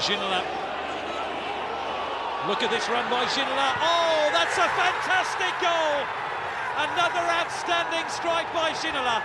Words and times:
Ginola. 0.00 0.42
Look 2.48 2.62
at 2.62 2.70
this 2.70 2.88
run 2.88 3.06
by 3.08 3.24
Ginola. 3.30 3.68
Oh, 3.78 4.28
that's 4.34 4.58
a 4.58 4.68
fantastic 4.74 5.54
goal! 5.62 5.96
Another 6.76 7.22
outstanding 7.30 8.02
strike 8.10 8.50
by 8.52 8.72
Ginola. 8.82 9.22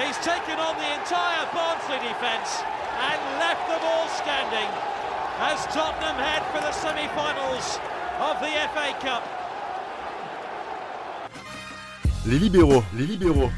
He's 0.00 0.16
taken 0.24 0.56
on 0.58 0.76
the 0.80 0.90
entire 0.96 1.44
Barnsley 1.52 2.00
defence 2.00 2.64
and 2.96 3.20
left 3.38 3.68
them 3.68 3.80
all 3.84 4.08
standing 4.08 4.68
as 5.40 5.64
Tottenham 5.66 6.16
head 6.16 6.42
for 6.52 6.60
the 6.64 6.72
semi-finals 6.72 7.78
of 8.20 8.40
the 8.40 8.52
FA 8.72 8.96
Cup. 9.04 9.22
Les 12.26 12.38
libéraux, 12.38 12.82
les 12.94 13.06
libéraux. 13.06 13.50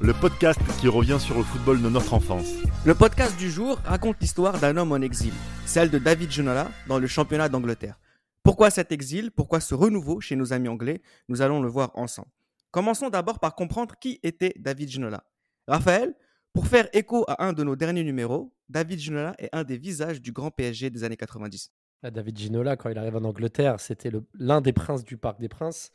Le 0.00 0.12
podcast 0.12 0.58
qui 0.80 0.88
revient 0.88 1.18
sur 1.20 1.36
le 1.38 1.44
football 1.44 1.80
de 1.80 1.88
notre 1.88 2.14
enfance. 2.14 2.52
Le 2.84 2.96
podcast 2.96 3.38
du 3.38 3.48
jour 3.48 3.78
raconte 3.84 4.20
l'histoire 4.20 4.58
d'un 4.58 4.76
homme 4.76 4.90
en 4.90 4.96
exil, 4.96 5.32
celle 5.66 5.88
de 5.88 5.98
David 5.98 6.32
Ginola 6.32 6.68
dans 6.88 6.98
le 6.98 7.06
championnat 7.06 7.48
d'Angleterre. 7.48 8.00
Pourquoi 8.42 8.70
cet 8.70 8.90
exil? 8.90 9.30
Pourquoi 9.30 9.60
ce 9.60 9.72
renouveau 9.72 10.20
chez 10.20 10.34
nos 10.34 10.52
amis 10.52 10.66
anglais? 10.66 11.00
Nous 11.28 11.42
allons 11.42 11.62
le 11.62 11.68
voir 11.68 11.92
ensemble. 11.94 12.26
Commençons 12.72 13.08
d'abord 13.08 13.38
par 13.38 13.54
comprendre 13.54 13.94
qui 14.00 14.18
était 14.24 14.52
David 14.58 14.88
Ginola. 14.88 15.22
Raphaël, 15.68 16.12
pour 16.52 16.66
faire 16.66 16.88
écho 16.92 17.24
à 17.28 17.44
un 17.44 17.52
de 17.52 17.62
nos 17.62 17.76
derniers 17.76 18.02
numéros, 18.02 18.52
David 18.68 18.98
Ginola 18.98 19.36
est 19.38 19.50
un 19.52 19.62
des 19.62 19.78
visages 19.78 20.20
du 20.20 20.32
grand 20.32 20.50
PSG 20.50 20.90
des 20.90 21.04
années 21.04 21.16
90. 21.16 21.70
Ah, 22.02 22.10
David 22.10 22.36
Ginola, 22.36 22.76
quand 22.76 22.90
il 22.90 22.98
arrive 22.98 23.14
en 23.16 23.24
Angleterre, 23.24 23.78
c'était 23.78 24.10
l'un 24.34 24.60
des 24.60 24.72
princes 24.72 25.04
du 25.04 25.16
Parc 25.16 25.40
des 25.40 25.48
Princes. 25.48 25.92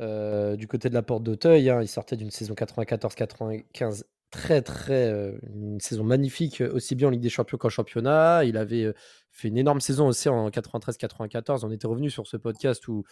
Euh, 0.00 0.56
du 0.56 0.66
côté 0.66 0.88
de 0.88 0.94
la 0.94 1.02
porte 1.02 1.22
d'Auteuil. 1.22 1.68
Hein, 1.68 1.82
il 1.82 1.88
sortait 1.88 2.16
d'une 2.16 2.30
saison 2.30 2.54
94-95 2.54 4.04
très 4.30 4.62
très 4.62 5.10
euh, 5.10 5.32
une 5.52 5.80
saison 5.80 6.04
magnifique 6.04 6.62
aussi 6.72 6.94
bien 6.94 7.08
en 7.08 7.10
Ligue 7.10 7.20
des 7.20 7.28
Champions 7.28 7.58
qu'en 7.58 7.68
championnat. 7.68 8.44
Il 8.44 8.56
avait 8.56 8.84
euh, 8.84 8.94
fait 9.30 9.48
une 9.48 9.58
énorme 9.58 9.80
saison 9.80 10.06
aussi 10.06 10.28
en 10.28 10.48
93-94. 10.48 11.64
On 11.64 11.70
était 11.70 11.86
revenu 11.86 12.10
sur 12.10 12.26
ce 12.26 12.36
podcast 12.36 12.86
où, 12.88 13.04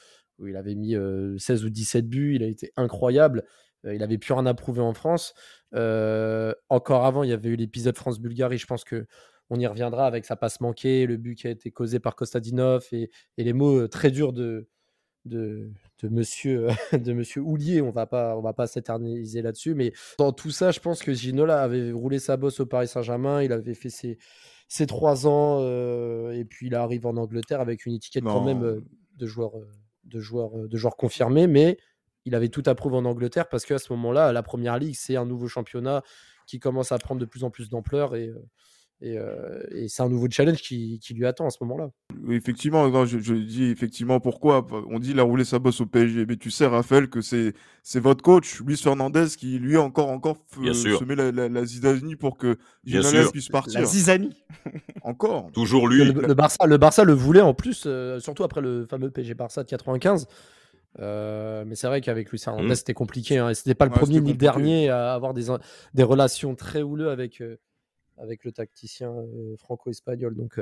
il 0.46 0.56
avait 0.56 0.76
mis 0.76 0.94
16 1.38 1.64
ou 1.64 1.70
17 1.70 2.08
buts. 2.08 2.36
Il 2.36 2.42
a 2.42 2.46
été 2.46 2.72
incroyable. 2.76 3.44
il 3.84 4.02
avait 4.02 4.18
plus 4.18 4.32
rien 4.32 4.46
à 4.46 4.54
prouver 4.54 4.80
en 4.80 4.94
France. 4.94 5.34
encore 5.72 7.04
avant, 7.04 7.22
il 7.24 7.30
y 7.30 7.32
avait 7.32 7.50
eu 7.50 7.56
l'épisode 7.56 7.96
France-Bulgarie. 7.96 8.58
Je 8.58 8.66
pense 8.66 8.84
que 8.84 9.06
on 9.50 9.58
y 9.58 9.66
reviendra 9.66 10.06
avec 10.06 10.26
sa 10.26 10.36
passe 10.36 10.60
manquée, 10.60 11.06
le 11.06 11.16
but 11.16 11.34
qui 11.34 11.46
a 11.46 11.50
été 11.50 11.70
causé 11.70 12.00
par 12.00 12.14
Kostadinov 12.16 12.86
et 12.92 13.10
les 13.38 13.52
mots 13.52 13.88
très 13.88 14.10
durs 14.10 14.32
de, 14.32 14.68
de, 15.28 15.70
de 16.02 16.08
monsieur 16.08 16.68
de 16.92 17.12
monsieur 17.12 17.42
Houlier, 17.42 17.80
on 17.80 17.90
va 17.90 18.06
pas 18.06 18.36
on 18.36 18.40
va 18.40 18.52
pas 18.52 18.66
s'éterniser 18.66 19.42
là-dessus 19.42 19.74
mais 19.74 19.92
dans 20.18 20.32
tout 20.32 20.50
ça, 20.50 20.70
je 20.70 20.80
pense 20.80 21.02
que 21.02 21.12
Ginola 21.12 21.62
avait 21.62 21.92
roulé 21.92 22.18
sa 22.18 22.36
bosse 22.36 22.60
au 22.60 22.66
Paris 22.66 22.88
Saint-Germain, 22.88 23.42
il 23.42 23.52
avait 23.52 23.74
fait 23.74 23.90
ses, 23.90 24.18
ses 24.68 24.86
trois 24.86 25.26
ans 25.26 25.58
euh, 25.60 26.32
et 26.32 26.44
puis 26.44 26.66
il 26.66 26.74
arrive 26.74 27.06
en 27.06 27.16
Angleterre 27.16 27.60
avec 27.60 27.86
une 27.86 27.94
étiquette 27.94 28.24
quand 28.24 28.44
même 28.44 28.62
euh, 28.62 28.80
de 29.16 29.26
joueur 29.26 29.56
euh, 29.56 29.66
de 30.04 30.20
joueur 30.20 30.50
de 30.56 30.76
joueur 30.76 30.96
confirmé 30.96 31.46
mais 31.46 31.78
il 32.24 32.34
avait 32.34 32.48
tout 32.48 32.62
à 32.66 32.74
prouver 32.74 32.96
en 32.96 33.04
Angleterre 33.04 33.48
parce 33.48 33.64
qu'à 33.64 33.78
ce 33.78 33.90
moment-là, 33.94 34.32
la 34.32 34.42
première 34.42 34.78
ligue, 34.78 34.94
c'est 34.94 35.16
un 35.16 35.24
nouveau 35.24 35.48
championnat 35.48 36.02
qui 36.46 36.58
commence 36.58 36.92
à 36.92 36.98
prendre 36.98 37.20
de 37.20 37.24
plus 37.24 37.42
en 37.42 37.50
plus 37.50 37.70
d'ampleur 37.70 38.14
et 38.16 38.34
euh, 39.02 39.60
et, 39.70 39.88
c'est 39.88 40.02
un 40.02 40.08
nouveau 40.08 40.26
challenge 40.28 40.60
qui, 40.60 41.00
lui 41.10 41.26
attend 41.26 41.46
à 41.46 41.50
ce 41.50 41.58
moment-là. 41.62 41.90
Oui, 42.24 42.34
effectivement, 42.34 43.04
je, 43.06 43.34
dis 43.34 43.64
effectivement 43.64 44.18
pourquoi. 44.18 44.66
On 44.88 44.98
dit 44.98 45.10
il 45.12 45.20
a 45.20 45.22
roulé 45.22 45.44
sa 45.44 45.58
bosse 45.58 45.80
au 45.80 45.86
PSG, 45.86 46.26
mais 46.26 46.36
tu 46.36 46.50
sais, 46.50 46.66
Raphaël, 46.66 47.08
que 47.08 47.20
c'est 47.20 47.52
c'est 47.82 48.00
votre 48.00 48.22
coach, 48.22 48.60
Luis 48.60 48.76
Fernandez, 48.76 49.26
qui 49.36 49.58
lui 49.58 49.76
encore 49.76 50.10
encore 50.10 50.38
se 50.52 51.04
met 51.04 51.14
la, 51.14 51.48
la, 51.48 51.64
zizanie 51.64 52.16
pour 52.16 52.36
que 52.36 52.58
Ginola 52.84 53.30
puisse 53.30 53.48
partir. 53.48 53.80
La 53.80 53.86
zizanie. 53.86 54.44
encore. 55.02 55.50
Toujours 55.52 55.88
lui. 55.88 56.04
Le, 56.04 56.34
Barça, 56.34 56.66
le 56.66 56.76
Barça 56.76 57.04
le 57.04 57.12
voulait 57.12 57.40
en 57.40 57.54
plus, 57.54 57.84
euh, 57.86 58.18
surtout 58.18 58.44
après 58.44 58.60
le 58.60 58.86
fameux 58.86 59.10
PSG 59.10 59.34
Barça 59.34 59.62
de 59.62 59.68
95. 59.68 60.26
Euh, 61.00 61.64
mais 61.66 61.76
c'est 61.76 61.86
vrai 61.86 62.00
qu'avec 62.00 62.30
Luis 62.30 62.38
Fernandez, 62.38 62.72
mmh. 62.72 62.74
c'était 62.74 62.94
compliqué. 62.94 63.38
Hein, 63.38 63.54
c'était 63.54 63.74
pas 63.74 63.84
le 63.84 63.92
premier 63.92 64.20
ni 64.20 64.32
le 64.32 64.38
dernier 64.38 64.88
à 64.88 65.14
avoir 65.14 65.34
des, 65.34 65.46
des 65.94 66.02
relations 66.02 66.56
très 66.56 66.82
houleuses 66.82 67.12
avec, 67.12 67.40
avec 68.20 68.44
le 68.44 68.52
tacticien 68.52 69.14
franco-espagnol. 69.56 70.34
Donc, 70.34 70.60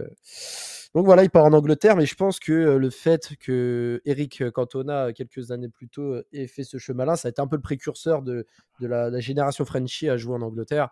donc 0.95 1.05
voilà, 1.05 1.25
il 1.25 1.31
part 1.31 1.45
en 1.45 1.53
Angleterre, 1.53 1.97
mais 1.97 2.07
je 2.07 2.15
pense 2.15 2.39
que 2.39 2.53
le 2.53 2.91
fait 2.91 3.37
que 3.39 4.01
Eric 4.05 4.51
Cantona, 4.51 5.13
quelques 5.13 5.51
années 5.51 5.69
plus 5.69 5.89
tôt, 5.89 6.17
ait 6.33 6.47
fait 6.47 6.65
ce 6.65 6.79
chemin-là, 6.79 7.17
ça 7.17 7.29
a 7.29 7.31
été 7.31 7.41
un 7.41 7.47
peu 7.47 7.57
le 7.57 7.63
précurseur 7.63 8.23
de, 8.23 8.47
la, 8.81 9.21
génération 9.21 9.65
Frenchy 9.65 10.09
à 10.09 10.17
jouer 10.17 10.35
en 10.35 10.43
Angleterre. 10.43 10.91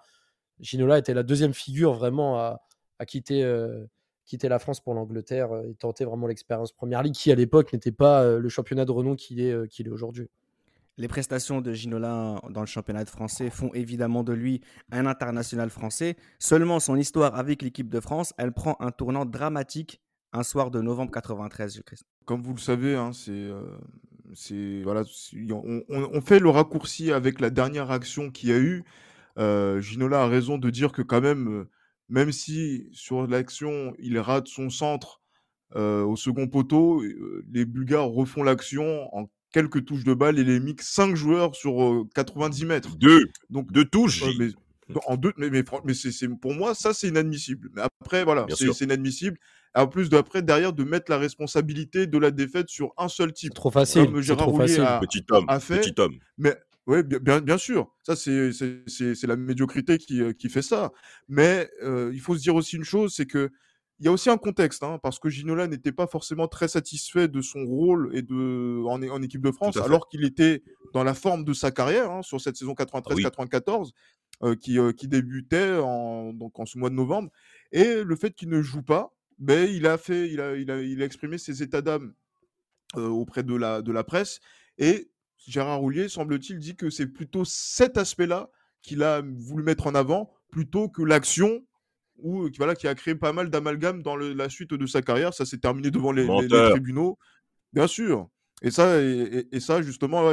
Ginola 0.61 0.99
était 0.99 1.15
la 1.15 1.23
deuxième 1.23 1.55
figure 1.55 1.95
vraiment 1.95 2.39
à, 2.39 2.61
quitter, 3.07 3.43
la 4.43 4.59
France 4.59 4.81
pour 4.81 4.95
l'Angleterre 4.95 5.51
et 5.65 5.75
tenter 5.75 6.05
vraiment 6.05 6.27
l'expérience 6.27 6.73
Première 6.73 7.03
Ligue, 7.03 7.15
qui 7.15 7.33
à 7.33 7.35
l'époque 7.35 7.73
n'était 7.73 7.93
pas 7.93 8.37
le 8.39 8.49
championnat 8.49 8.85
de 8.85 8.93
renom 8.93 9.17
qu'il 9.17 9.41
est 9.41 9.89
aujourd'hui. 9.89 10.29
Les 10.97 11.09
prestations 11.09 11.61
de 11.61 11.73
Ginola 11.73 12.41
dans 12.51 12.61
le 12.61 12.67
championnat 12.67 13.03
de 13.03 13.11
français 13.11 13.51
font 13.51 13.71
évidemment 13.75 14.23
de 14.23 14.33
lui 14.33 14.61
un 14.93 15.07
international 15.07 15.69
français. 15.69 16.17
Seulement 16.39 16.79
son 16.79 16.95
histoire 16.95 17.35
avec 17.35 17.63
l'équipe 17.63 17.89
de 17.89 17.99
France, 17.99 18.33
elle 18.39 18.53
prend 18.53 18.77
un 18.79 18.93
tournant 18.93 19.25
dramatique 19.25 20.01
un 20.33 20.45
soir 20.45 20.71
de 20.71 20.81
novembre 20.81 21.11
93, 21.11 21.83
Christ. 21.85 22.05
Comme 22.27 22.43
vous 22.43 22.55
le 22.55 22.61
savez, 22.61 22.95
hein, 22.95 23.13
c'est, 23.13 23.33
euh, 23.33 24.83
voilà, 24.85 25.03
on, 25.51 26.21
fait 26.21 26.39
le 26.39 26.51
raccourci 26.51 27.11
avec 27.11 27.41
la 27.41 27.51
dernière 27.51 27.91
action 27.91 28.31
qu'il 28.31 28.51
y 28.51 28.53
a 28.53 28.59
eu. 28.59 28.85
Euh, 29.39 29.81
Ginola 29.81 30.23
a 30.23 30.27
raison 30.29 30.59
de 30.59 30.71
dire 30.71 30.93
que 30.93 31.03
quand 31.03 31.21
même, 31.21 31.49
euh, 31.49 31.71
même 32.09 32.31
si 32.31 32.89
sur 32.93 33.27
l'action 33.27 33.95
il 33.99 34.19
rate 34.19 34.47
son 34.47 34.71
centre 34.71 35.21
au 35.75 36.15
second 36.15 36.47
poteau, 36.47 37.03
les 37.51 37.65
Bulgares 37.65 38.09
refont 38.09 38.45
l'action 38.45 39.13
en 39.13 39.29
quelques 39.55 39.85
touches 39.85 40.03
de 40.03 40.15
balle 40.15 40.41
et 40.41 40.45
les 40.45 40.59
mix 40.59 40.93
5 40.93 41.15
joueurs 41.15 41.55
sur 41.55 42.05
90 42.17 42.65
mètres. 42.67 42.97
Deux. 42.97 43.29
Donc 43.51 43.71
deux 43.71 43.85
touches. 43.85 44.25
mais, 44.37 44.49
en 45.07 45.17
deux, 45.17 45.33
mais, 45.37 45.49
mais, 45.49 45.95
c'est, 45.95 46.29
pour 46.41 46.55
moi, 46.55 46.75
ça 46.75 46.93
c'est 46.93 47.07
inadmissible. 47.07 47.71
Mais 47.73 47.83
après, 47.83 48.25
voilà, 48.25 48.47
c'est, 48.51 48.81
inadmissible. 48.81 49.39
En 49.77 49.87
plus 49.87 50.09
d'après, 50.09 50.43
derrière, 50.43 50.73
de 50.73 50.83
mettre 50.83 51.11
la 51.11 51.19
responsabilité 51.19 52.09
de 52.09 52.19
la 52.19 52.33
défaite 52.33 52.69
sur 52.69 52.93
un 52.99 53.09
seul 53.09 53.33
type. 53.33 53.55
Trop 53.55 53.71
facile. 53.71 54.07
Comme 54.07 54.21
Gérard 54.21 54.49
trop 54.49 54.59
facile. 54.59 54.85
petit 55.01 55.25
homme. 55.31 55.47
Petit 55.47 55.95
homme. 55.99 56.19
Mais 56.37 56.57
oui, 56.89 57.03
bien, 57.05 57.41
bien, 57.41 57.57
sûr. 57.57 57.89
Ça, 58.03 58.17
c'est, 58.17 58.51
c'est, 58.53 59.27
la 59.27 59.37
médiocrité 59.37 59.99
qui, 59.99 60.21
qui 60.35 60.49
fait 60.49 60.63
ça. 60.63 60.93
Mais 61.29 61.71
il 61.81 62.21
faut 62.21 62.37
se 62.37 62.43
dire 62.43 62.57
aussi 62.57 62.75
une 62.75 62.85
chose, 62.85 63.15
c'est 63.15 63.27
que 63.27 63.51
il 64.01 64.07
y 64.07 64.09
a 64.09 64.13
aussi 64.13 64.29
un 64.29 64.37
contexte, 64.39 64.83
hein, 64.83 64.99
parce 65.03 65.19
que 65.19 65.29
Ginola 65.29 65.69
n'était 65.69 65.93
pas 65.93 66.07
forcément 66.07 66.49
très 66.49 66.67
satisfait 66.67 67.29
de 67.29 67.41
son 67.41 67.65
rôle 67.65 68.11
et 68.13 68.23
de, 68.23 68.83
en, 68.87 69.23
équipe 69.23 69.43
de 69.43 69.53
France, 69.53 69.77
alors 69.77 70.09
qu'il 70.09 70.25
était 70.25 70.63
dans 70.93 71.05
la 71.05 71.15
forme 71.15 71.45
de 71.45 71.53
sa 71.53 71.71
carrière 71.71 72.11
hein, 72.11 72.23
sur 72.23 72.41
cette 72.41 72.57
saison 72.57 72.73
93-94, 72.73 73.93
ah 74.41 74.47
euh, 74.47 74.57
qui, 74.57 74.81
euh, 74.81 74.93
qui, 74.93 75.07
débutait 75.07 75.79
en, 75.79 76.33
donc 76.33 76.59
en 76.59 76.67
ce 76.67 76.77
mois 76.77 76.91
de 76.91 76.97
novembre. 76.97 77.31
Et 77.71 78.03
le 78.03 78.17
fait 78.17 78.33
qu'il 78.33 78.49
ne 78.49 78.63
joue 78.63 78.83
pas, 78.83 79.15
ben, 79.39 79.69
il, 79.71 79.87
a 79.87 79.97
fait, 79.97 80.29
il, 80.29 80.41
a, 80.41 80.57
il, 80.57 80.71
a, 80.73 80.83
il 80.83 81.01
a 81.01 81.05
exprimé 81.05 81.39
ses 81.39 81.63
états 81.63 81.83
d'âme 81.83 82.15
euh, 82.97 83.09
auprès 83.09 83.45
de 83.45 83.55
la, 83.55 83.81
de 83.81 83.93
la 83.93 84.03
presse. 84.03 84.41
Et 84.79 85.09
Gérard 85.47 85.79
Roulier, 85.79 86.09
semble-t-il, 86.09 86.59
dit 86.59 86.75
que 86.75 86.91
c'est 86.91 87.07
plutôt 87.07 87.45
cet 87.45 87.97
aspect-là 87.97 88.51
qu'il 88.83 89.03
a 89.05 89.23
voulu 89.23 89.63
mettre 89.63 89.87
en 89.87 89.95
avant 89.95 90.33
plutôt 90.51 90.89
que 90.89 91.03
l'action 91.03 91.65
ou 92.19 92.49
qui, 92.49 92.59
voilà, 92.59 92.75
qui 92.75 92.89
a 92.89 92.95
créé 92.95 93.15
pas 93.15 93.33
mal 93.33 93.51
d'amalgames 93.51 94.03
dans 94.03 94.17
la 94.17 94.49
suite 94.49 94.75
de 94.75 94.87
sa 94.87 95.03
carrière. 95.03 95.35
Ça 95.35 95.45
s'est 95.45 95.59
terminé 95.59 95.91
devant 95.91 96.13
les, 96.13 96.27
tribunaux. 96.71 97.19
Bien 97.73 97.87
sûr. 97.87 98.29
Et 98.63 98.71
ça, 98.71 99.01
et, 99.01 99.61
ça 99.61 99.83
justement, 99.83 100.33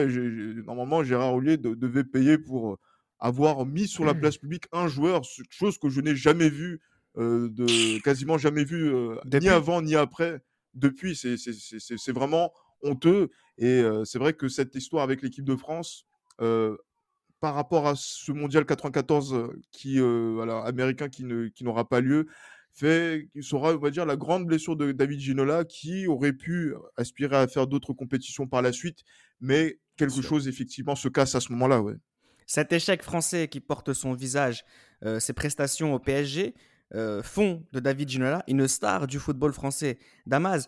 normalement, 0.65 1.03
Gérard 1.03 1.33
Ollier 1.33 1.57
devait 1.57 2.03
payer 2.03 2.37
pour 2.37 2.77
avoir 3.19 3.65
mis 3.65 3.87
sur 3.87 4.03
la 4.03 4.13
place 4.13 4.37
publique 4.37 4.65
un 4.71 4.87
joueur, 4.87 5.21
chose 5.49 5.77
que 5.77 5.89
je 5.89 6.01
n'ai 6.01 6.15
jamais 6.15 6.49
vu, 6.49 6.81
euh, 7.17 7.49
de, 7.49 8.01
quasiment 8.01 8.37
jamais 8.37 8.63
vu, 8.63 8.93
euh, 8.93 9.15
ni 9.31 9.47
avant 9.47 9.81
ni 9.81 9.95
après. 9.95 10.41
Depuis, 10.73 11.15
c'est 11.15 12.11
vraiment 12.11 12.51
honteux. 12.81 13.29
Et 13.57 13.81
euh, 13.81 14.05
c'est 14.05 14.17
vrai 14.17 14.33
que 14.33 14.47
cette 14.47 14.73
histoire 14.75 15.03
avec 15.03 15.21
l'équipe 15.21 15.45
de 15.45 15.55
France, 15.55 16.05
par 17.41 17.55
rapport 17.55 17.87
à 17.87 17.95
ce 17.97 18.31
mondial 18.31 18.65
94 18.65 19.49
qui, 19.71 19.99
américain 19.99 21.09
qui, 21.09 21.25
ne, 21.25 21.47
qui 21.47 21.63
n'aura 21.63 21.89
pas 21.89 21.99
lieu, 21.99 22.27
fait, 22.71 23.27
sera, 23.41 23.73
on 23.73 23.79
va 23.79 23.89
dire, 23.89 24.05
la 24.05 24.15
grande 24.15 24.45
blessure 24.45 24.77
de 24.77 24.91
David 24.91 25.19
Ginola 25.19 25.65
qui 25.65 26.07
aurait 26.07 26.33
pu 26.33 26.73
aspirer 26.95 27.35
à 27.35 27.47
faire 27.47 27.67
d'autres 27.67 27.93
compétitions 27.93 28.47
par 28.47 28.61
la 28.61 28.71
suite, 28.71 28.99
mais 29.41 29.79
quelque 29.97 30.21
chose 30.21 30.47
effectivement 30.47 30.95
se 30.95 31.09
casse 31.09 31.35
à 31.35 31.41
ce 31.41 31.51
moment-là. 31.51 31.81
Ouais. 31.81 31.95
Cet 32.45 32.71
échec 32.71 33.03
français 33.03 33.47
qui 33.47 33.59
porte 33.59 33.91
son 33.91 34.13
visage, 34.13 34.63
ses 35.19 35.33
prestations 35.33 35.93
au 35.95 35.99
PSG, 35.99 36.53
font 37.23 37.65
de 37.71 37.79
David 37.79 38.09
Ginola 38.09 38.43
une 38.47 38.67
star 38.67 39.07
du 39.07 39.17
football 39.17 39.51
français. 39.53 39.97
Damas, 40.27 40.67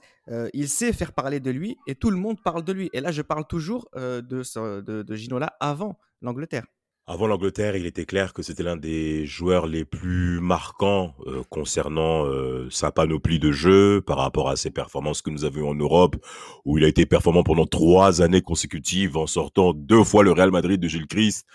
il 0.53 0.69
sait 0.69 0.91
faire 0.91 1.13
parler 1.13 1.39
de 1.39 1.51
lui 1.51 1.77
et 1.85 1.93
tout 1.95 2.09
le 2.09 2.17
monde 2.17 2.41
parle 2.41 2.63
de 2.63 2.73
lui. 2.73 2.89
Et 2.93 2.99
là, 2.99 3.11
je 3.11 3.21
parle 3.21 3.45
toujours 3.45 3.89
de, 3.93 4.21
de, 4.21 5.03
de 5.03 5.15
Ginola 5.15 5.55
avant 5.59 5.99
l'Angleterre. 6.23 6.65
Avant 7.05 7.27
l'Angleterre, 7.27 7.75
il 7.75 7.85
était 7.85 8.05
clair 8.05 8.31
que 8.31 8.41
c'était 8.41 8.63
l'un 8.63 8.77
des 8.77 9.25
joueurs 9.25 9.67
les 9.67 9.83
plus 9.83 10.39
marquants 10.39 11.15
euh, 11.27 11.43
concernant 11.49 12.25
euh, 12.25 12.69
sa 12.71 12.93
panoplie 12.93 13.39
de 13.39 13.51
jeux 13.51 14.01
par 14.01 14.17
rapport 14.17 14.49
à 14.49 14.55
ses 14.55 14.71
performances 14.71 15.21
que 15.21 15.29
nous 15.29 15.43
avions 15.43 15.67
en 15.67 15.75
Europe, 15.75 16.15
où 16.63 16.77
il 16.77 16.85
a 16.85 16.87
été 16.87 17.05
performant 17.05 17.43
pendant 17.43 17.65
trois 17.65 18.21
années 18.21 18.41
consécutives 18.41 19.17
en 19.17 19.27
sortant 19.27 19.73
deux 19.73 20.05
fois 20.05 20.23
le 20.23 20.31
Real 20.31 20.51
Madrid 20.51 20.79
de 20.79 20.87
Gilles 20.87 21.07
Christ. 21.07 21.45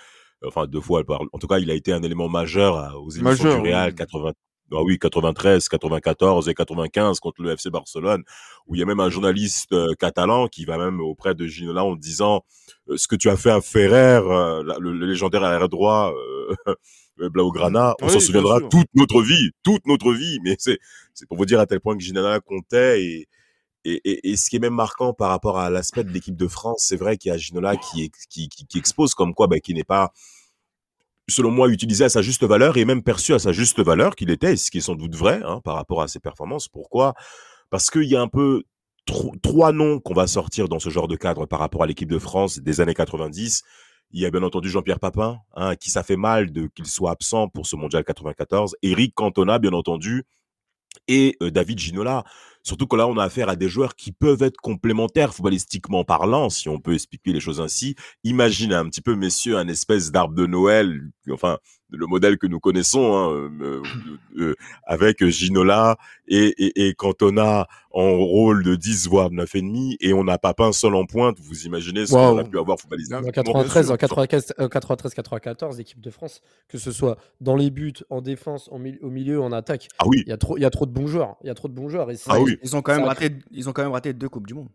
Enfin, 0.47 0.67
deux 0.67 0.83
fois, 0.83 1.03
en 1.09 1.39
tout 1.39 1.47
cas, 1.49 1.59
il 1.59 1.71
a 1.71 1.75
été 1.75 1.95
un 1.95 2.03
élément 2.03 2.29
majeur 2.29 3.03
aux 3.03 3.11
émissions 3.11 3.63
du 3.63 3.71
Real, 3.71 3.95
80, 3.95 4.33
ah 4.73 4.83
oui, 4.83 4.99
93, 4.99 5.69
94 5.69 6.49
et 6.49 6.55
95 6.55 7.21
contre 7.21 7.43
le 7.43 7.53
FC 7.53 7.71
Barcelone, 7.71 8.23
où 8.67 8.75
il 8.75 8.79
y 8.79 8.83
a 8.83 8.87
même 8.87 9.01
un 9.01 9.09
journaliste 9.09 9.73
euh, 9.73 9.95
catalan 9.99 10.49
qui 10.49 10.65
va 10.65 10.77
même 10.79 11.01
auprès 11.01 11.35
de 11.35 11.47
Ginola 11.47 11.85
en 11.85 11.97
disant 11.97 12.45
euh, 12.89 12.97
ce 12.97 13.09
que 13.09 13.17
tu 13.17 13.31
as 13.31 13.37
fait 13.37 13.51
à 13.51 13.61
Ferrer, 13.61 14.21
euh, 14.23 14.63
le, 14.79 14.93
légendaire 15.07 15.43
arrière 15.45 15.69
droit 15.69 16.13
Blaugrana, 17.17 17.97
on 18.01 18.09
s'en 18.09 18.21
souviendra 18.21 18.61
toute 18.61 18.89
notre 18.95 19.23
vie, 19.23 19.51
toute 19.65 19.85
notre 19.87 20.13
vie. 20.13 20.39
Mais 20.45 20.55
c'est 20.59 20.79
c'est 21.15 21.27
pour 21.27 21.37
vous 21.37 21.47
dire 21.47 21.59
à 21.59 21.67
tel 21.67 21.81
point 21.81 21.97
que 21.97 22.03
Ginola 22.03 22.41
comptait 22.41 23.03
et 23.03 23.29
et, 23.85 24.31
et, 24.31 24.37
ce 24.37 24.51
qui 24.51 24.57
est 24.57 24.59
même 24.59 24.75
marquant 24.75 25.15
par 25.15 25.31
rapport 25.31 25.59
à 25.59 25.71
l'aspect 25.71 26.05
de 26.05 26.11
l'équipe 26.11 26.37
de 26.37 26.49
France, 26.49 26.85
c'est 26.87 26.97
vrai 26.97 27.17
qu'il 27.17 27.31
y 27.31 27.35
a 27.35 27.39
Ginola 27.39 27.77
qui, 27.77 28.11
qui, 28.29 28.49
qui, 28.49 28.67
qui 28.67 28.79
expose 28.79 29.15
comme 29.15 29.33
quoi, 29.35 29.47
ben, 29.47 29.61
qui 29.61 29.73
n'est 29.73 29.85
pas 29.85 30.13
selon 31.29 31.51
moi, 31.51 31.69
utilisé 31.69 32.05
à 32.05 32.09
sa 32.09 32.23
juste 32.23 32.45
valeur 32.45 32.77
et 32.77 32.85
même 32.85 33.03
perçu 33.03 33.35
à 33.35 33.39
sa 33.39 33.53
juste 33.53 33.81
valeur 33.81 34.17
qu'il 34.17 34.31
était, 34.31 34.57
ce 34.57 34.71
qui 34.71 34.79
est 34.79 34.83
sans 34.83 34.95
doute 34.95 35.15
vrai 35.15 35.41
hein, 35.45 35.61
par 35.63 35.75
rapport 35.75 36.03
à 36.03 36.09
ses 36.09 36.21
performances. 36.21 36.69
Pourquoi? 36.69 37.15
Parce 37.71 37.91
qu'il 37.91 38.05
y 38.05 38.17
a 38.17 38.21
un 38.21 38.29
peu 38.29 38.63
trois 39.43 39.73
noms 39.73 40.01
qu'on 40.01 40.15
va 40.15 40.27
sortir 40.27 40.69
dans 40.69 40.79
ce 40.79 40.91
genre 40.91 41.09
de 41.09 41.17
cadre 41.17 41.47
par 41.47 41.59
rapport 41.59 41.83
à 41.83 41.87
l'équipe 41.87 42.11
de 42.11 42.19
France 42.19 42.59
des 42.59 42.81
années 42.81 42.95
90. 42.95 43.63
Il 44.11 44.21
y 44.21 44.27
a 44.27 44.31
bien 44.31 44.43
entendu 44.43 44.71
Jean-Pierre 44.71 45.01
Papin, 45.01 45.39
hein, 45.55 45.77
qui 45.77 45.91
ça 45.91 46.03
fait 46.03 46.17
mal 46.17 46.51
de 46.51 46.69
qu'il 46.75 46.87
soit 46.87 47.11
absent 47.11 47.49
pour 47.49 47.67
ce 47.67 47.77
mondial 47.77 48.05
94. 48.05 48.77
Eric 48.83 49.15
Cantona, 49.15 49.59
bien 49.59 49.73
entendu, 49.73 50.25
et 51.07 51.37
euh, 51.43 51.51
David 51.51 51.79
Ginola. 51.79 52.25
Surtout 52.63 52.87
que 52.87 52.97
là, 52.97 53.07
on 53.07 53.17
a 53.17 53.25
affaire 53.25 53.49
à 53.49 53.57
des 53.57 53.69
joueurs 53.69 53.97
qui 53.97 54.13
peuvent 54.13 54.43
être 54.43 54.59
complémentaires 54.59 55.33
footballistiquement 55.33 56.05
parlant, 56.05 56.51
si 56.51 56.69
on 56.69 56.81
peut 56.81 56.93
expliquer 56.93 57.33
les 57.33 57.41
choses 57.41 57.61
ainsi. 57.61 57.95
Imaginez 58.25 58.75
un 58.75 58.85
petit 58.89 59.01
peu, 59.01 59.15
messieurs, 59.15 59.57
un 59.57 59.69
espèce 59.69 60.11
d'arbre 60.11 60.35
de 60.35 60.47
Noël, 60.47 61.01
enfin, 61.31 61.59
le 61.91 62.07
modèle 62.07 62.39
que 62.39 62.47
nous 62.47 62.61
connaissons, 62.61 63.17
hein, 63.17 63.51
euh, 63.61 63.83
euh, 64.37 64.55
avec 64.85 65.25
Ginola 65.27 65.97
et, 66.27 66.55
et, 66.59 66.89
et, 66.89 66.95
Cantona 66.95 67.67
en 67.91 68.19
rôle 68.19 68.63
de 68.63 68.77
10 68.77 69.09
voire 69.09 69.31
9 69.31 69.55
ennemis, 69.55 69.97
et 70.01 70.13
on 70.13 70.25
n'a 70.25 70.39
pas 70.39 70.55
un 70.59 70.73
seul 70.73 70.95
en 70.95 71.07
pointe. 71.07 71.39
Vous 71.41 71.67
imaginez 71.67 72.07
ce 72.07 72.13
qu'on 72.13 72.39
a 72.39 72.45
pu 72.45 72.59
avoir 72.59 72.79
footballistiquement. 72.79 73.27
En 73.27 73.31
93, 73.31 73.91
en 73.91 73.97
93, 73.97 74.55
93, 74.71 75.15
94, 75.15 75.79
l'équipe 75.79 76.01
de 76.01 76.11
France, 76.11 76.43
que 76.69 76.79
ce 76.79 76.93
soit 76.93 77.17
dans 77.41 77.57
les 77.57 77.71
buts, 77.71 77.95
en 78.11 78.21
défense, 78.21 78.69
au 78.71 78.79
milieu, 78.79 79.41
en 79.41 79.53
attaque. 79.53 79.89
Ah 79.99 80.05
oui. 80.07 80.23
Il 80.27 80.31
y 80.31 80.33
a 80.33 80.37
trop, 80.37 80.59
il 80.59 80.63
y 80.63 80.67
a 80.67 80.71
trop 80.71 80.87
de 80.87 80.93
bons 80.93 81.07
joueurs. 81.07 81.37
Il 81.43 81.47
y 81.47 81.51
a 81.51 81.55
trop 81.55 81.69
de 81.69 81.75
bons 81.75 81.89
joueurs. 81.89 82.11
Et 82.11 82.17
ah 82.29 82.41
oui. 82.41 82.59
Ils 82.63 82.77
ont 82.77 82.83
quand 82.83 82.95
même 82.95 83.07
raté, 83.07 83.31
ils 83.51 83.69
ont 83.69 83.73
quand 83.73 83.83
même 83.83 83.93
raté 83.93 84.13
deux 84.13 84.29
coupes 84.29 84.47
du 84.47 84.55
monde. 84.55 84.69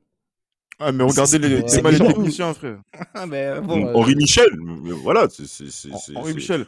Ah, 0.80 0.92
mais 0.92 1.04
regardez 1.04 1.38
les, 1.38 1.50
les, 1.50 1.62
les 1.62 1.98
techniciens, 2.00 2.54
frère. 2.54 2.82
Ah, 3.14 3.26
mais 3.26 3.62
bon, 3.62 3.94
Henri 3.96 4.16
Michel, 4.16 4.50
voilà. 5.04 5.28
Henri 6.16 6.34
Michel. 6.34 6.66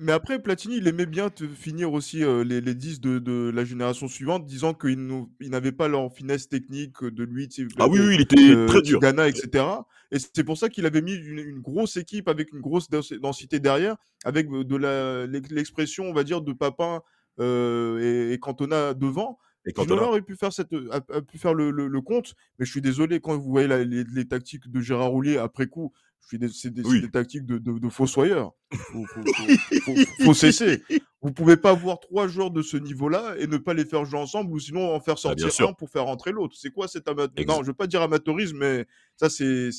mais, 0.00 0.12
après, 0.12 0.38
Platini, 0.40 0.76
il 0.76 0.86
aimait 0.88 1.06
bien 1.06 1.30
te 1.30 1.46
finir 1.46 1.92
aussi 1.92 2.22
euh, 2.22 2.44
les, 2.44 2.60
les 2.60 2.74
10 2.74 3.00
de, 3.00 3.18
de, 3.18 3.50
la 3.54 3.64
génération 3.64 4.08
suivante, 4.08 4.44
disant 4.44 4.74
qu'ils 4.74 5.06
n'avaient 5.40 5.72
pas 5.72 5.88
leur 5.88 6.12
finesse 6.12 6.48
technique 6.48 7.02
de 7.02 7.24
lui. 7.24 7.48
Ah 7.78 7.88
oui, 7.88 7.98
oui, 8.00 8.14
il 8.14 8.20
était 8.20 8.66
très 8.66 8.82
dur. 8.82 9.00
Ghana, 9.00 9.28
etc. 9.28 9.64
Et 10.12 10.18
c'est 10.18 10.44
pour 10.44 10.58
ça 10.58 10.68
qu'il 10.68 10.86
avait 10.86 11.02
mis 11.02 11.14
une, 11.14 11.60
grosse 11.60 11.96
équipe 11.96 12.28
avec 12.28 12.52
une 12.52 12.60
grosse 12.60 12.88
densité 12.90 13.58
derrière, 13.58 13.96
avec 14.24 14.48
de 14.50 15.54
l'expression, 15.54 16.04
on 16.04 16.12
va 16.12 16.24
dire, 16.24 16.40
de 16.42 16.52
Papin 16.52 17.02
euh, 17.40 18.28
et, 18.30 18.34
et 18.34 18.38
Cantona 18.38 18.94
devant. 18.94 19.38
Et 19.66 19.72
quand 19.72 19.90
aurait 19.90 20.22
pu 20.22 20.36
faire, 20.36 20.52
cette, 20.52 20.74
a, 20.90 21.00
pu 21.22 21.38
faire 21.38 21.54
le, 21.54 21.70
le, 21.70 22.00
compte, 22.00 22.34
mais 22.58 22.66
je 22.66 22.70
suis 22.70 22.82
désolé, 22.82 23.20
quand 23.20 23.36
vous 23.36 23.50
voyez 23.50 23.68
les, 23.68 24.04
les, 24.04 24.28
tactiques 24.28 24.70
de 24.70 24.80
Gérard 24.80 25.10
Roulier 25.10 25.38
après 25.38 25.66
coup, 25.66 25.92
c'est 26.20 26.38
des, 26.38 26.82
des, 26.82 27.10
tactiques 27.10 27.44
de, 27.44 27.58
de, 27.58 27.78
de 27.78 27.88
fossoyeur. 27.88 28.52
Faut, 28.72 29.04
faut, 29.06 29.94
faut, 30.24 30.34
cesser. 30.34 30.82
Vous 31.20 31.32
pouvez 31.32 31.56
pas 31.56 31.70
avoir 31.70 32.00
trois 32.00 32.28
joueurs 32.28 32.50
de 32.50 32.62
ce 32.62 32.76
niveau-là 32.76 33.34
et 33.38 33.46
ne 33.46 33.56
pas 33.56 33.74
les 33.74 33.84
faire 33.84 34.04
jouer 34.04 34.18
ensemble 34.18 34.52
ou 34.52 34.58
sinon 34.58 34.94
en 34.94 35.00
faire 35.00 35.14
ah, 35.18 35.34
sortir 35.34 35.68
un 35.68 35.72
pour 35.72 35.90
faire 35.90 36.04
rentrer 36.04 36.32
l'autre. 36.32 36.56
C'est 36.58 36.70
quoi 36.70 36.88
cet 36.88 37.08
amateurisme 37.08 37.50
Non, 37.50 37.62
je 37.62 37.68
veux 37.68 37.74
pas 37.74 37.86
dire 37.86 38.02
amateurisme, 38.02 38.58
mais 38.58 38.86
ça 39.16 39.28
c'est, 39.28 39.70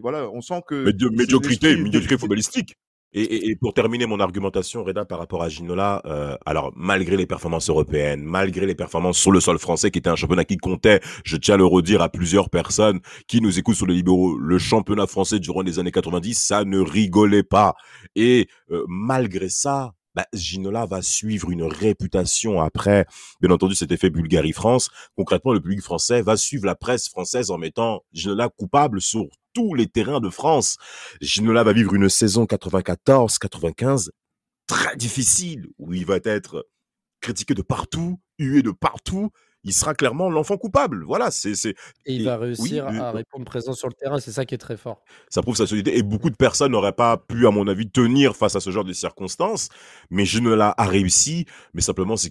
voilà, 0.00 0.30
on 0.30 0.40
sent 0.40 0.62
que. 0.66 0.92
médiocrité, 1.10 1.76
médiocrité 1.76 2.18
footballistique. 2.18 2.76
Et, 3.16 3.50
et, 3.50 3.56
pour 3.56 3.74
terminer 3.74 4.06
mon 4.06 4.18
argumentation, 4.18 4.82
Reda, 4.82 5.04
par 5.04 5.20
rapport 5.20 5.42
à 5.42 5.48
Ginola, 5.48 6.02
euh, 6.04 6.36
alors 6.44 6.72
malgré 6.74 7.16
les 7.16 7.26
performances 7.26 7.70
européennes, 7.70 8.22
malgré 8.24 8.66
les 8.66 8.74
performances 8.74 9.18
sur 9.18 9.30
le 9.30 9.38
sol 9.38 9.58
français, 9.60 9.92
qui 9.92 10.00
était 10.00 10.10
un 10.10 10.16
championnat 10.16 10.44
qui 10.44 10.56
comptait, 10.56 11.00
je 11.24 11.36
tiens 11.36 11.54
à 11.54 11.58
le 11.58 11.64
redire 11.64 12.02
à 12.02 12.08
plusieurs 12.08 12.50
personnes 12.50 12.98
qui 13.28 13.40
nous 13.40 13.56
écoutent 13.56 13.76
sur 13.76 13.86
les 13.86 13.94
libéraux, 13.94 14.36
le 14.36 14.58
championnat 14.58 15.06
français 15.06 15.38
durant 15.38 15.62
les 15.62 15.78
années 15.78 15.92
90, 15.92 16.34
ça 16.34 16.64
ne 16.64 16.80
rigolait 16.80 17.44
pas. 17.44 17.74
Et 18.16 18.48
euh, 18.72 18.84
malgré 18.88 19.48
ça, 19.48 19.94
bah, 20.14 20.26
Ginola 20.32 20.86
va 20.86 21.02
suivre 21.02 21.50
une 21.50 21.64
réputation 21.64 22.60
après, 22.60 23.06
bien 23.40 23.50
entendu, 23.50 23.74
cet 23.74 23.92
effet 23.92 24.10
Bulgarie-France. 24.10 24.90
Concrètement, 25.16 25.52
le 25.52 25.60
public 25.60 25.80
français 25.80 26.22
va 26.22 26.36
suivre 26.36 26.66
la 26.66 26.74
presse 26.74 27.08
française 27.08 27.50
en 27.50 27.58
mettant 27.58 28.04
Ginola 28.12 28.48
coupable 28.48 29.00
sur 29.00 29.26
tous 29.52 29.74
les 29.74 29.86
terrains 29.86 30.20
de 30.20 30.30
France. 30.30 30.76
Ginola 31.20 31.64
va 31.64 31.72
vivre 31.72 31.94
une 31.94 32.08
saison 32.08 32.44
94-95 32.44 34.10
très 34.66 34.96
difficile 34.96 35.68
où 35.78 35.92
il 35.92 36.06
va 36.06 36.18
être 36.24 36.66
critiqué 37.20 37.54
de 37.54 37.62
partout, 37.62 38.20
hué 38.38 38.62
de 38.62 38.70
partout, 38.70 39.30
il 39.64 39.72
sera 39.72 39.94
clairement 39.94 40.30
l'enfant 40.30 40.56
coupable. 40.56 41.04
Voilà, 41.04 41.30
c'est. 41.30 41.52
Et 41.66 41.74
il 42.06 42.24
va 42.24 42.36
réussir 42.36 42.86
à 42.86 43.10
répondre 43.12 43.44
présent 43.44 43.72
sur 43.72 43.88
le 43.88 43.94
terrain, 43.94 44.18
c'est 44.20 44.32
ça 44.32 44.44
qui 44.44 44.54
est 44.54 44.58
très 44.58 44.76
fort. 44.76 45.02
Ça 45.28 45.42
prouve 45.42 45.56
sa 45.56 45.66
solidité. 45.66 45.98
Et 45.98 46.02
beaucoup 46.02 46.30
de 46.30 46.36
personnes 46.36 46.72
n'auraient 46.72 46.92
pas 46.92 47.16
pu, 47.16 47.46
à 47.46 47.50
mon 47.50 47.66
avis, 47.66 47.90
tenir 47.90 48.36
face 48.36 48.56
à 48.56 48.60
ce 48.60 48.70
genre 48.70 48.84
de 48.84 48.92
circonstances. 48.92 49.68
Mais 50.10 50.24
Ginola 50.24 50.74
a 50.76 50.84
réussi. 50.84 51.46
Mais 51.72 51.80
simplement, 51.80 52.16
c'est 52.16 52.30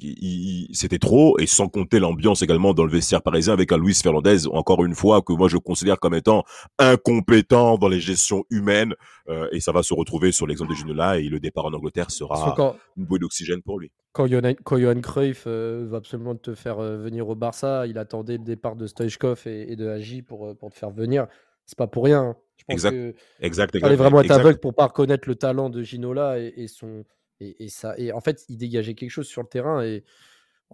c'était 0.73 0.99
trop. 0.99 1.37
Et 1.39 1.47
sans 1.47 1.67
compter 1.67 1.99
l'ambiance 1.99 2.41
également 2.41 2.73
dans 2.73 2.85
le 2.85 2.91
vestiaire 2.91 3.21
parisien 3.21 3.53
avec 3.53 3.71
un 3.71 3.77
Luis 3.77 3.95
Fernandez, 3.95 4.47
encore 4.47 4.85
une 4.85 4.95
fois, 4.95 5.21
que 5.21 5.33
moi 5.33 5.47
je 5.47 5.57
considère 5.57 5.99
comme 5.99 6.13
étant 6.13 6.43
incompétent 6.79 7.77
dans 7.77 7.87
les 7.87 7.99
gestions 7.99 8.43
humaines. 8.49 8.93
Euh, 9.29 9.47
et 9.51 9.59
ça 9.59 9.71
va 9.71 9.83
se 9.83 9.93
retrouver 9.93 10.31
sur 10.31 10.45
l'exemple 10.45 10.71
de 10.71 10.75
Ginola. 10.75 11.17
Et 11.19 11.23
le 11.23 11.39
départ 11.39 11.65
en 11.65 11.73
Angleterre 11.73 12.11
sera 12.11 12.55
une 12.97 13.05
bouée 13.05 13.19
d'oxygène 13.19 13.61
pour 13.61 13.79
lui 13.79 13.91
quand 14.13 14.27
Johan, 14.27 15.01
Cruyff 15.01 15.45
euh, 15.47 15.85
va 15.89 15.97
absolument 15.97 16.35
te 16.35 16.53
faire 16.53 16.79
euh, 16.79 16.97
venir 16.97 17.27
au 17.27 17.35
Barça, 17.35 17.87
il 17.87 17.97
attendait 17.97 18.37
le 18.37 18.43
départ 18.43 18.75
de 18.75 18.85
Stoichkov 18.85 19.41
et, 19.47 19.75
de 19.75 19.89
Agi 19.89 20.21
pour, 20.21 20.47
euh, 20.47 20.53
pour 20.53 20.69
te 20.69 20.77
faire 20.77 20.91
venir. 20.91 21.27
C'est 21.65 21.77
pas 21.77 21.87
pour 21.87 22.05
rien. 22.05 22.21
Hein. 22.21 22.35
Je 22.57 22.63
pense 22.65 22.73
exact, 22.75 22.91
que 22.91 23.15
exact, 23.39 23.79
fallait 23.79 23.95
vraiment 23.95 24.21
être 24.21 24.31
aveugle 24.31 24.59
pour 24.59 24.75
pas 24.75 24.85
reconnaître 24.85 25.27
le 25.27 25.35
talent 25.35 25.69
de 25.69 25.81
Ginola 25.81 26.37
et, 26.39 26.67
son 26.67 27.03
et, 27.39 27.67
ça. 27.67 27.95
Et 27.97 28.11
en 28.11 28.21
fait, 28.21 28.45
il 28.47 28.57
dégageait 28.57 28.93
quelque 28.93 29.09
chose 29.09 29.27
sur 29.27 29.41
le 29.41 29.47
terrain 29.47 29.83
et 29.83 30.03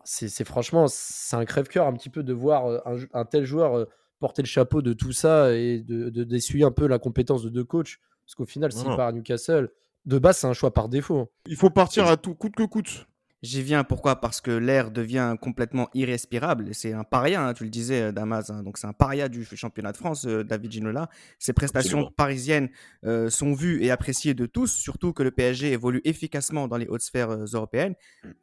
c'est 0.03 0.45
franchement 0.45 0.85
c'est 0.87 1.35
un 1.35 1.45
crève-cœur 1.45 1.87
un 1.87 1.93
petit 1.93 2.09
peu 2.09 2.23
de 2.23 2.33
voir 2.33 2.83
un, 3.13 3.25
tel 3.25 3.45
joueur 3.45 3.87
porter 4.19 4.41
le 4.41 4.47
chapeau 4.47 4.81
de 4.81 4.93
tout 4.93 5.13
ça 5.13 5.53
et 5.53 5.79
de 5.79 6.09
d'essuyer 6.09 6.65
un 6.65 6.71
peu 6.71 6.85
la 6.87 6.99
compétence 6.99 7.43
de 7.43 7.49
deux 7.49 7.63
coachs. 7.63 7.97
Parce 8.25 8.35
qu'au 8.35 8.45
final, 8.45 8.71
s'il 8.71 8.85
part 8.85 9.07
à 9.07 9.11
Newcastle, 9.11 9.71
de 10.05 10.19
base, 10.19 10.37
c'est 10.37 10.47
un 10.47 10.53
choix 10.53 10.73
par 10.73 10.89
défaut. 10.89 11.31
Il 11.47 11.55
faut 11.55 11.69
partir 11.69 12.07
à 12.07 12.17
tout 12.17 12.35
coûte 12.35 12.55
que 12.55 12.63
coûte. 12.63 13.07
J'y 13.41 13.63
viens 13.63 13.85
pourquoi? 13.85 14.19
Parce 14.19 14.41
que 14.41 14.51
l'air 14.51 14.91
devient 14.91 15.35
complètement 15.41 15.89
irrespirable. 15.93 16.73
C'est 16.73 16.91
un 16.91 17.05
paria, 17.05 17.41
hein, 17.41 17.53
tu 17.53 17.63
le 17.63 17.69
disais, 17.69 18.01
euh, 18.01 18.11
Damas. 18.11 18.49
Hein. 18.49 18.63
donc 18.63 18.77
c'est 18.77 18.87
un 18.87 18.93
paria 18.93 19.29
du 19.29 19.45
championnat 19.45 19.93
de 19.93 19.97
France, 19.97 20.25
euh, 20.25 20.43
David 20.43 20.71
Ginola. 20.73 21.09
Ses 21.37 21.53
prestations 21.53 22.11
parisiennes 22.17 22.69
euh, 23.05 23.29
sont 23.29 23.53
vues 23.53 23.81
et 23.81 23.91
appréciées 23.91 24.33
de 24.33 24.45
tous, 24.45 24.67
surtout 24.67 25.13
que 25.13 25.23
le 25.23 25.31
PSG 25.31 25.71
évolue 25.71 26.01
efficacement 26.03 26.67
dans 26.67 26.75
les 26.75 26.87
hautes 26.87 27.01
sphères 27.01 27.31
européennes. 27.53 27.95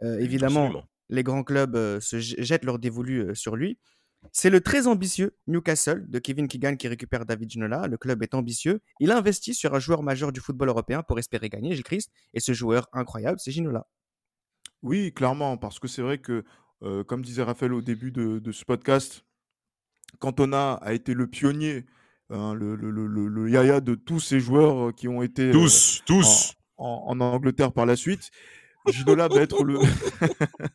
évidemment, 0.03 0.73
les 1.11 1.23
grands 1.23 1.45
clubs 1.45 2.01
se 2.01 2.19
jettent 2.19 2.65
leur 2.65 2.79
dévolu 2.79 3.35
sur 3.35 3.55
lui. 3.55 3.79
C'est 4.33 4.51
le 4.51 4.61
très 4.61 4.87
ambitieux 4.87 5.37
Newcastle 5.47 6.09
de 6.09 6.19
Kevin 6.19 6.49
Keegan 6.49 6.77
qui 6.77 6.89
récupère 6.89 7.27
David 7.27 7.51
Ginola. 7.51 7.87
Le 7.87 7.97
club 7.97 8.23
est 8.23 8.35
ambitieux. 8.35 8.81
Il 8.99 9.13
investit 9.13 9.55
sur 9.55 9.75
un 9.75 9.79
joueur 9.79 10.03
majeur 10.03 10.33
du 10.33 10.41
football 10.41 10.69
européen 10.69 11.03
pour 11.03 11.19
espérer 11.19 11.49
gagner, 11.49 11.75
Gilles 11.75 11.85
Christ. 11.85 12.11
Et 12.35 12.41
ce 12.41 12.53
joueur 12.53 12.89
incroyable, 12.93 13.39
c'est 13.39 13.53
Ginola. 13.53 13.87
Oui, 14.83 15.13
clairement, 15.13 15.57
parce 15.57 15.79
que 15.79 15.89
c'est 15.89 16.03
vrai 16.03 16.19
que, 16.19 16.45
comme 17.07 17.23
disait 17.23 17.43
Raphaël 17.43 17.73
au 17.73 17.83
début 17.83 18.13
de, 18.13 18.53
ce 18.53 18.65
podcast, 18.65 19.25
Cantona 20.19 20.75
a 20.75 20.93
été 20.93 21.15
le 21.15 21.27
pionnier, 21.27 21.87
hein, 22.31 22.55
le, 22.55 23.49
yaya 23.51 23.81
de 23.81 23.95
tous 23.95 24.21
ces 24.21 24.41
joueurs 24.41 24.95
qui 24.95 25.09
ont 25.09 25.23
été 25.23 25.51
tous, 25.51 26.03
tous. 26.07 26.55
En, 26.77 27.21
Angleterre 27.21 27.73
par 27.73 27.87
la 27.87 27.97
suite. 27.97 28.31
Ginola 28.87 29.27
va 29.29 29.41
être 29.41 29.65
le 29.65 29.81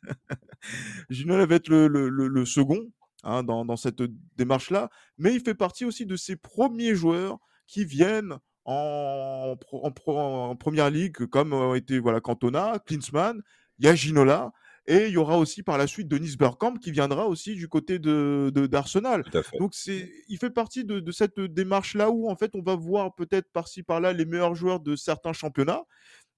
Ginola 1.10 1.46
va 1.46 1.55
être 1.55 1.70
le, 1.70 2.46
second 2.46 2.91
hein, 3.24 3.43
dans, 3.43 3.63
dans 3.65 3.77
cette 3.77 4.03
démarche-là, 4.36 4.89
mais 5.17 5.34
il 5.34 5.39
fait 5.41 5.53
partie 5.53 5.86
aussi 5.86 6.05
de 6.05 6.15
ces 6.15 6.36
premiers 6.36 6.96
joueurs 6.96 7.39
qui 7.67 7.86
viennent 7.86 8.38
en, 8.65 9.55
en, 9.72 10.55
première 10.55 10.89
ligue, 10.89 11.25
comme 11.27 11.53
ont 11.53 11.75
été 11.75 12.00
voilà, 12.00 12.20
Cantona, 12.20 12.79
Klinsmann, 12.86 13.41
il 13.81 13.85
y 13.85 13.89
a 13.89 13.95
Ginola. 13.95 14.51
Et 14.88 15.07
il 15.07 15.11
y 15.11 15.17
aura 15.17 15.38
aussi 15.38 15.61
par 15.61 15.77
la 15.77 15.85
suite 15.85 16.07
Denis 16.07 16.35
Bergkamp 16.38 16.73
qui 16.73 16.91
viendra 16.91 17.27
aussi 17.27 17.53
du 17.53 17.67
côté 17.67 18.00
de, 18.00 18.51
d'Arsenal. 18.51 19.23
Donc 19.59 19.75
c'est, 19.75 20.11
il 20.27 20.38
fait 20.39 20.50
partie 20.50 20.83
de, 20.83 21.11
cette 21.11 21.39
démarche-là 21.39 22.09
où 22.09 22.29
en 22.29 22.35
fait 22.35 22.55
on 22.55 22.63
va 22.63 22.75
voir 22.75 23.13
peut-être 23.13 23.47
par-ci 23.53 23.83
par-là 23.83 24.11
les 24.11 24.25
meilleurs 24.25 24.55
joueurs 24.55 24.79
de 24.79 24.95
certains 24.95 25.33
championnats 25.33 25.83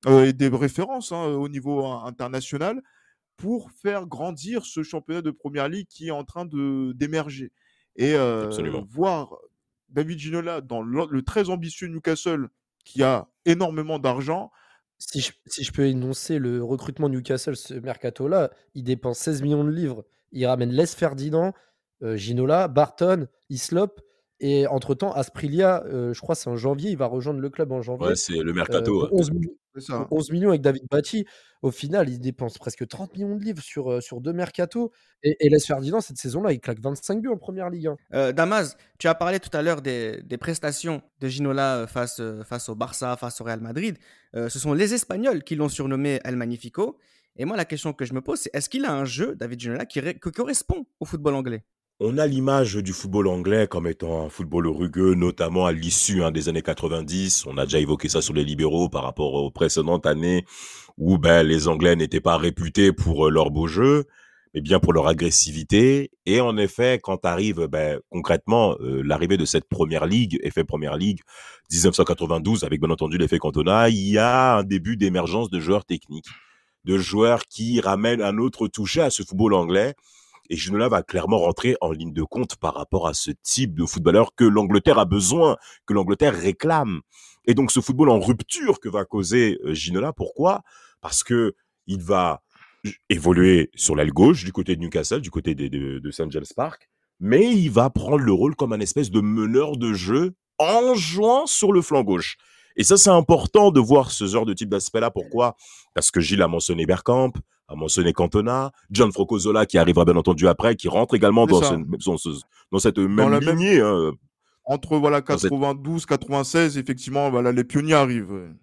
et 0.05 0.33
des 0.33 0.50
références 0.50 1.13
hein, 1.13 1.23
au 1.23 1.47
niveau 1.47 1.85
international 1.85 2.81
pour 3.38 3.71
faire 3.71 4.07
grandir 4.07 4.65
ce 4.65 4.83
championnat 4.83 5.21
de 5.21 5.31
première 5.31 5.69
ligue 5.69 5.88
qui 5.88 6.09
est 6.09 6.12
en 6.12 6.25
train 6.25 6.45
de, 6.45 6.91
d'émerger. 6.93 7.53
Et 7.95 8.15
voir 8.89 9.38
David 9.88 10.19
Ginola 10.19 10.59
dans 10.59 10.81
le, 10.81 11.21
très 11.21 11.50
ambitieux 11.50 11.88
Newcastle 11.88 12.50
qui 12.83 13.03
a 13.03 13.29
énormément 13.45 14.00
d'argent. 14.00 14.51
Si 15.12 15.22
je, 15.63 15.72
peux 15.72 15.88
énoncer 15.88 16.39
le 16.39 16.63
recrutement 16.63 17.10
Newcastle, 17.10 17.55
ce 17.55 17.74
mercato-là, 17.74 18.51
il 18.74 18.83
dépense 18.83 19.19
16 19.19 19.41
millions 19.41 19.63
de 19.63 19.69
livres. 19.69 20.05
Il 20.31 20.45
ramène 20.45 20.72
Les 20.72 20.88
Ferdinand, 20.88 21.53
euh, 22.01 22.15
Ginola, 22.15 22.67
Barton, 22.67 23.27
Islop. 23.50 24.01
Et 24.39 24.67
entre-temps, 24.67 25.13
Asprilia, 25.13 25.83
euh, 25.86 26.13
je 26.13 26.19
crois 26.19 26.36
c'est 26.36 26.50
en 26.50 26.57
janvier, 26.57 26.91
il 26.91 26.98
va 26.98 27.05
rejoindre 27.05 27.39
le 27.39 27.50
club 27.50 27.72
en 27.72 27.81
janvier. 27.81 28.07
Ouais, 28.07 28.15
c'est 28.15 28.39
le 28.39 28.51
mercato. 28.51 29.07
11, 29.12 29.31
euh, 29.77 30.06
11, 30.12 30.32
millions 30.32 30.50
avec 30.50 30.62
David 30.62 30.84
Batti. 30.89 31.25
Au 31.62 31.72
final, 31.72 32.10
il 32.10 32.20
dépense 32.20 32.58
presque 32.58 32.88
30 32.88 33.13
millions 33.15 33.36
de 33.36 33.44
livres 33.44 33.62
sur, 33.62 33.92
euh, 33.92 34.01
sur 34.01 34.22
deux 34.22 34.34
mercatos. 34.34 34.92
Et, 35.24 35.36
et 35.39 35.50
Les 35.50 35.60
Ferdinand, 35.60 36.01
cette 36.01 36.18
saison-là, 36.18 36.51
il 36.51 36.60
claque 36.60 36.80
25 36.80 37.22
buts 37.22 37.30
en 37.30 37.38
première 37.38 37.70
ligue. 37.70 37.88
Hein. 38.12 38.32
Damas, 38.34 38.75
tu 39.00 39.08
as 39.08 39.15
parlé 39.15 39.39
tout 39.39 39.56
à 39.56 39.62
l'heure 39.62 39.82
des, 39.82 40.22
des, 40.24 40.38
prestations 40.38 41.01
de 41.20 41.27
Ginola 41.27 41.88
face, 41.88 42.22
face 42.46 42.70
au 42.70 42.75
Barça, 42.75 43.15
face 43.15 43.39
au 43.39 43.44
Real 43.44 43.62
Madrid. 43.62 43.98
ce 44.34 44.60
sont 44.60 44.74
les 44.74 44.94
Espagnols 44.94 45.44
qui 45.44 45.56
l'ont 45.56 45.70
surnommé 45.70 46.20
El 46.24 46.36
Magnifico. 46.36 46.98
Et 47.36 47.46
moi, 47.46 47.58
la 47.58 47.65
question 47.65 47.94
que 47.94 48.06
je 48.06 48.13
me 48.13 48.22
pose, 48.22 48.39
c'est 48.39 48.53
est-ce 48.53 48.70
qu'il 48.70 48.86
a 48.86 48.94
un 48.94 49.06
jeu, 49.06 49.36
David 49.36 49.60
Ginola, 49.60 49.86
qui, 49.86 50.01
qui 50.01 50.32
correspond 50.32 50.86
au 51.00 51.06
football 51.06 51.36
anglais? 51.36 51.63
On 52.05 52.17
a 52.17 52.27
l'image 52.27 52.75
du 52.75 52.91
football 52.91 53.27
anglais 53.27 53.65
comme 53.65 53.88
étant 53.88 54.25
un 54.25 54.29
football 54.29 54.67
rugueux, 54.67 55.13
notamment 55.13 55.65
à 55.65 55.72
l'issue 55.72 56.22
hein, 56.22 56.31
des 56.31 56.50
années 56.50 56.62
90. 56.62 57.45
On 57.45 57.57
a 57.57 57.63
déjà 57.63 57.79
évoqué 57.79 58.10
ça 58.10 58.22
sur 58.22 58.33
les 58.33 58.43
libéraux 58.43 58.89
par 58.89 59.03
rapport 59.03 59.36
aux 59.36 59.51
précédentes 59.51 60.05
années 60.05 60.43
où 60.98 61.17
ben, 61.17 61.48
les 61.48 61.69
Anglais 61.69 61.95
n'étaient 61.95 62.19
pas 62.19 62.36
réputés 62.36 62.91
pour 62.91 63.27
euh, 63.27 63.29
leur 63.31 63.51
beau 63.51 63.67
jeu, 63.67 64.03
mais 64.53 64.60
bien 64.60 64.81
pour 64.81 64.91
leur 64.91 65.07
agressivité. 65.07 66.12
Et 66.25 66.41
en 66.41 66.57
effet, 66.57 67.00
quand 67.01 67.24
arrive 67.24 67.67
ben, 67.67 68.01
concrètement 68.10 68.75
euh, 68.81 69.01
l'arrivée 69.01 69.38
de 69.38 69.45
cette 69.45 69.69
première 69.69 70.05
ligue, 70.05 70.38
effet 70.43 70.65
première 70.65 70.98
ligue 70.98 71.22
1992, 71.72 72.65
avec 72.65 72.81
bien 72.81 72.89
entendu 72.89 73.17
l'effet 73.17 73.39
Cantona, 73.39 73.88
il 73.88 74.10
y 74.10 74.17
a 74.17 74.57
un 74.57 74.63
début 74.63 74.98
d'émergence 74.98 75.50
de 75.50 75.62
joueurs 75.62 75.86
techniques, 75.86 76.27
de 76.83 76.98
joueurs 76.98 77.45
qui 77.45 77.79
ramènent 77.79 78.22
un 78.22 78.39
autre 78.39 78.67
toucher 78.67 79.00
à 79.00 79.10
ce 79.10 79.24
football 79.24 79.53
anglais 79.53 79.95
et 80.50 80.57
Ginola 80.57 80.89
va 80.89 81.03
clairement 81.03 81.39
rentrer 81.39 81.75
en 81.81 81.91
ligne 81.91 82.13
de 82.13 82.23
compte 82.23 82.55
par 82.57 82.73
rapport 82.75 83.07
à 83.07 83.13
ce 83.13 83.31
type 83.31 83.73
de 83.75 83.85
footballeur 83.85 84.35
que 84.35 84.43
l'Angleterre 84.43 85.00
a 85.00 85.05
besoin, 85.05 85.57
que 85.85 85.93
l'Angleterre 85.93 86.35
réclame. 86.35 87.01
Et 87.45 87.53
donc 87.53 87.71
ce 87.71 87.79
football 87.79 88.09
en 88.09 88.19
rupture 88.19 88.79
que 88.79 88.89
va 88.89 89.05
causer 89.05 89.59
euh, 89.65 89.73
Ginola, 89.73 90.13
pourquoi? 90.13 90.62
Parce 91.01 91.23
que 91.23 91.55
il 91.88 92.01
va 92.01 92.41
évoluer 93.09 93.69
sur 93.75 93.95
l'aile 93.95 94.12
gauche 94.12 94.43
du 94.43 94.51
côté 94.51 94.75
de 94.75 94.81
Newcastle, 94.81 95.21
du 95.21 95.31
côté 95.31 95.55
de, 95.55 95.67
de, 95.67 96.00
de 96.00 96.12
St. 96.12 96.29
James 96.31 96.43
Park, 96.55 96.89
mais 97.19 97.51
il 97.51 97.69
va 97.69 97.89
prendre 97.89 98.19
le 98.19 98.33
rôle 98.33 98.55
comme 98.55 98.73
un 98.73 98.79
espèce 98.79 99.12
de 99.12 99.21
meneur 99.21 99.77
de 99.77 99.93
jeu 99.93 100.33
en 100.59 100.93
jouant 100.95 101.45
sur 101.45 101.71
le 101.71 101.81
flanc 101.81 102.03
gauche. 102.03 102.38
Et 102.75 102.83
ça, 102.83 102.97
c'est 102.97 103.09
important 103.09 103.71
de 103.71 103.79
voir 103.79 104.12
ce 104.12 104.25
genre 104.25 104.45
de 104.45 104.53
type 104.53 104.69
d'aspect-là. 104.69 105.12
Pourquoi? 105.12 105.55
Parce 105.93 106.12
que 106.12 106.19
Gilles 106.19 106.41
a 106.41 106.47
mentionné 106.47 106.85
Bergkamp, 106.85 107.33
a 107.67 107.75
mentionné 107.75 108.13
Cantona, 108.13 108.72
John 108.91 109.12
Frocozola 109.12 109.65
qui 109.65 109.77
arrivera 109.77 110.05
bien 110.05 110.15
entendu 110.15 110.48
après, 110.48 110.75
qui 110.75 110.88
rentre 110.88 111.15
également 111.15 111.46
dans, 111.46 111.62
dans, 111.62 112.79
cette 112.79 112.98
même 112.98 113.39
lignée. 113.39 113.79
Hein. 113.79 114.12
Entre 114.65 114.98
voilà 114.98 115.22
92, 115.22 116.05
96, 116.05 116.77
effectivement, 116.77 117.29
voilà, 117.29 117.51
les 117.51 117.63
pionniers 117.63 117.96
arrivent. 117.96 118.53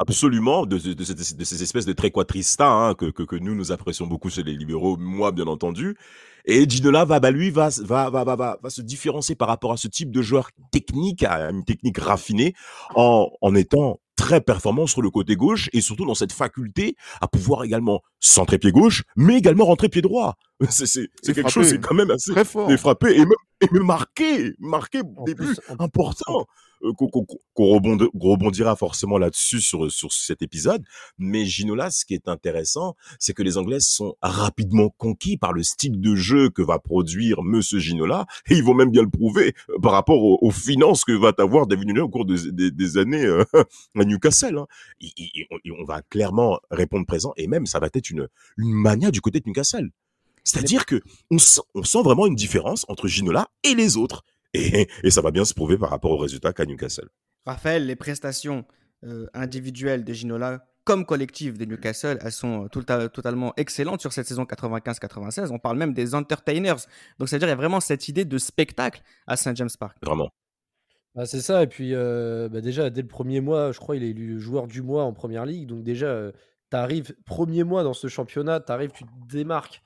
Absolument, 0.00 0.64
de, 0.64 0.78
de, 0.78 0.92
de, 0.94 1.44
ces 1.44 1.62
espèces 1.62 1.86
de 1.86 1.92
tréquatristas 1.92 2.70
hein, 2.70 2.94
que, 2.94 3.06
que, 3.06 3.24
que, 3.24 3.34
nous, 3.34 3.56
nous 3.56 3.72
apprécions 3.72 4.06
beaucoup 4.06 4.30
chez 4.30 4.44
les 4.44 4.52
libéraux, 4.52 4.96
moi 4.96 5.32
bien 5.32 5.48
entendu. 5.48 5.96
Et 6.44 6.68
Ginola 6.68 7.04
va, 7.04 7.18
bah, 7.18 7.32
lui, 7.32 7.50
va, 7.50 7.68
va, 7.82 8.08
va, 8.08 8.24
va, 8.24 8.58
va, 8.62 8.70
se 8.70 8.80
différencier 8.80 9.34
par 9.34 9.48
rapport 9.48 9.72
à 9.72 9.76
ce 9.76 9.88
type 9.88 10.12
de 10.12 10.22
joueur 10.22 10.50
technique, 10.70 11.24
à 11.24 11.50
une 11.50 11.64
technique 11.64 11.98
raffinée, 11.98 12.54
en, 12.94 13.28
en 13.40 13.54
étant 13.56 13.98
très 14.28 14.40
performant 14.42 14.86
sur 14.86 15.00
le 15.00 15.08
côté 15.08 15.36
gauche 15.36 15.70
et 15.72 15.80
surtout 15.80 16.04
dans 16.04 16.14
cette 16.14 16.32
faculté 16.32 16.96
à 17.22 17.28
pouvoir 17.28 17.64
également 17.64 18.02
centrer 18.20 18.58
pied 18.58 18.72
gauche, 18.72 19.04
mais 19.16 19.38
également 19.38 19.64
rentrer 19.64 19.88
pied 19.88 20.02
droit. 20.02 20.36
C'est 20.68 21.08
quelque 21.34 21.48
chose, 21.48 21.68
c'est 21.68 21.80
quand 21.80 21.94
même 21.94 22.10
assez 22.10 22.32
très 22.32 22.44
fort. 22.44 22.70
Et 22.70 22.76
frapper 22.76 23.14
et 23.14 23.20
même, 23.20 23.28
et 23.62 23.68
même 23.72 23.84
marquer, 23.84 24.52
marquer 24.58 25.00
des 25.24 25.34
buts 25.34 25.56
Euh, 26.84 26.92
qu'on 26.92 27.26
rebondira 27.56 28.76
forcément 28.76 29.18
là-dessus 29.18 29.60
sur, 29.60 29.90
sur 29.90 30.12
cet 30.12 30.42
épisode. 30.42 30.84
Mais 31.18 31.44
Ginola, 31.44 31.90
ce 31.90 32.04
qui 32.04 32.14
est 32.14 32.28
intéressant, 32.28 32.94
c'est 33.18 33.32
que 33.32 33.42
les 33.42 33.56
Anglais 33.58 33.80
sont 33.80 34.14
rapidement 34.22 34.90
conquis 34.96 35.36
par 35.36 35.52
le 35.52 35.62
style 35.62 36.00
de 36.00 36.14
jeu 36.14 36.50
que 36.50 36.62
va 36.62 36.78
produire 36.78 37.42
Monsieur 37.42 37.80
Ginola, 37.80 38.26
et 38.48 38.54
ils 38.54 38.62
vont 38.62 38.74
même 38.74 38.90
bien 38.90 39.02
le 39.02 39.10
prouver 39.10 39.54
euh, 39.70 39.78
par 39.80 39.92
rapport 39.92 40.22
aux, 40.22 40.50
finances 40.50 41.04
que 41.04 41.12
va 41.12 41.32
avoir 41.38 41.66
David 41.66 41.88
Ginola 41.88 42.04
au 42.04 42.08
cours 42.08 42.24
des 42.26 42.98
années 42.98 43.24
euh, 43.24 43.44
à 43.98 44.04
Newcastle. 44.04 44.58
Hein. 44.58 44.66
on 45.80 45.84
va 45.84 46.02
clairement 46.02 46.60
répondre 46.70 47.06
présent, 47.06 47.32
et 47.36 47.48
même 47.48 47.66
ça 47.66 47.80
va 47.80 47.88
être 47.92 48.10
une, 48.10 48.28
une 48.56 48.72
mania 48.72 49.10
du 49.10 49.20
côté 49.20 49.40
de 49.40 49.48
Newcastle. 49.48 49.90
C'est-à-dire 50.44 50.86
que 50.86 51.02
on 51.30 51.38
sent, 51.38 51.60
on 51.74 51.82
sent 51.82 52.02
vraiment 52.02 52.26
une 52.26 52.34
différence 52.34 52.86
entre 52.88 53.08
Ginola 53.08 53.48
et 53.64 53.74
les 53.74 53.96
autres. 53.96 54.24
Et, 54.54 54.88
ça 55.10 55.20
va 55.20 55.30
bien 55.30 55.44
se 55.44 55.54
prouver 55.54 55.78
par 55.78 55.90
rapport 55.90 56.10
aux 56.10 56.18
résultats 56.18 56.52
qu'a 56.52 56.64
Newcastle. 56.64 57.08
Raphaël, 57.46 57.86
les 57.86 57.96
prestations 57.96 58.64
euh, 59.04 59.26
individuelles 59.34 60.04
de 60.04 60.12
Ginola 60.12 60.66
comme 60.84 61.04
collectives 61.04 61.58
de 61.58 61.66
Newcastle, 61.66 62.18
elles 62.22 62.32
sont 62.32 62.64
euh, 62.64 63.08
totalement 63.08 63.52
excellentes 63.58 64.00
sur 64.00 64.14
cette 64.14 64.26
saison 64.26 64.44
95-96. 64.44 65.50
On 65.52 65.58
parle 65.58 65.76
même 65.76 65.92
des 65.92 66.14
entertainers. 66.14 66.76
Donc, 67.18 67.28
c'est-à-dire 67.28 67.46
qu'il 67.46 67.50
y 67.50 67.52
a 67.52 67.56
vraiment 67.56 67.80
cette 67.80 68.08
idée 68.08 68.24
de 68.24 68.38
spectacle 68.38 69.02
à 69.26 69.36
St. 69.36 69.54
James 69.54 69.68
Park. 69.78 69.98
Vraiment. 70.02 70.30
Bah, 71.14 71.26
c'est 71.26 71.42
ça. 71.42 71.62
Et 71.62 71.66
puis, 71.66 71.94
euh, 71.94 72.48
bah, 72.48 72.62
déjà, 72.62 72.88
dès 72.88 73.02
le 73.02 73.08
premier 73.08 73.42
mois, 73.42 73.70
je 73.72 73.78
crois 73.78 73.96
il 73.96 74.02
est 74.02 74.10
élu 74.10 74.40
joueur 74.40 74.66
du 74.66 74.80
mois 74.80 75.04
en 75.04 75.12
première 75.12 75.44
ligue. 75.44 75.66
Donc, 75.66 75.82
déjà, 75.82 76.32
tu 76.70 76.76
arrives, 76.76 77.14
premier 77.26 77.64
mois 77.64 77.82
dans 77.82 77.92
ce 77.92 78.08
championnat, 78.08 78.60
tu 78.60 78.72
arrives, 78.72 78.92
tu 78.92 79.04
te 79.04 79.10
démarques 79.28 79.82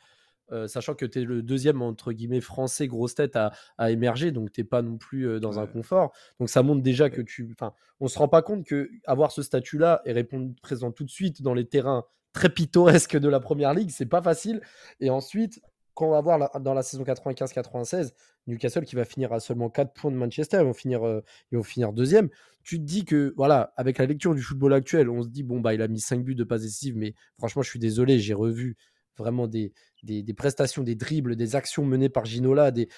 euh, 0.50 0.66
sachant 0.68 0.94
que 0.94 1.06
tu 1.06 1.20
es 1.20 1.24
le 1.24 1.42
deuxième, 1.42 1.82
entre 1.82 2.12
guillemets, 2.12 2.40
français 2.40 2.86
grosse 2.86 3.14
tête 3.14 3.36
à, 3.36 3.52
émerger, 3.90 4.32
donc 4.32 4.52
tu 4.52 4.64
pas 4.64 4.82
non 4.82 4.98
plus 4.98 5.28
euh, 5.28 5.40
dans 5.40 5.58
un 5.58 5.66
confort. 5.66 6.12
Donc 6.40 6.50
ça 6.50 6.62
montre 6.62 6.82
déjà 6.82 7.10
que 7.10 7.20
tu. 7.20 7.50
Enfin, 7.52 7.74
on 8.00 8.08
se 8.08 8.18
rend 8.18 8.28
pas 8.28 8.42
compte 8.42 8.64
que 8.64 8.90
avoir 9.06 9.32
ce 9.32 9.42
statut-là 9.42 10.02
et 10.04 10.12
répondre 10.12 10.52
présent 10.62 10.90
tout 10.90 11.04
de 11.04 11.10
suite 11.10 11.42
dans 11.42 11.54
les 11.54 11.66
terrains 11.66 12.04
très 12.32 12.48
pittoresques 12.48 13.16
de 13.16 13.28
la 13.28 13.40
première 13.40 13.74
ligue, 13.74 13.90
c'est 13.90 14.06
pas 14.06 14.22
facile. 14.22 14.60
Et 15.00 15.10
ensuite, 15.10 15.60
quand 15.94 16.06
on 16.06 16.10
va 16.10 16.20
voir 16.20 16.60
dans 16.60 16.74
la 16.74 16.82
saison 16.82 17.04
95-96, 17.04 18.12
Newcastle 18.46 18.84
qui 18.84 18.96
va 18.96 19.04
finir 19.04 19.32
à 19.32 19.40
seulement 19.40 19.68
4 19.70 19.92
points 19.92 20.10
de 20.10 20.16
Manchester, 20.16 20.58
ils 20.58 20.64
vont 20.64 20.72
finir, 20.72 21.06
euh, 21.06 21.22
ils 21.50 21.58
vont 21.58 21.64
finir 21.64 21.92
deuxième. 21.92 22.28
Tu 22.62 22.78
te 22.78 22.84
dis 22.84 23.04
que, 23.04 23.34
voilà, 23.36 23.72
avec 23.76 23.98
la 23.98 24.06
lecture 24.06 24.34
du 24.34 24.42
football 24.42 24.72
actuel, 24.72 25.10
on 25.10 25.22
se 25.22 25.28
dit, 25.28 25.42
bon, 25.42 25.60
bah, 25.60 25.74
il 25.74 25.82
a 25.82 25.88
mis 25.88 26.00
5 26.00 26.22
buts 26.24 26.34
de 26.34 26.44
passes 26.44 26.62
décisives, 26.62 26.96
mais 26.96 27.14
franchement, 27.38 27.62
je 27.62 27.68
suis 27.68 27.78
désolé, 27.78 28.18
j'ai 28.18 28.34
revu 28.34 28.76
vraiment 29.16 29.46
des, 29.46 29.72
des, 30.02 30.34
prestations, 30.34 30.82
des 30.82 30.94
dribbles, 30.94 31.36
des 31.36 31.56
actions 31.56 31.84
menées 31.84 32.08
par 32.08 32.24
Ginola. 32.24 32.70
Des... 32.70 32.88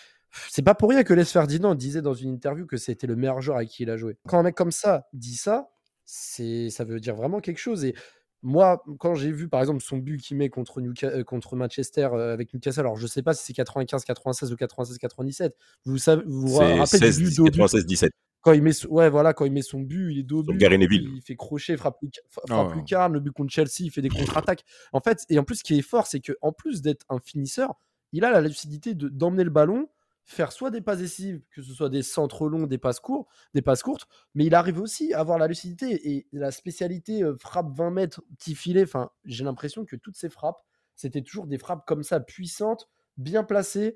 C'est 0.51 0.63
pas 0.63 0.75
pour 0.75 0.91
rien 0.91 1.05
que 1.05 1.15
Les 1.15 1.25
Ferdinand 1.25 1.75
disait 1.75 2.03
dans 2.03 2.15
une 2.15 2.31
interview 2.31 2.67
que 2.67 2.77
c'était 2.77 3.07
le 3.07 3.17
meilleur 3.17 3.41
joueur 3.41 3.59
avec 3.59 3.71
qui 3.71 3.83
il 3.83 3.91
a 3.91 3.97
joué. 3.97 4.17
Quand 4.27 4.39
un 4.39 4.43
mec 4.43 4.55
comme 4.55 4.73
ça 4.73 5.07
dit 5.13 5.37
ça, 5.37 5.71
c'est 6.05 6.71
ça 6.71 6.85
veut 6.85 7.01
dire 7.01 7.15
vraiment 7.15 7.41
quelque 7.41 7.59
chose. 7.59 7.85
Et 7.85 7.95
moi, 8.43 8.85
quand 8.99 9.15
j'ai 9.15 9.33
vu 9.33 9.49
par 9.49 9.61
exemple 9.61 9.83
son 9.83 9.97
but 9.97 10.21
qu'il 10.21 10.37
met 10.37 10.51
contre, 10.51 10.81
euh, 11.05 11.25
contre 11.25 11.57
Manchester 11.57 12.11
euh, 12.13 12.35
avec 12.35 12.53
Newcastle, 12.53 12.81
alors 12.81 12.97
je 12.97 13.07
sais 13.07 13.23
pas 13.23 13.33
si 13.33 13.45
c'est 13.45 13.55
95, 13.55 14.05
96 14.05 14.53
ou 14.53 14.57
96, 14.57 14.99
97. 14.99 15.57
Vous 15.87 15.99
savez, 15.99 16.23
vous 16.27 16.49
vous 16.49 16.59
rappelez 16.59 16.87
16, 16.87 17.41
96, 17.43 17.87
17 17.87 18.13
quand 18.45 18.53
il 18.53 18.63
met 18.63 18.75
son, 18.75 18.89
ouais 18.89 19.09
voilà 19.09 19.33
quand 19.33 19.47
il 19.47 19.53
met 19.53 19.63
son 19.63 19.81
but 19.81 20.13
il 20.13 20.19
est 20.19 20.23
dos 20.23 20.43
but 20.43 20.61
il 20.61 21.23
fait 21.23 21.35
crochet 21.35 21.77
frappe, 21.79 21.99
frappe 22.29 22.73
oh. 22.73 22.75
lucarne 22.75 23.15
le 23.15 23.21
but 23.21 23.33
contre 23.33 23.51
Chelsea 23.51 23.81
il 23.81 23.91
fait 23.91 24.03
des 24.03 24.11
contre-attaques. 24.11 24.65
En 24.93 25.01
fait 25.01 25.25
et 25.31 25.39
en 25.39 25.45
plus 25.45 25.57
ce 25.57 25.65
qui 25.65 25.79
est 25.79 25.83
fort 25.83 26.07
c'est 26.07 26.21
que 26.21 26.33
en 26.43 26.53
plus 26.53 26.83
d'être 26.83 27.07
un 27.09 27.19
finisseur 27.19 27.75
il 28.13 28.25
a 28.25 28.31
la 28.31 28.43
lucidité 28.43 28.95
de 28.95 29.09
d'emmener 29.09 29.45
le 29.45 29.51
ballon 29.51 29.89
faire 30.27 30.53
soit 30.53 30.71
des 30.71 30.83
passes 30.83 30.99
décisives 30.99 31.41
que 31.51 31.63
ce 31.63 31.73
soit 31.73 31.89
des 31.89 32.03
centres 32.03 32.49
longs 32.49 32.67
des 32.67 32.79
passes 32.79 33.01
courtes 33.01 33.29
des 33.55 33.63
passes 33.63 33.83
courtes 33.83 34.07
mais 34.35 34.45
il 34.45 34.55
arrive 34.55 34.79
aussi 34.79 35.15
à 35.15 35.21
avoir 35.21 35.39
la 35.39 35.47
lucidité 35.47 36.13
et 36.13 36.27
la 36.33 36.51
spécialité 36.51 37.23
euh, 37.23 37.37
frappe 37.37 37.71
20 37.75 37.91
mètres 37.91 38.23
petit 38.39 38.55
filet. 38.55 38.83
Enfin 38.83 39.11
j'ai 39.25 39.45
l'impression 39.45 39.87
que 39.87 39.97
toutes 39.97 40.17
ces 40.17 40.29
frappes 40.29 40.63
c'était 40.97 41.23
toujours 41.23 41.47
des 41.47 41.59
frappes 41.59 41.87
comme 41.87 42.03
ça 42.03 42.21
puissantes 42.21 42.89
bien 43.17 43.43
placées. 43.43 43.95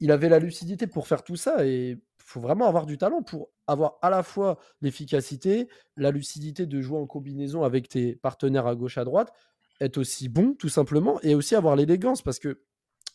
Il 0.00 0.12
avait 0.12 0.28
la 0.28 0.38
lucidité 0.38 0.86
pour 0.86 1.08
faire 1.08 1.24
tout 1.24 1.36
ça 1.36 1.66
et 1.66 1.98
faut 2.26 2.40
vraiment 2.40 2.66
avoir 2.66 2.86
du 2.86 2.98
talent 2.98 3.22
pour 3.22 3.50
avoir 3.68 3.98
à 4.02 4.10
la 4.10 4.22
fois 4.22 4.58
l'efficacité, 4.80 5.68
la 5.96 6.10
lucidité 6.10 6.66
de 6.66 6.80
jouer 6.80 6.98
en 6.98 7.06
combinaison 7.06 7.62
avec 7.62 7.88
tes 7.88 8.16
partenaires 8.16 8.66
à 8.66 8.74
gauche, 8.74 8.98
à 8.98 9.04
droite, 9.04 9.32
être 9.80 9.96
aussi 9.98 10.28
bon, 10.28 10.54
tout 10.54 10.68
simplement, 10.68 11.20
et 11.22 11.34
aussi 11.36 11.54
avoir 11.54 11.76
l'élégance, 11.76 12.22
parce 12.22 12.40
que 12.40 12.62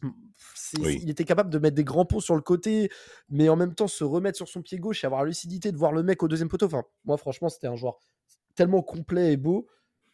mmh, 0.02 0.12
il 0.80 1.10
était 1.10 1.26
capable 1.26 1.50
de 1.50 1.60
mettre 1.60 1.76
des 1.76 1.84
grands 1.84 2.06
ponts 2.06 2.22
sur 2.22 2.36
le 2.36 2.42
côté, 2.42 2.90
mais 3.30 3.50
en 3.50 3.58
même 3.58 3.76
temps 3.76 3.90
se 3.90 4.06
remettre 4.06 4.38
sur 4.38 4.48
son 4.48 4.62
pied 4.62 4.80
gauche 4.80 5.04
et 5.04 5.08
avoir 5.08 5.24
la 5.24 5.28
lucidité 5.28 5.74
de 5.74 5.78
voir 5.78 5.92
le 5.92 6.04
mec 6.04 6.24
au 6.24 6.30
deuxième 6.30 6.50
poteau. 6.50 6.68
Enfin, 6.68 6.84
moi, 7.04 7.18
franchement, 7.18 7.50
c'était 7.50 7.68
un 7.68 7.76
joueur 7.76 8.00
tellement 8.56 8.82
complet 8.82 9.34
et 9.34 9.38
beau 9.38 9.68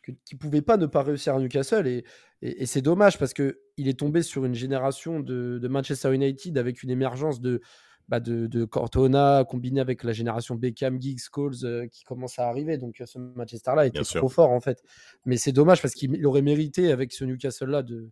qu'il 0.03 0.15
ne 0.33 0.37
pouvait 0.37 0.61
pas 0.61 0.77
ne 0.77 0.85
pas 0.85 1.03
réussir 1.03 1.35
à 1.35 1.39
Newcastle. 1.39 1.85
Et, 1.85 2.03
et, 2.41 2.65
c'est 2.65 2.81
dommage 2.81 3.19
parce 3.19 3.33
qu'il 3.33 3.55
est 3.77 3.99
tombé 3.99 4.23
sur 4.23 4.45
une 4.45 4.55
génération 4.55 5.19
de, 5.19 5.67
Manchester 5.67 6.13
United 6.15 6.57
avec 6.57 6.81
une 6.81 6.89
émergence 6.89 7.41
de, 7.41 7.61
bah 8.07 8.19
de, 8.19 8.47
de, 8.47 8.63
Cortona 8.65 9.43
combiné 9.47 9.81
avec 9.81 10.03
la 10.03 10.13
génération 10.13 10.55
Beckham, 10.55 11.01
Giggs, 11.01 11.19
Scholes 11.19 11.55
euh, 11.63 11.87
qui 11.87 12.03
commence 12.03 12.39
à 12.39 12.47
arriver. 12.47 12.77
Donc 12.77 13.01
ce 13.05 13.19
Manchester-là 13.19 13.85
était 13.85 14.01
trop 14.01 14.29
fort 14.29 14.51
en 14.51 14.61
fait. 14.61 14.81
Mais 15.25 15.37
c'est 15.37 15.51
dommage 15.51 15.81
parce 15.81 15.93
qu'il 15.93 16.25
aurait 16.25 16.41
mérité 16.41 16.91
avec 16.91 17.11
ce 17.11 17.25
Newcastle-là 17.25 17.83
de, 17.83 18.11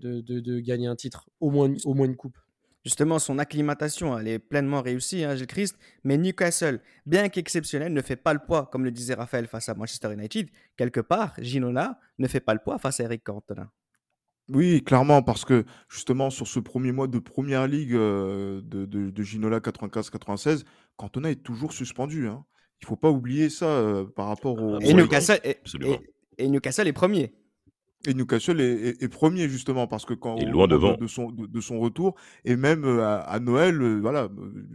de, 0.00 0.20
de, 0.20 0.60
gagner 0.60 0.86
un 0.86 0.96
titre, 0.96 1.28
au 1.40 1.50
moins, 1.50 1.72
au 1.84 1.94
moins 1.94 2.06
une 2.06 2.16
coupe. 2.16 2.38
Justement, 2.84 3.18
son 3.18 3.38
acclimatation, 3.38 4.18
elle 4.18 4.28
est 4.28 4.38
pleinement 4.38 4.82
réussie, 4.82 5.24
hein, 5.24 5.34
Gilles 5.36 5.46
Christ. 5.46 5.78
Mais 6.04 6.18
Newcastle, 6.18 6.80
bien 7.06 7.30
qu'exceptionnel, 7.30 7.94
ne 7.94 8.02
fait 8.02 8.16
pas 8.16 8.34
le 8.34 8.40
poids, 8.40 8.68
comme 8.70 8.84
le 8.84 8.90
disait 8.90 9.14
Raphaël 9.14 9.46
face 9.46 9.70
à 9.70 9.74
Manchester 9.74 10.12
United. 10.12 10.50
Quelque 10.76 11.00
part, 11.00 11.34
Ginona 11.38 11.98
ne 12.18 12.28
fait 12.28 12.40
pas 12.40 12.52
le 12.52 12.60
poids 12.60 12.78
face 12.78 13.00
à 13.00 13.04
Eric 13.04 13.24
Cantona. 13.24 13.70
Oui, 14.50 14.82
clairement, 14.82 15.22
parce 15.22 15.44
que 15.44 15.64
justement, 15.88 16.30
sur 16.30 16.46
ce 16.46 16.60
premier 16.60 16.92
mois 16.92 17.06
de 17.06 17.18
première 17.18 17.66
ligue 17.66 17.94
euh, 17.94 18.60
de, 18.62 18.84
de, 18.84 19.22
Ginola 19.22 19.60
95-96, 19.60 20.64
Cantona 20.96 21.30
est 21.30 21.42
toujours 21.42 21.72
suspendu. 21.72 22.28
Hein. 22.28 22.44
Il 22.82 22.84
ne 22.84 22.88
faut 22.88 22.96
pas 22.96 23.10
oublier 23.10 23.48
ça 23.48 23.66
euh, 23.66 24.04
par 24.04 24.28
rapport 24.28 24.60
au. 24.60 24.78
Et 24.80 24.92
Newcastle, 24.92 25.40
et 26.36 26.48
Newcastle 26.48 26.88
est 26.88 26.92
premier. 26.92 27.32
Et 28.06 28.12
Newcastle 28.12 28.60
est, 28.60 29.08
premier 29.08 29.48
justement 29.48 29.86
parce 29.86 30.04
que 30.04 30.12
quand 30.12 30.38
loin 30.44 30.66
devant. 30.66 30.94
De, 30.94 31.06
son, 31.06 31.30
de, 31.30 31.60
son 31.60 31.80
retour 31.80 32.14
et 32.44 32.54
même 32.54 32.84
euh, 32.84 33.02
à, 33.02 33.40
Noël, 33.40 33.80
euh, 33.80 33.98
voilà, 34.00 34.28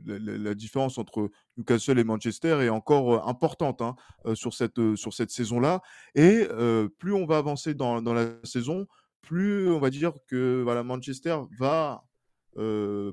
euh, 0.08 0.20
la, 0.20 0.56
différence 0.56 0.98
entre 0.98 1.30
Newcastle 1.58 2.00
et 2.00 2.04
Manchester 2.04 2.58
est 2.62 2.70
encore 2.70 3.28
importante 3.28 3.82
hein, 3.82 3.96
sur 4.34 4.54
cette 4.54 4.96
sur 4.96 5.14
cette 5.14 5.30
saison-là. 5.30 5.82
Et 6.16 6.48
plus 6.98 7.14
on 7.14 7.26
va 7.26 7.38
avancer 7.38 7.76
dans, 7.76 8.02
dans, 8.02 8.14
la 8.14 8.30
saison, 8.44 8.88
plus 9.22 9.70
on 9.70 9.80
va 9.80 9.90
dire 9.90 10.14
que 10.28 10.62
voilà 10.64 10.84
Manchester 10.84 11.38
va 11.58 12.04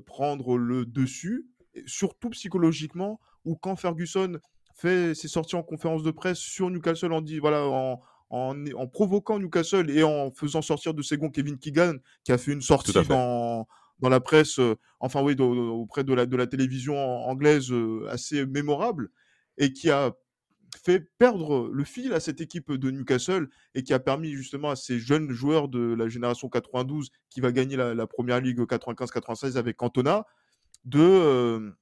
prendre 0.05 0.57
le 0.57 0.85
dessus, 0.85 1.47
surtout 1.85 2.29
psychologiquement, 2.31 3.19
ou 3.45 3.55
quand 3.55 3.75
Ferguson 3.75 4.39
fait 4.75 5.15
ses 5.15 5.27
sorties 5.27 5.55
en 5.55 5.63
conférence 5.63 6.03
de 6.03 6.11
presse 6.11 6.39
sur 6.39 6.69
Newcastle, 6.69 7.13
on 7.13 7.21
dit 7.21 7.39
voilà 7.39 7.65
en 7.65 8.01
en, 8.29 8.87
provoquant 8.87 9.39
Newcastle 9.39 9.89
et 9.89 10.03
en 10.03 10.31
faisant 10.31 10.61
sortir 10.61 10.93
de 10.93 11.01
second 11.01 11.29
Kevin 11.29 11.57
Keegan, 11.57 11.95
qui 12.23 12.31
a 12.31 12.37
fait 12.37 12.51
une 12.51 12.61
sortie 12.61 12.93
dans, 13.07 13.67
dans 13.99 14.09
la 14.09 14.19
presse, 14.19 14.59
euh, 14.59 14.75
enfin 14.99 15.21
oui, 15.21 15.35
auprès 15.39 16.03
de 16.03 16.13
la, 16.13 16.25
de 16.25 16.35
la 16.35 16.47
télévision 16.47 16.95
anglaise 16.95 17.71
euh, 17.71 18.07
assez 18.09 18.45
mémorable, 18.45 19.09
et 19.57 19.73
qui 19.73 19.89
a 19.89 20.13
fait 20.75 20.99
perdre 21.17 21.69
le 21.71 21.83
fil 21.83 22.13
à 22.13 22.19
cette 22.19 22.41
équipe 22.41 22.71
de 22.71 22.91
Newcastle 22.91 23.49
et 23.75 23.83
qui 23.83 23.93
a 23.93 23.99
permis 23.99 24.33
justement 24.33 24.69
à 24.69 24.75
ces 24.75 24.99
jeunes 24.99 25.31
joueurs 25.31 25.67
de 25.67 25.93
la 25.93 26.07
génération 26.07 26.49
92 26.49 27.09
qui 27.29 27.41
va 27.41 27.51
gagner 27.51 27.75
la, 27.75 28.07
première 28.07 28.41
ligue 28.41 28.59
95-96 28.59 29.57
avec 29.57 29.77
Cantona 29.77 30.25
de, 30.85 31.73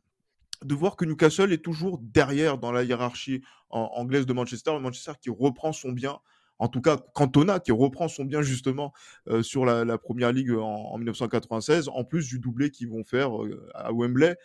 de 0.64 0.76
voir 0.76 0.96
que 0.96 1.06
Newcastle 1.06 1.52
est 1.52 1.64
toujours 1.64 2.00
derrière 2.02 2.58
dans 2.58 2.72
la 2.72 2.84
hiérarchie 2.84 3.42
anglaise 3.70 4.26
de 4.26 4.34
Manchester, 4.34 4.78
Manchester 4.80 5.14
qui 5.22 5.30
reprend 5.30 5.74
son 5.74 5.92
bien 5.92 6.20
en 6.58 6.68
tout 6.68 6.82
cas 6.82 6.98
Cantona 7.14 7.60
qui 7.60 7.72
reprend 7.72 8.08
son 8.08 8.24
bien 8.24 8.42
justement 8.42 8.94
sur 9.42 9.66
la, 9.66 9.98
première 9.98 10.32
ligue 10.32 10.52
en, 10.52 10.98
1996, 10.98 11.90
en 11.90 12.04
plus 12.04 12.28
du 12.28 12.40
doublé 12.40 12.72
qu'ils 12.72 12.90
vont 12.90 13.04
faire 13.04 13.32
à 13.74 13.92
Wembley. 13.92 14.38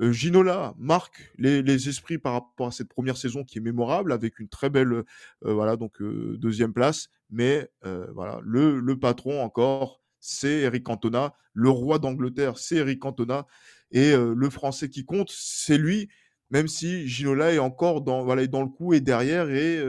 Ginola 0.00 0.74
marque 0.78 1.32
les, 1.36 1.88
esprits 1.88 2.18
par 2.18 2.32
rapport 2.32 2.68
à 2.68 2.72
cette 2.72 2.88
première 2.88 3.16
saison 3.16 3.44
qui 3.44 3.58
est 3.58 3.60
mémorable 3.60 4.12
avec 4.12 4.38
une 4.38 4.48
très 4.48 4.70
belle 4.70 5.04
voilà 5.42 5.76
donc 5.76 6.02
deuxième 6.02 6.72
place, 6.72 7.08
mais 7.30 7.70
voilà 8.14 8.40
le, 8.42 8.94
patron 8.98 9.42
encore 9.42 10.00
c'est 10.18 10.60
Eric 10.60 10.84
Cantona, 10.84 11.34
le 11.52 11.68
roi 11.68 11.98
d'Angleterre 11.98 12.58
c'est 12.58 12.76
Eric 12.76 13.00
Cantona. 13.00 13.46
Et 13.90 14.14
le 14.16 14.50
français 14.50 14.88
qui 14.88 15.04
compte 15.04 15.30
c'est 15.30 15.78
lui 15.78 16.08
même 16.52 16.68
si 16.68 17.08
Ginola 17.08 17.52
est 17.52 17.58
encore 17.58 18.02
dans, 18.02 18.24
voilà, 18.24 18.46
dans 18.46 18.62
le 18.62 18.68
coup 18.68 18.92
et 18.92 19.00
derrière, 19.00 19.50
et 19.50 19.82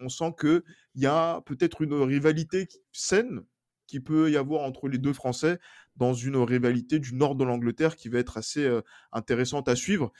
on 0.00 0.08
sent 0.08 0.34
qu'il 0.38 0.62
y 0.96 1.06
a 1.06 1.40
peut-être 1.42 1.80
une 1.80 1.94
rivalité 1.94 2.66
saine 2.92 3.42
qui 3.88 4.00
peut 4.00 4.30
y 4.30 4.36
avoir 4.36 4.62
entre 4.62 4.86
les 4.88 4.98
deux 4.98 5.12
Français 5.12 5.58
dans 5.98 6.14
une 6.14 6.36
rivalité 6.36 6.98
du 6.98 7.14
nord 7.14 7.34
de 7.34 7.44
l'Angleterre 7.44 7.96
qui 7.96 8.08
va 8.08 8.18
être 8.18 8.38
assez 8.38 8.68
intéressante 9.12 9.68
à 9.68 9.76
suivre, 9.76 10.12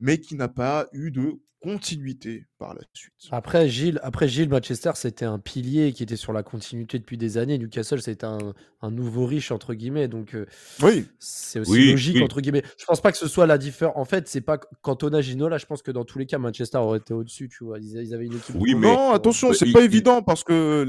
mais 0.00 0.18
qui 0.18 0.34
n'a 0.34 0.48
pas 0.48 0.86
eu 0.92 1.10
de 1.10 1.40
continuité 1.66 2.46
par 2.58 2.74
la 2.74 2.82
suite. 2.92 3.12
Après 3.30 3.68
Gilles, 3.68 3.98
après 4.02 4.28
Gilles 4.28 4.48
Manchester, 4.48 4.92
c'était 4.94 5.24
un 5.24 5.38
pilier 5.38 5.92
qui 5.92 6.02
était 6.02 6.16
sur 6.16 6.32
la 6.32 6.42
continuité 6.42 6.98
depuis 6.98 7.16
des 7.16 7.38
années. 7.38 7.58
Newcastle, 7.58 8.00
c'était 8.00 8.26
un, 8.26 8.54
un, 8.82 8.90
nouveau 8.90 9.26
riche 9.26 9.50
entre 9.50 9.74
guillemets, 9.74 10.06
donc 10.06 10.34
euh, 10.34 10.46
oui, 10.82 11.06
c'est 11.18 11.60
aussi 11.60 11.90
logique 11.90 12.22
entre 12.22 12.40
guillemets. 12.40 12.62
Je 12.78 12.84
pense 12.84 13.00
pas 13.00 13.10
que 13.10 13.18
ce 13.18 13.26
soit 13.26 13.46
la 13.46 13.58
différence. 13.58 13.96
En 13.96 14.04
fait, 14.04 14.28
c'est 14.28 14.42
pas 14.42 14.58
Cantona 14.82 15.20
Ginola. 15.20 15.58
Je 15.58 15.66
pense 15.66 15.82
que 15.82 15.90
dans 15.90 16.04
tous 16.04 16.18
les 16.18 16.26
cas, 16.26 16.38
Manchester 16.38 16.78
aurait 16.78 16.98
été 16.98 17.14
au-dessus. 17.14 17.48
Tu 17.48 17.64
vois, 17.64 17.78
ils, 17.78 18.14
avaient 18.14 18.26
une 18.26 18.36
équipe. 18.36 18.54
Oui, 18.60 18.74
mais 18.74 18.86
non, 18.86 19.12
attention, 19.12 19.52
c'est 19.52 19.72
pas 19.72 19.82
évident 19.82 20.22
parce 20.22 20.44
que 20.44 20.86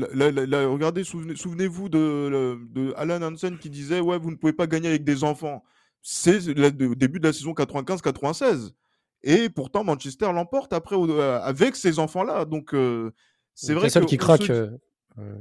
regardez, 0.72 1.04
souvenez-vous 1.04 1.90
de, 1.90 2.60
de 2.72 2.94
Alan 2.98 3.22
Hansen 3.22 3.58
qui 3.58 3.70
disait 3.70 4.00
ouais, 4.00 4.20
vous 4.20 4.32
ne 4.32 4.36
pouvez 4.36 4.54
pas 4.54 4.68
gagner 4.68 4.90
avec 4.90 5.04
des 5.04 5.24
enfants. 5.24 5.64
C'est 6.04 6.46
le 6.46 6.72
début 6.96 7.20
de 7.20 7.26
la 7.26 7.34
saison 7.34 7.54
95-96. 7.54 8.74
Et 9.24 9.50
pourtant, 9.50 9.84
Manchester 9.84 10.32
l'emporte 10.34 10.74
après 10.74 10.96
euh, 10.96 11.40
avec 11.42 11.76
ces 11.76 12.00
enfants-là. 12.00 12.46
Donc, 12.46 12.74
euh, 12.74 13.12
c'est 13.54 13.74
vrai 13.74 13.90
que. 13.90 14.06
qui 14.06 14.18
craque. 14.18 14.52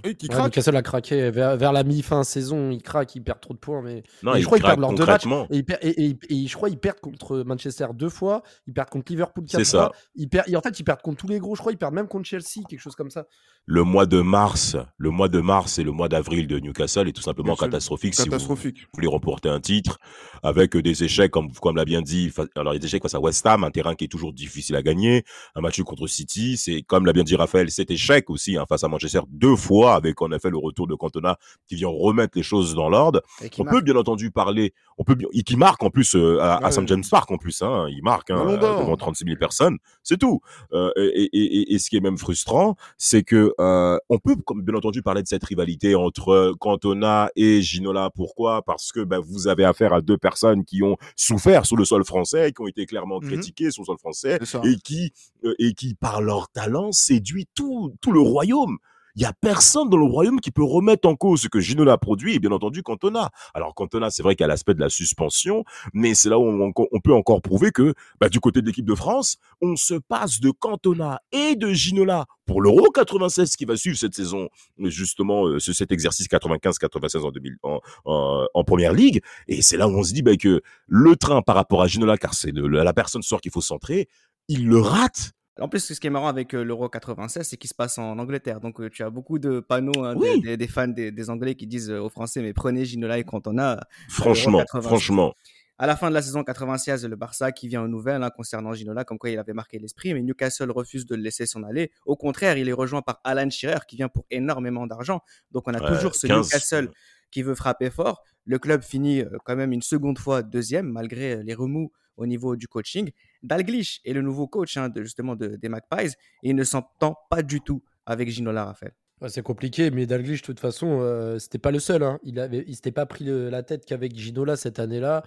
Oui, 0.04 0.16
qui 0.16 0.28
craque. 0.28 0.44
Newcastle 0.46 0.76
a 0.76 0.82
craqué 0.82 1.30
vers, 1.30 1.72
la 1.72 1.84
mi-fin 1.84 2.24
saison, 2.24 2.70
il 2.70 2.82
craque, 2.82 3.14
il 3.14 3.22
perd 3.22 3.40
trop 3.40 3.52
de 3.52 3.58
points. 3.58 3.82
Mais, 3.82 4.02
non, 4.22 4.34
je 4.34 4.44
crois 4.44 4.58
qu'ils 4.58 4.66
perdent 4.66 4.80
leurs 4.80 4.94
deux 4.94 5.04
matchs. 5.04 5.26
Et, 5.50 6.16
et, 6.30 6.46
je 6.46 6.54
crois 6.54 6.70
qu'ils 6.70 6.78
perdent 6.78 7.00
contre 7.00 7.42
Manchester 7.44 7.88
deux 7.94 8.08
fois, 8.08 8.42
ils 8.66 8.72
perdent 8.72 8.88
contre 8.88 9.12
Liverpool 9.12 9.44
quatre 9.44 9.64
fois. 9.64 9.92
Ils 10.14 10.28
perdent, 10.28 10.54
en 10.54 10.60
fait, 10.60 10.80
ils 10.80 10.84
perdent 10.84 11.02
contre 11.02 11.18
tous 11.18 11.28
les 11.28 11.38
gros, 11.38 11.54
je 11.54 11.60
crois, 11.60 11.72
ils 11.72 11.78
perdent 11.78 11.94
même 11.94 12.08
contre 12.08 12.26
Chelsea, 12.26 12.64
quelque 12.68 12.80
chose 12.80 12.96
comme 12.96 13.10
ça. 13.10 13.26
Le 13.66 13.82
mois 13.82 14.06
de 14.06 14.20
mars, 14.20 14.76
le 14.96 15.10
mois 15.10 15.28
de 15.28 15.40
mars 15.40 15.78
et 15.78 15.84
le 15.84 15.92
mois 15.92 16.08
d'avril 16.08 16.46
de 16.46 16.58
Newcastle 16.58 17.08
est 17.08 17.12
tout 17.12 17.22
simplement 17.22 17.56
catastrophique, 17.56 18.14
catastrophique, 18.14 18.78
si 18.78 18.84
vous 18.84 18.90
voulez 18.94 19.08
remporter 19.08 19.48
un 19.48 19.60
titre 19.60 19.98
avec 20.42 20.76
des 20.76 21.04
échecs, 21.04 21.32
comme, 21.32 21.52
comme 21.52 21.76
l'a 21.76 21.84
bien 21.84 22.00
dit. 22.00 22.32
Alors, 22.54 22.72
il 22.72 22.76
y 22.76 22.78
a 22.78 22.80
des 22.80 22.86
échecs 22.86 23.02
face 23.02 23.14
à 23.14 23.20
West 23.20 23.44
Ham, 23.46 23.64
un 23.64 23.70
terrain 23.70 23.94
qui 23.94 24.04
est 24.04 24.08
toujours 24.08 24.32
difficile 24.32 24.76
à 24.76 24.82
gagner. 24.82 25.24
Un 25.54 25.60
match 25.60 25.82
contre 25.82 26.06
City, 26.06 26.56
c'est, 26.56 26.82
comme 26.82 27.04
l'a 27.04 27.12
bien 27.12 27.24
dit 27.24 27.36
Raphaël, 27.36 27.70
cet 27.70 27.90
échec 27.90 28.30
aussi 28.30 28.56
hein, 28.56 28.64
face 28.66 28.84
à 28.84 28.88
Manchester 28.88 29.20
deux 29.28 29.56
fois 29.56 29.65
avec 29.94 30.22
en 30.22 30.30
effet 30.32 30.50
le 30.50 30.58
retour 30.58 30.86
de 30.86 30.94
Cantona 30.94 31.38
qui 31.66 31.74
vient 31.76 31.88
remettre 31.88 32.36
les 32.36 32.42
choses 32.42 32.74
dans 32.74 32.88
l'ordre. 32.88 33.22
On 33.58 33.64
peut 33.64 33.80
bien 33.80 33.96
entendu 33.96 34.30
parler, 34.30 34.72
on 34.98 35.04
peut 35.04 35.14
bien, 35.14 35.28
qui 35.44 35.56
marque 35.56 35.82
en 35.82 35.90
plus 35.90 36.14
euh, 36.14 36.38
à, 36.40 36.64
à 36.64 36.70
St 36.70 36.86
James 36.88 37.04
Park 37.10 37.30
en 37.30 37.38
plus, 37.38 37.62
hein, 37.62 37.86
il 37.90 38.02
marque 38.02 38.30
hein, 38.30 38.56
devant 38.56 38.96
36 38.96 39.24
000 39.24 39.36
personnes, 39.38 39.78
c'est 40.02 40.18
tout. 40.18 40.40
Euh, 40.72 40.90
et, 40.96 41.28
et, 41.32 41.74
et, 41.74 41.78
ce 41.78 41.90
qui 41.90 41.96
est 41.96 42.00
même 42.00 42.18
frustrant, 42.18 42.76
c'est 42.98 43.22
que 43.22 43.52
euh, 43.60 43.98
on 44.08 44.18
peut 44.18 44.36
bien 44.56 44.74
entendu 44.74 45.02
parler 45.02 45.22
de 45.22 45.28
cette 45.28 45.44
rivalité 45.44 45.94
entre 45.94 46.54
Cantona 46.58 47.30
et 47.36 47.62
Ginola. 47.62 48.10
Pourquoi? 48.14 48.62
Parce 48.62 48.92
que 48.92 49.00
ben, 49.00 49.20
vous 49.20 49.48
avez 49.48 49.64
affaire 49.64 49.92
à 49.92 50.00
deux 50.00 50.18
personnes 50.18 50.64
qui 50.64 50.82
ont 50.82 50.96
souffert 51.16 51.66
sur 51.66 51.76
le 51.76 51.84
sol 51.84 52.04
français, 52.04 52.52
qui 52.52 52.62
ont 52.62 52.66
été 52.66 52.86
clairement 52.86 53.20
mmh 53.20 53.26
critiquées 53.26 53.70
sur 53.70 53.82
le 53.82 53.86
sol 53.86 53.98
français 53.98 54.38
et 54.64 54.76
qui 54.76 55.12
et 55.58 55.72
qui 55.74 55.94
par 55.94 56.20
leur 56.20 56.48
talent 56.48 56.92
séduit 56.92 57.48
tout 57.54 57.94
tout 58.00 58.12
le 58.12 58.20
royaume 58.20 58.78
il 59.16 59.22
y 59.22 59.24
a 59.24 59.32
personne 59.32 59.88
dans 59.88 59.96
le 59.96 60.04
royaume 60.04 60.40
qui 60.40 60.50
peut 60.50 60.62
remettre 60.62 61.08
en 61.08 61.16
cause 61.16 61.40
ce 61.40 61.48
que 61.48 61.58
Ginola 61.58 61.96
produit 61.96 62.34
et 62.34 62.38
bien 62.38 62.52
entendu 62.52 62.82
Cantona. 62.82 63.30
Alors 63.54 63.74
Cantona, 63.74 64.10
c'est 64.10 64.22
vrai 64.22 64.36
qu'il 64.36 64.44
y 64.44 64.44
a 64.44 64.48
l'aspect 64.48 64.74
de 64.74 64.80
la 64.80 64.90
suspension, 64.90 65.64
mais 65.94 66.14
c'est 66.14 66.28
là 66.28 66.38
où 66.38 66.44
on, 66.44 67.00
peut 67.00 67.14
encore 67.14 67.40
prouver 67.40 67.70
que 67.70 67.94
bah, 68.20 68.28
du 68.28 68.40
côté 68.40 68.60
de 68.60 68.66
l'équipe 68.66 68.84
de 68.84 68.94
France, 68.94 69.38
on 69.62 69.74
se 69.76 69.94
passe 69.94 70.40
de 70.40 70.50
Cantona 70.50 71.20
et 71.32 71.56
de 71.56 71.72
Ginola 71.72 72.26
pour 72.44 72.60
l'Euro 72.60 72.90
96 72.90 73.56
qui 73.56 73.64
va 73.64 73.76
suivre 73.76 73.96
cette 73.96 74.14
saison, 74.14 74.48
justement, 74.78 75.46
euh, 75.46 75.58
cet 75.58 75.90
exercice 75.92 76.28
95-96 76.28 77.24
en, 77.24 77.30
2000, 77.32 77.56
en, 78.04 78.64
première 78.64 78.92
ligue. 78.92 79.22
Et 79.48 79.62
c'est 79.62 79.76
là 79.76 79.88
où 79.88 79.92
on 79.92 80.02
se 80.02 80.12
dit 80.12 80.22
bah, 80.22 80.36
que 80.36 80.60
le 80.86 81.16
train 81.16 81.42
par 81.42 81.54
rapport 81.54 81.82
à 81.82 81.86
Ginola, 81.86 82.18
car 82.18 82.34
c'est 82.34 82.52
la 82.52 82.92
personne 82.92 83.22
sort 83.22 83.40
qu'il 83.40 83.52
faut 83.52 83.60
centrer, 83.60 84.08
il 84.48 84.66
le 84.68 84.78
rate 84.78 85.32
en 85.58 85.68
plus, 85.68 85.80
ce 85.80 85.98
qui 85.98 86.06
est 86.06 86.10
marrant 86.10 86.28
avec 86.28 86.54
euh, 86.54 86.62
l'Euro 86.62 86.88
96, 86.88 87.48
c'est 87.48 87.56
qu'il 87.56 87.70
se 87.70 87.74
passe 87.74 87.96
en 87.98 88.18
Angleterre. 88.18 88.60
Donc, 88.60 88.80
euh, 88.80 88.90
tu 88.90 89.02
as 89.02 89.10
beaucoup 89.10 89.38
de 89.38 89.60
panneaux 89.60 90.04
hein, 90.04 90.14
des, 90.16 90.68
fans 90.68 90.88
des, 90.88 91.30
Anglais 91.30 91.54
qui 91.54 91.66
disent 91.66 91.90
euh, 91.90 92.00
aux 92.00 92.10
Français, 92.10 92.42
mais 92.42 92.52
prenez 92.52 92.84
Ginola 92.84 93.18
et 93.18 93.24
Cantona. 93.24 93.80
Franchement, 94.08 94.62
franchement. 94.82 95.34
À 95.78 95.86
la 95.86 95.96
fin 95.96 96.08
de 96.08 96.14
la 96.14 96.22
saison 96.22 96.42
96, 96.42 97.06
le 97.06 97.16
Barça 97.16 97.52
qui 97.52 97.68
vient 97.68 97.82
aux 97.82 97.88
nouvelles 97.88 98.22
hein, 98.22 98.30
concernant 98.30 98.72
Ginola, 98.72 99.04
comme 99.04 99.18
quoi 99.18 99.28
il 99.30 99.38
avait 99.38 99.52
marqué 99.52 99.78
l'esprit, 99.78 100.14
mais 100.14 100.22
Newcastle 100.22 100.70
refuse 100.70 101.04
de 101.04 101.14
le 101.16 101.22
laisser 101.22 101.44
s'en 101.44 101.62
aller. 101.62 101.90
Au 102.06 102.16
contraire, 102.16 102.56
il 102.56 102.68
est 102.68 102.72
rejoint 102.72 103.02
par 103.02 103.20
Alan 103.24 103.48
Shearer 103.50 103.80
qui 103.86 103.96
vient 103.96 104.08
pour 104.08 104.24
énormément 104.30 104.86
d'argent. 104.86 105.20
Donc 105.52 105.64
on 105.68 105.74
a 105.74 105.82
Ouais, 105.82 105.94
toujours 105.94 106.14
ce 106.14 106.26
15. 106.26 106.46
Newcastle 106.46 106.90
qui 107.30 107.42
veut 107.42 107.54
frapper 107.54 107.90
fort. 107.90 108.22
Le 108.46 108.58
club 108.58 108.82
finit 108.82 109.22
quand 109.44 109.56
même 109.56 109.72
une 109.72 109.82
seconde 109.82 110.18
fois 110.18 110.42
deuxième, 110.42 110.90
malgré 110.90 111.42
les 111.42 111.54
remous 111.54 111.92
au 112.16 112.26
niveau 112.26 112.56
du 112.56 112.68
coaching. 112.68 113.10
Dalglish 113.42 114.00
est 114.04 114.12
le 114.12 114.22
nouveau 114.22 114.46
coach 114.46 114.76
hein, 114.76 114.90
justement 114.96 115.36
de- 115.36 115.56
des 115.56 115.68
Magpies 115.68 116.14
et 116.42 116.50
il 116.50 116.54
ne 116.56 116.64
s'entend 116.64 117.16
pas 117.30 117.42
du 117.42 117.60
tout 117.60 117.82
avec 118.06 118.28
Ginola, 118.28 118.64
Raphaël. 118.66 118.92
C'est 119.28 119.42
compliqué, 119.42 119.90
mais 119.90 120.04
Dalglish, 120.06 120.42
de 120.42 120.46
toute 120.46 120.60
façon, 120.60 120.98
euh, 121.00 121.38
c'était 121.38 121.58
pas 121.58 121.70
le 121.70 121.78
seul. 121.78 122.02
hein. 122.02 122.18
Il 122.22 122.38
avait, 122.38 122.64
il 122.66 122.74
s'était 122.76 122.92
pas 122.92 123.06
pris 123.06 123.24
le- 123.24 123.48
la 123.48 123.62
tête 123.62 123.84
qu'avec 123.86 124.14
Ginola 124.14 124.56
cette 124.56 124.78
année-là. 124.78 125.22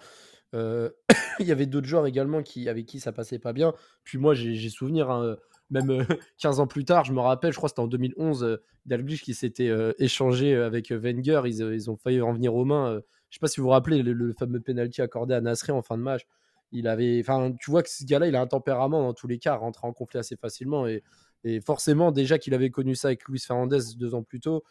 Euh, 0.56 0.90
il 1.40 1.48
y 1.48 1.52
avait 1.52 1.66
d'autres 1.66 1.88
joueurs 1.88 2.06
également 2.08 2.42
qui, 2.44 2.70
avec 2.70 2.86
qui 2.86 3.00
ça 3.00 3.12
passait 3.12 3.40
pas 3.40 3.52
bien. 3.54 3.74
Puis 4.04 4.18
moi, 4.18 4.34
j'ai 4.36 4.70
souvenir, 4.70 5.10
hein, 5.10 5.38
même 5.72 5.90
euh, 5.92 6.04
15 6.38 6.60
ans 6.60 6.68
plus 6.68 6.86
tard, 6.86 7.04
je 7.06 7.14
me 7.14 7.20
rappelle, 7.20 7.52
je 7.52 7.58
crois 7.58 7.68
que 7.68 7.72
c'était 7.72 7.82
en 7.82 7.88
2011, 7.88 8.44
euh, 8.44 8.58
Dalglish 8.86 9.24
qui 9.24 9.34
s'était 9.34 9.70
euh, 9.70 9.94
échangé 10.00 10.56
avec 10.56 10.92
euh, 10.92 11.00
Wenger. 11.00 11.42
Ils, 11.46 11.62
euh, 11.64 11.90
ont 11.90 11.98
failli 11.98 12.22
en 12.22 12.34
venir 12.34 12.54
aux 12.56 12.66
mains. 12.66 12.92
euh, 12.94 13.02
je 13.30 13.36
sais 13.38 13.40
pas 13.40 13.48
si 13.48 13.60
vous 13.60 13.66
vous 13.66 13.72
rappelez 13.72 14.02
le, 14.04 14.14
le 14.14 14.34
fameux 14.34 14.60
penalty 14.60 15.02
accordé 15.02 15.34
à 15.36 15.42
Nasri 15.42 15.72
en 15.72 15.82
fin 15.84 15.98
de 15.98 16.04
match. 16.04 16.24
Il 16.72 16.88
avait, 16.88 17.20
enfin, 17.22 17.54
tu 17.60 17.72
vois 17.72 17.84
que 17.84 17.90
ce 17.90 18.06
gars-là, 18.06 18.28
il 18.28 18.36
a 18.36 18.42
un 18.42 18.48
tempérament 18.48 19.02
dans 19.02 19.14
tous 19.14 19.28
les 19.28 19.40
cas, 19.40 19.56
rentrer 19.56 19.88
en 19.88 19.94
conflit 19.94 20.20
assez 20.20 20.36
facilement. 20.36 20.88
Et, 20.88 21.04
et 21.44 21.62
forcément, 21.62 22.12
déjà 22.12 22.38
qu'il 22.38 22.54
avait 22.54 22.70
connu 22.70 22.96
ça 22.96 23.10
avec 23.10 23.28
Luis 23.28 23.40
Fernandez 23.40 23.80
deux 23.98 24.14
ans 24.14 24.24
plus 24.24 24.40
tôt, 24.40 24.64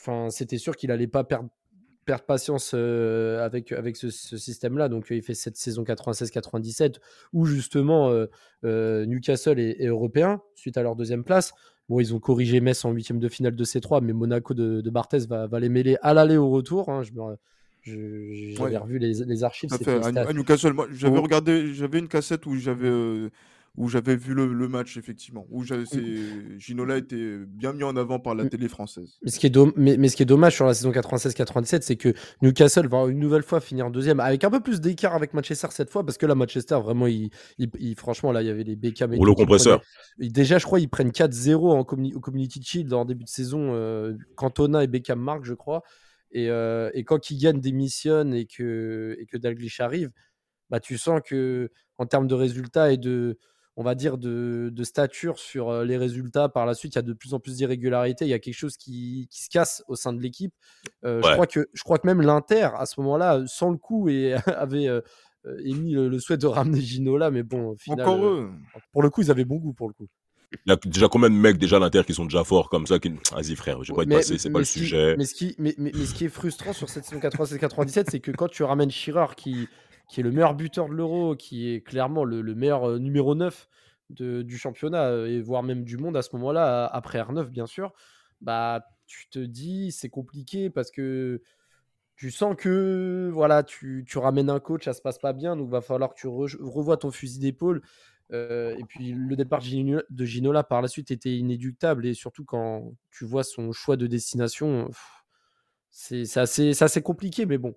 enfin, 0.00 0.30
c'était 0.30 0.58
sûr 0.58 0.76
qu'il 0.76 0.90
allait 0.90 1.08
pas 1.08 1.24
perdre, 1.24 1.50
patience 2.26 2.72
euh, 2.74 3.44
avec, 3.44 3.72
avec 3.72 3.96
ce, 3.96 4.10
système-là. 4.10 4.88
Donc, 4.88 5.08
il 5.10 5.22
fait 5.22 5.34
cette 5.34 5.56
saison 5.56 5.82
96-97 5.82 6.96
où 7.32 7.46
justement 7.46 8.10
euh, 8.10 8.26
euh, 8.64 9.04
Newcastle 9.06 9.58
est, 9.58 9.84
européen 9.84 10.40
suite 10.54 10.76
à 10.76 10.82
leur 10.82 10.94
deuxième 10.96 11.24
place. 11.24 11.52
Bon, 11.88 12.00
ils 12.00 12.14
ont 12.14 12.20
corrigé 12.20 12.60
Metz 12.60 12.84
en 12.84 12.92
huitième 12.92 13.18
de 13.18 13.28
finale 13.28 13.54
de 13.54 13.64
C3, 13.64 14.02
mais 14.02 14.12
Monaco 14.12 14.54
de, 14.54 14.80
de 14.80 14.90
Barthez 14.90 15.26
va, 15.28 15.48
les 15.60 15.68
mêler 15.68 15.96
à 16.02 16.14
l'aller 16.14 16.36
au 16.36 16.50
retour. 16.50 16.88
hein. 16.88 17.02
Je 17.02 17.12
me- 17.12 17.36
J'avais 17.86 18.58
Ouais. 18.72 18.76
revu 18.76 18.98
les, 18.98 19.14
les 19.24 19.44
archives. 19.44 19.72
À 19.72 19.78
fait. 19.78 19.96
À, 19.98 20.10
stat- 20.10 20.28
à 20.28 20.32
Newcastle, 20.32 20.72
moi, 20.72 20.86
j'avais 20.92 21.18
Oh. 21.18 21.22
regardé, 21.22 21.72
j'avais 21.74 21.98
une 21.98 22.08
cassette 22.08 22.46
où 22.46 22.56
j'avais 22.56 22.88
euh, 22.88 23.30
où 23.78 23.88
j'avais 23.90 24.16
vu 24.16 24.32
le, 24.32 24.50
le 24.54 24.68
match 24.68 24.96
effectivement, 24.96 25.46
où 25.50 25.62
Ginola 26.58 26.96
était 26.96 27.36
bien 27.46 27.74
mis 27.74 27.82
en 27.82 27.94
avant 27.96 28.18
par 28.18 28.34
la 28.34 28.44
Mm. 28.44 28.48
télé 28.48 28.68
française. 28.68 29.18
Mais 29.22 29.30
ce, 29.30 29.38
qui 29.38 29.46
est 29.46 29.50
dom- 29.50 29.72
mais, 29.76 29.98
mais 29.98 30.08
ce 30.08 30.16
qui 30.16 30.22
est 30.22 30.26
dommage 30.26 30.54
sur 30.54 30.64
la 30.64 30.72
saison 30.72 30.92
96-97, 30.92 31.82
c'est 31.82 31.96
que 31.96 32.14
Newcastle 32.40 32.88
va 32.88 33.04
une 33.06 33.18
nouvelle 33.18 33.42
fois 33.42 33.60
finir 33.60 33.90
deuxième, 33.90 34.18
avec 34.20 34.44
un 34.44 34.50
peu 34.50 34.60
plus 34.60 34.80
d'écart 34.80 35.14
avec 35.14 35.34
Manchester 35.34 35.68
cette 35.72 35.90
fois, 35.90 36.04
parce 36.06 36.16
que 36.16 36.24
là, 36.24 36.34
Manchester, 36.34 36.78
vraiment, 36.82 37.06
il, 37.06 37.28
il- 37.58 37.68
il- 37.78 37.96
franchement, 37.96 38.32
là, 38.32 38.40
il 38.42 38.46
y 38.46 38.50
avait 38.50 38.64
les 38.64 38.76
Beckham 38.76 39.12
et 39.12 39.18
Rouleau 39.18 39.34
qui 39.34 39.42
compresseur. 39.42 39.82
prenaient- 40.16 40.30
déjà, 40.30 40.56
je 40.58 40.64
crois, 40.64 40.80
ils 40.80 40.88
prennent 40.88 41.12
4-0 41.12 41.70
en 41.72 41.82
communi- 41.84 42.14
au 42.14 42.20
Community 42.20 42.62
Shield 42.62 42.92
en 42.94 43.04
début 43.04 43.24
de 43.24 43.28
saison. 43.28 43.72
euh, 43.74 44.14
Cantona 44.36 44.84
et 44.84 44.86
Beckham 44.86 45.20
marquent, 45.20 45.44
je 45.44 45.54
crois. 45.54 45.82
Et, 46.32 46.50
euh, 46.50 46.90
et 46.94 47.04
quand 47.04 47.18
Kylian 47.18 47.54
démissionne 47.54 48.34
et 48.34 48.46
que, 48.46 49.16
et 49.18 49.26
que 49.26 49.36
Dalglish 49.36 49.80
arrive, 49.80 50.10
bah, 50.70 50.80
tu 50.80 50.98
sens 50.98 51.20
que 51.24 51.70
en 51.98 52.06
termes 52.06 52.26
de 52.26 52.34
résultats 52.34 52.92
et 52.92 52.96
de, 52.98 53.38
on 53.76 53.82
va 53.82 53.94
dire, 53.94 54.18
de, 54.18 54.70
de 54.72 54.84
stature 54.84 55.38
sur 55.38 55.84
les 55.84 55.96
résultats, 55.96 56.48
par 56.48 56.66
la 56.66 56.74
suite, 56.74 56.94
il 56.94 56.96
y 56.96 56.98
a 56.98 57.02
de 57.02 57.12
plus 57.12 57.34
en 57.34 57.40
plus 57.40 57.56
d'irrégularités. 57.56 58.24
Il 58.24 58.30
y 58.30 58.34
a 58.34 58.38
quelque 58.38 58.54
chose 58.54 58.76
qui, 58.76 59.28
qui 59.30 59.42
se 59.42 59.50
casse 59.50 59.84
au 59.86 59.96
sein 59.96 60.12
de 60.12 60.20
l'équipe. 60.20 60.54
Euh, 61.04 61.22
je, 61.22 61.32
crois 61.32 61.46
que, 61.46 61.68
je 61.72 61.82
crois 61.82 61.98
que 61.98 62.06
même 62.06 62.22
l'Inter, 62.22 62.70
à 62.76 62.86
ce 62.86 63.00
moment-là, 63.00 63.44
sans 63.46 63.70
le 63.70 63.76
coup, 63.76 64.08
et 64.08 64.34
avait 64.46 64.88
euh, 64.88 65.00
émis 65.64 65.92
le, 65.92 66.08
le 66.08 66.18
souhait 66.18 66.38
de 66.38 66.46
ramener 66.46 66.80
Ginola, 66.80 67.30
mais 67.30 67.42
bon, 67.42 67.70
au 67.70 67.76
final, 67.76 68.06
Encore 68.06 68.26
eux. 68.26 68.50
pour 68.92 69.02
le 69.02 69.10
coup, 69.10 69.22
ils 69.22 69.30
avaient 69.30 69.44
bon 69.44 69.56
goût 69.56 69.74
pour 69.74 69.88
le 69.88 69.94
coup. 69.94 70.08
Il 70.52 70.70
y 70.70 70.72
a 70.72 70.76
déjà 70.84 71.08
combien 71.08 71.28
de 71.30 71.34
mecs 71.34 71.58
déjà 71.58 71.76
à 71.76 71.80
l'Inter 71.80 72.02
qui 72.06 72.14
sont 72.14 72.24
déjà 72.24 72.44
forts 72.44 72.68
comme 72.70 72.86
ça 72.86 72.98
qui... 72.98 73.10
Vas-y 73.32 73.56
frère, 73.56 73.82
je 73.82 73.92
vais 73.92 73.96
pas 73.96 74.02
être 74.04 74.08
passé, 74.10 74.38
c'est 74.38 74.50
pas 74.50 74.58
le 74.60 74.64
qui- 74.64 74.78
sujet. 74.78 75.16
Mais 75.16 75.24
ce, 75.24 75.34
qui, 75.34 75.54
mais, 75.58 75.74
mais- 75.78 75.92
mais 75.94 76.06
ce 76.06 76.14
qui 76.14 76.24
est 76.24 76.28
frustrant 76.28 76.72
sur 76.72 76.88
cette 76.88 77.04
saison 77.04 77.20
96-97, 77.20 78.06
c'est 78.10 78.20
que 78.20 78.30
quand 78.30 78.48
tu 78.48 78.62
ramènes 78.62 78.90
Shearer, 78.90 79.34
qui, 79.36 79.68
qui 80.08 80.20
est 80.20 80.22
le 80.22 80.30
meilleur 80.30 80.54
buteur 80.54 80.88
de 80.88 80.94
l'Euro, 80.94 81.34
qui 81.36 81.68
est 81.72 81.80
clairement 81.80 82.24
le, 82.24 82.40
le 82.42 82.54
meilleur 82.54 82.88
euh, 82.88 82.98
numéro 82.98 83.34
9 83.34 83.68
de- 84.10 84.42
du 84.42 84.56
championnat, 84.56 85.06
euh, 85.06 85.26
et 85.26 85.40
voire 85.40 85.62
même 85.64 85.82
du 85.84 85.96
monde 85.96 86.16
à 86.16 86.22
ce 86.22 86.30
moment-là, 86.36 86.84
a- 86.86 86.96
après 86.96 87.18
R9 87.20 87.46
bien 87.48 87.66
sûr, 87.66 87.92
bah 88.40 88.84
tu 89.06 89.28
te 89.28 89.38
dis 89.38 89.90
c'est 89.92 90.08
compliqué 90.10 90.70
parce 90.70 90.90
que 90.90 91.40
tu 92.16 92.30
sens 92.30 92.54
que 92.56 93.30
voilà, 93.32 93.62
tu, 93.62 94.04
tu 94.08 94.18
ramènes 94.18 94.48
un 94.50 94.58
coach, 94.60 94.84
ça 94.84 94.92
se 94.94 95.02
passe 95.02 95.18
pas 95.18 95.32
bien, 95.32 95.54
donc 95.56 95.70
va 95.70 95.80
falloir 95.80 96.14
que 96.14 96.18
tu 96.20 96.28
re- 96.28 96.56
revoies 96.62 96.96
ton 96.96 97.10
fusil 97.10 97.38
d'épaule. 97.40 97.82
Euh, 98.32 98.74
et 98.76 98.84
puis 98.84 99.12
le 99.12 99.36
départ 99.36 99.60
de 99.60 99.64
Gino- 99.64 100.02
de 100.10 100.24
Ginola 100.24 100.64
par 100.64 100.82
la 100.82 100.88
suite 100.88 101.10
était 101.12 101.36
inéductable 101.36 102.06
et 102.06 102.14
surtout 102.14 102.44
quand 102.44 102.92
tu 103.12 103.24
vois 103.24 103.44
son 103.44 103.70
choix 103.72 103.96
de 103.96 104.06
destination, 104.08 104.90
c'est 105.90 106.36
assez, 106.36 107.02
compliqué, 107.02 107.46
mais 107.46 107.58
bon, 107.58 107.74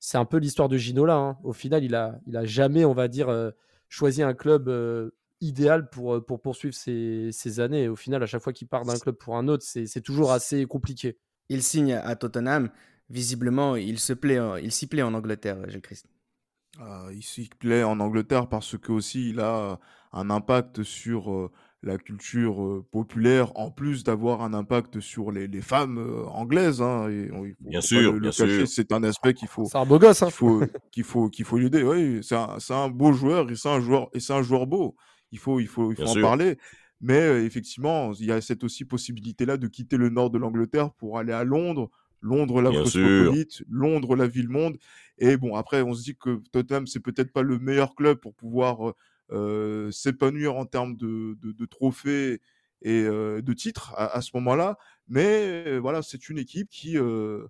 c'est 0.00 0.18
un 0.18 0.24
peu 0.24 0.38
l'histoire 0.38 0.68
de 0.68 0.76
Ginola. 0.76 1.14
hein. 1.14 1.38
Au 1.44 1.52
final, 1.52 1.84
il 1.84 1.94
a, 1.94 2.18
il 2.26 2.36
a 2.36 2.44
jamais, 2.44 2.84
on 2.84 2.94
va 2.94 3.08
dire, 3.08 3.28
euh, 3.28 3.50
choisi 3.88 4.22
un 4.22 4.34
club 4.34 4.68
euh, 4.68 5.10
idéal 5.40 5.88
pour, 5.90 6.24
pour 6.24 6.40
poursuivre 6.40 6.74
ses, 6.74 7.30
ses 7.32 7.60
années. 7.60 7.84
Et 7.84 7.88
au 7.88 7.96
final, 7.96 8.22
à 8.22 8.26
chaque 8.26 8.42
fois 8.42 8.52
qu'il 8.52 8.68
part 8.68 8.84
d'un 8.84 8.98
club 8.98 9.16
pour 9.16 9.36
un 9.36 9.46
autre, 9.48 9.64
c'est 9.64 10.00
toujours 10.02 10.32
assez 10.32 10.66
compliqué. 10.66 11.18
Il 11.48 11.62
signe 11.62 11.92
à 11.94 12.16
Tottenham. 12.16 12.70
Visiblement, 13.08 13.76
il 13.76 13.98
se 13.98 14.12
plaît, 14.12 14.38
il 14.62 14.72
s'y 14.72 14.86
plaît 14.86 15.02
en 15.02 15.14
Angleterre, 15.14 15.68
Gilles 15.68 15.80
Christ. 15.82 16.06
Ah, 16.82 17.08
il 17.12 17.22
s'y 17.22 17.48
plaît 17.58 17.82
en 17.84 18.00
Angleterre 18.00 18.48
parce 18.48 18.78
que 18.78 18.90
aussi 18.92 19.30
il 19.30 19.40
a 19.40 19.78
un 20.12 20.30
impact 20.30 20.82
sur 20.82 21.30
euh, 21.32 21.50
la 21.82 21.98
culture 21.98 22.62
euh, 22.64 22.86
populaire, 22.90 23.52
en 23.58 23.70
plus 23.70 24.02
d'avoir 24.02 24.40
un 24.42 24.54
impact 24.54 25.00
sur 25.00 25.30
les, 25.30 25.46
les 25.46 25.60
femmes 25.60 25.98
euh, 25.98 26.24
anglaises. 26.26 26.80
hein, 26.80 27.08
et 27.10 27.30
on- 27.32 27.44
il 27.44 27.54
faut 27.54 27.70
Bien 27.70 27.80
sûr, 27.82 28.12
le- 28.12 28.18
le 28.18 28.20
bien 28.20 28.30
cacher, 28.30 28.66
sûr. 28.66 28.68
C'est 28.68 28.92
un 28.92 29.02
aspect 29.04 29.34
qu'il 29.34 29.48
faut 29.48 29.72
C'est 29.72 29.78
un 29.78 29.84
beau 29.86 29.98
gosse. 29.98 30.22
hein. 30.22 30.28
qu'il 30.28 30.34
faut 30.34 30.62
qu'il 30.92 31.04
faut 31.04 31.28
qu'il 31.30 31.44
faut 31.44 31.58
l'aider. 31.58 31.82
Oui, 31.82 32.20
c'est 32.22 32.36
un, 32.36 32.58
c'est 32.58 32.74
un 32.74 32.88
beau 32.88 33.12
joueur 33.12 33.50
et 33.50 33.56
c'est 33.56 33.68
un 33.70 33.80
joueur 33.80 34.08
et 34.14 34.20
c'est 34.20 34.32
un 34.34 34.42
joueur 34.42 34.66
beau. 34.66 34.96
Il 35.32 35.38
faut 35.38 35.60
il 35.60 35.68
faut 35.68 35.92
il 35.92 35.96
faut 35.96 36.02
Bien 36.04 36.12
en 36.12 36.12
sûr. 36.14 36.22
parler. 36.22 36.58
Mais 37.00 37.20
euh, 37.20 37.44
effectivement, 37.44 38.12
il 38.14 38.26
y 38.26 38.32
a 38.32 38.40
cette 38.40 38.64
aussi 38.64 38.84
possibilité 38.84 39.46
là 39.46 39.56
de 39.56 39.68
quitter 39.68 39.96
le 39.98 40.08
nord 40.10 40.30
de 40.30 40.38
l'Angleterre 40.38 40.92
pour 40.94 41.18
aller 41.18 41.32
à 41.32 41.44
Londres. 41.44 41.90
Londres, 42.20 42.60
la 42.62 42.72
cosmopolite, 42.82 43.62
Londres, 43.68 44.16
la 44.16 44.26
ville 44.28 44.48
monde. 44.48 44.78
Et 45.18 45.36
bon, 45.36 45.54
après, 45.56 45.82
on 45.82 45.94
se 45.94 46.02
dit 46.02 46.16
que 46.16 46.40
Tottenham, 46.52 46.86
c'est 46.86 47.00
peut-être 47.00 47.32
pas 47.32 47.42
le 47.42 47.58
meilleur 47.58 47.94
club 47.94 48.18
pour 48.18 48.34
pouvoir 48.34 48.94
euh, 49.32 49.90
s'épanouir 49.90 50.56
en 50.56 50.66
termes 50.66 50.96
de, 50.96 51.36
de- 51.40 51.52
de 51.52 51.64
trophées 51.66 52.40
et 52.82 53.02
euh, 53.04 53.42
de 53.42 53.52
titres 53.52 53.92
à, 53.96 54.16
à 54.16 54.20
ce 54.22 54.30
moment-là. 54.34 54.78
Mais 55.08 55.78
voilà, 55.78 56.02
c'est 56.02 56.28
une 56.28 56.38
équipe 56.38 56.68
qui 56.70 56.98
euh, 56.98 57.46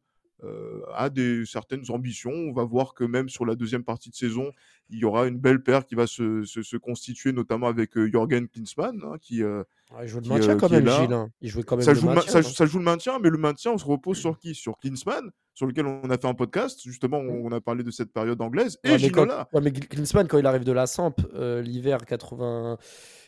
a 0.95 1.11
des 1.11 1.45
certaines 1.47 1.91
ambitions. 1.91 2.31
On 2.33 2.53
va 2.53 2.65
voir 2.65 2.95
que 2.95 3.05
même 3.05 3.29
sur 3.29 3.45
la 3.47 3.55
deuxième 3.55 3.85
partie 3.85 4.11
de 4.11 4.15
saison, 4.15 4.53
il 4.89 4.99
y 4.99 5.05
aura 5.05 5.27
une 5.27 5.39
belle 5.39 5.63
paire 5.63 5.85
qui 5.85 5.95
va 5.95 6.07
se, 6.07 6.45
se- 6.45 6.63
se 6.63 6.77
constituer, 6.77 7.33
notamment 7.33 7.67
avec 7.69 7.97
euh, 7.97 8.07
Jürgen 8.11 8.49
Klinsmann, 8.49 9.01
hein, 9.05 9.17
qui, 9.21 9.43
euh, 9.43 9.63
Ouais, 9.93 10.05
il 10.05 10.09
joue 10.09 10.19
le 10.19 10.23
qui, 10.23 10.29
maintien 10.31 10.51
euh, 10.55 10.57
quand 10.59 10.71
même. 10.71 10.89
Gilles. 10.89 11.13
hein. 11.13 11.31
Il 11.41 11.65
quand 11.65 11.77
même 11.77 11.85
ça 11.85 11.93
le 11.93 11.99
joue, 12.01 12.07
maintien. 12.07 12.31
ça, 12.33 12.39
hein. 12.39 12.43
ça 12.43 12.67
joue 12.67 12.79
le 12.79 12.85
maintien, 12.85 13.19
mais 13.19 13.29
le 13.31 13.39
maintien, 13.39 13.73
on 13.73 13.79
se 13.79 13.85
repose 13.85 14.19
sur 14.19 14.39
qui? 14.39 14.55
Sur 14.55 14.79
Klinsmann, 14.79 15.31
sur 15.55 15.67
lequel 15.67 15.87
on 15.87 16.09
a 16.11 16.17
fait 16.19 16.27
un 16.29 16.35
podcast. 16.35 16.81
Justement, 16.85 17.19
on, 17.19 17.47
on 17.47 17.53
a 17.53 17.61
parlé 17.61 17.83
de 17.83 17.91
cette 17.91 18.13
période 18.13 18.41
anglaise. 18.41 18.79
Et 18.85 18.91
Ouais, 18.91 18.99
mais 19.01 19.11
quand- 19.11 19.23
Ginola. 19.23 19.49
ouais, 19.53 19.61
mais 19.61 19.73
Klinsmann, 19.73 20.29
quand 20.29 20.39
il 20.39 20.47
arrive 20.47 20.65
de 20.65 20.73
la 20.73 20.87
Samp, 20.87 21.15
euh, 21.35 21.61
l'hiver 21.63 22.05
80... 22.07 22.79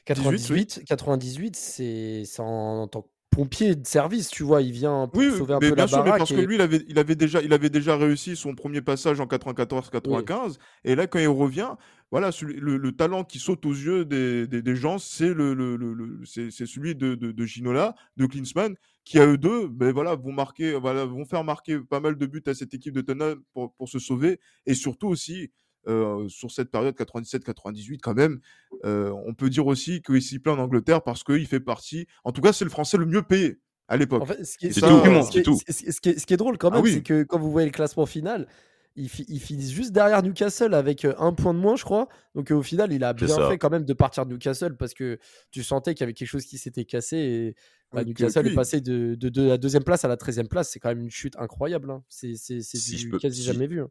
98, 0.04 0.82
98, 0.86 1.54
c'est 1.56 2.22
c'est 2.24 2.40
en, 2.42 2.82
en 2.82 2.88
tant 2.88 3.02
que 3.02 3.08
pompier 3.32 3.74
de 3.76 3.86
service, 3.86 4.30
tu 4.30 4.44
vois, 4.44 4.62
il 4.62 4.72
vient 4.72 5.08
pour 5.08 5.20
Oui, 5.20 5.28
sauver 5.30 5.54
un 5.54 5.60
mais 5.60 5.68
peu 5.68 5.74
bien 5.74 5.84
la 5.84 5.88
sûr, 5.88 6.02
mais 6.02 6.14
parce 6.14 6.32
que 6.32 6.40
lui, 6.40 6.54
il 6.54 6.60
avait, 6.62 6.82
il, 6.88 6.98
avait 6.98 7.14
déjà, 7.16 7.42
il 7.42 7.52
avait 7.52 7.68
déjà 7.68 7.98
réussi 7.98 8.34
son 8.34 8.54
premier 8.54 8.80
passage 8.80 9.20
en 9.20 9.26
94-95. 9.26 10.58
Et 10.84 10.94
là, 10.94 11.06
quand 11.06 11.18
il 11.18 11.28
revient, 11.28 11.72
voilà, 12.10 12.30
le, 12.40 12.78
le 12.78 12.92
talent 12.92 13.22
qui 13.22 13.38
saute 13.38 13.66
aux 13.66 13.72
yeux 13.74 14.06
des, 14.06 14.46
des- 14.46 14.62
des 14.62 14.74
gens, 14.76 14.96
c'est 14.98 15.34
le, 15.34 15.52
le- 15.52 15.76
le- 15.76 15.92
le- 15.92 16.20
c'est 16.24 16.50
c'est 16.50 16.64
celui 16.66 16.94
de, 16.94 17.14
de, 17.14 17.30
de 17.30 17.44
Ginola, 17.44 17.94
de 18.16 18.24
Klinsmann, 18.24 18.74
qui 19.04 19.18
à 19.18 19.26
eux 19.26 19.36
deux, 19.36 19.68
ben 19.68 19.92
voilà, 19.92 20.14
vont 20.14 20.32
marquer, 20.32 20.72
voilà, 20.78 21.04
vont 21.04 21.26
faire 21.26 21.44
marquer 21.44 21.78
pas 21.80 22.00
mal 22.00 22.16
de 22.16 22.26
buts 22.26 22.42
à 22.46 22.54
cette 22.54 22.72
équipe 22.72 22.94
de 22.94 23.02
Tottenham 23.02 23.42
pour, 23.52 23.74
pour 23.74 23.88
se 23.90 23.98
sauver. 23.98 24.40
Et 24.64 24.72
surtout 24.74 25.08
aussi, 25.08 25.50
euh, 25.88 26.28
sur 26.28 26.50
cette 26.50 26.70
période 26.70 26.94
97-98 26.94 27.98
quand 28.00 28.14
même, 28.14 28.40
euh, 28.84 29.10
on 29.26 29.34
peut 29.34 29.50
dire 29.50 29.66
aussi 29.66 30.02
qu'il 30.02 30.22
s'y 30.22 30.38
plaît 30.38 30.52
en 30.52 30.58
Angleterre 30.58 31.02
parce 31.02 31.24
qu'il 31.24 31.46
fait 31.46 31.60
partie, 31.60 32.06
en 32.24 32.32
tout 32.32 32.40
cas, 32.40 32.52
c'est 32.52 32.64
le 32.64 32.70
Français 32.70 32.96
le 32.96 33.06
mieux 33.06 33.22
payé 33.22 33.58
à 33.88 33.96
l'époque. 33.96 34.22
En 34.22 34.26
fait, 34.26 34.44
ce 34.44 34.56
qui 34.58 34.66
est, 34.66 34.72
ce 34.72 34.80
ce 34.80 36.18
ce 36.20 36.26
qui 36.26 36.36
drôle 36.36 36.56
quand 36.58 36.70
Ah 36.70 36.76
même, 36.76 36.84
oui. 36.84 36.92
c'est 36.94 37.02
que 37.02 37.24
quand 37.24 37.38
vous 37.38 37.50
voyez 37.50 37.66
le 37.66 37.72
classement 37.72 38.06
final, 38.06 38.46
ils, 38.94 39.08
fi- 39.08 39.24
ils 39.28 39.40
finissent 39.40 39.70
juste 39.72 39.92
derrière 39.92 40.22
Newcastle 40.22 40.74
avec 40.74 41.04
euh, 41.04 41.14
un 41.18 41.32
point 41.32 41.54
de 41.54 41.58
moins, 41.58 41.76
je 41.76 41.84
crois. 41.84 42.08
Donc 42.34 42.50
euh, 42.52 42.54
au 42.54 42.62
final, 42.62 42.92
il 42.92 43.02
a 43.04 43.12
bien 43.14 43.26
ça. 43.26 43.48
fait 43.48 43.58
quand 43.58 43.70
même 43.70 43.84
de 43.84 43.92
partir 43.94 44.26
de 44.26 44.32
Newcastle 44.32 44.76
parce 44.76 44.92
que 44.94 45.18
tu 45.50 45.62
sentais 45.62 45.94
qu'il 45.94 46.02
y 46.02 46.04
avait 46.04 46.12
quelque 46.14 46.28
chose 46.28 46.44
qui 46.44 46.58
s'était 46.58 46.84
cassé 46.84 47.16
et 47.16 47.54
bah, 47.92 48.02
puis- 48.02 48.10
Newcastle 48.10 48.46
est 48.46 48.54
passé 48.54 48.80
de, 48.80 49.14
de- 49.14 49.28
de 49.30 49.42
la 49.42 49.56
deuxième 49.58 49.82
place 49.82 50.04
à 50.04 50.08
la 50.08 50.16
treizième 50.18 50.46
place. 50.48 50.70
C'est 50.70 50.78
quand 50.78 50.90
même 50.90 51.00
une 51.00 51.10
chute 51.10 51.36
incroyable. 51.38 51.90
hein. 51.90 52.04
C'est 52.08 52.34
Si 52.36 53.08
peux- 53.10 53.18
quasi 53.18 53.40
si- 53.40 53.46
jamais 53.46 53.66
vu. 53.66 53.80
hein. 53.80 53.88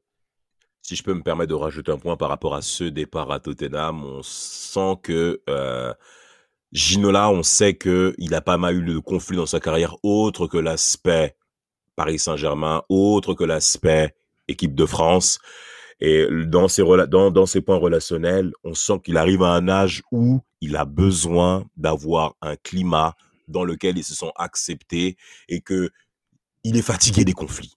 Si 0.81 0.95
je 0.95 1.03
peux 1.03 1.13
me 1.13 1.23
permettre 1.23 1.49
de 1.49 1.55
rajouter 1.55 1.91
un 1.91 1.97
point 1.97 2.17
par 2.17 2.29
rapport 2.29 2.55
à 2.55 2.61
ce 2.61 2.83
départ 2.83 3.31
à 3.31 3.39
Tottenham, 3.39 4.03
on 4.03 4.21
sent 4.23 4.97
que 5.03 5.41
euh, 5.49 5.93
Ginola, 6.71 7.29
on 7.29 7.43
sait 7.43 7.75
que 7.75 8.15
il 8.17 8.33
a 8.33 8.41
pas 8.41 8.57
mal 8.57 8.77
eu 8.77 8.93
de 8.93 8.99
conflits 8.99 9.37
dans 9.37 9.45
sa 9.45 9.59
carrière, 9.59 9.95
autre 10.03 10.47
que 10.47 10.57
l'aspect 10.57 11.35
Paris 11.95 12.19
Saint-Germain, 12.19 12.83
autre 12.89 13.33
que 13.33 13.43
l'aspect 13.43 14.15
équipe 14.47 14.75
de 14.75 14.85
France. 14.85 15.39
Et 15.99 16.25
dans 16.47 16.67
ses, 16.67 16.83
dans, 17.09 17.29
dans 17.29 17.45
ses 17.45 17.61
points 17.61 17.77
relationnels, 17.77 18.53
on 18.63 18.73
sent 18.73 18.99
qu'il 19.03 19.17
arrive 19.17 19.43
à 19.43 19.53
un 19.53 19.67
âge 19.69 20.01
où 20.11 20.41
il 20.59 20.75
a 20.75 20.85
besoin 20.85 21.65
d'avoir 21.77 22.35
un 22.41 22.55
climat 22.55 23.15
dans 23.47 23.63
lequel 23.63 23.97
ils 23.97 24.03
se 24.03 24.15
sont 24.15 24.31
acceptés 24.35 25.17
et 25.47 25.61
que 25.61 25.91
il 26.63 26.77
est 26.77 26.81
fatigué 26.81 27.23
des 27.23 27.33
conflits. 27.33 27.75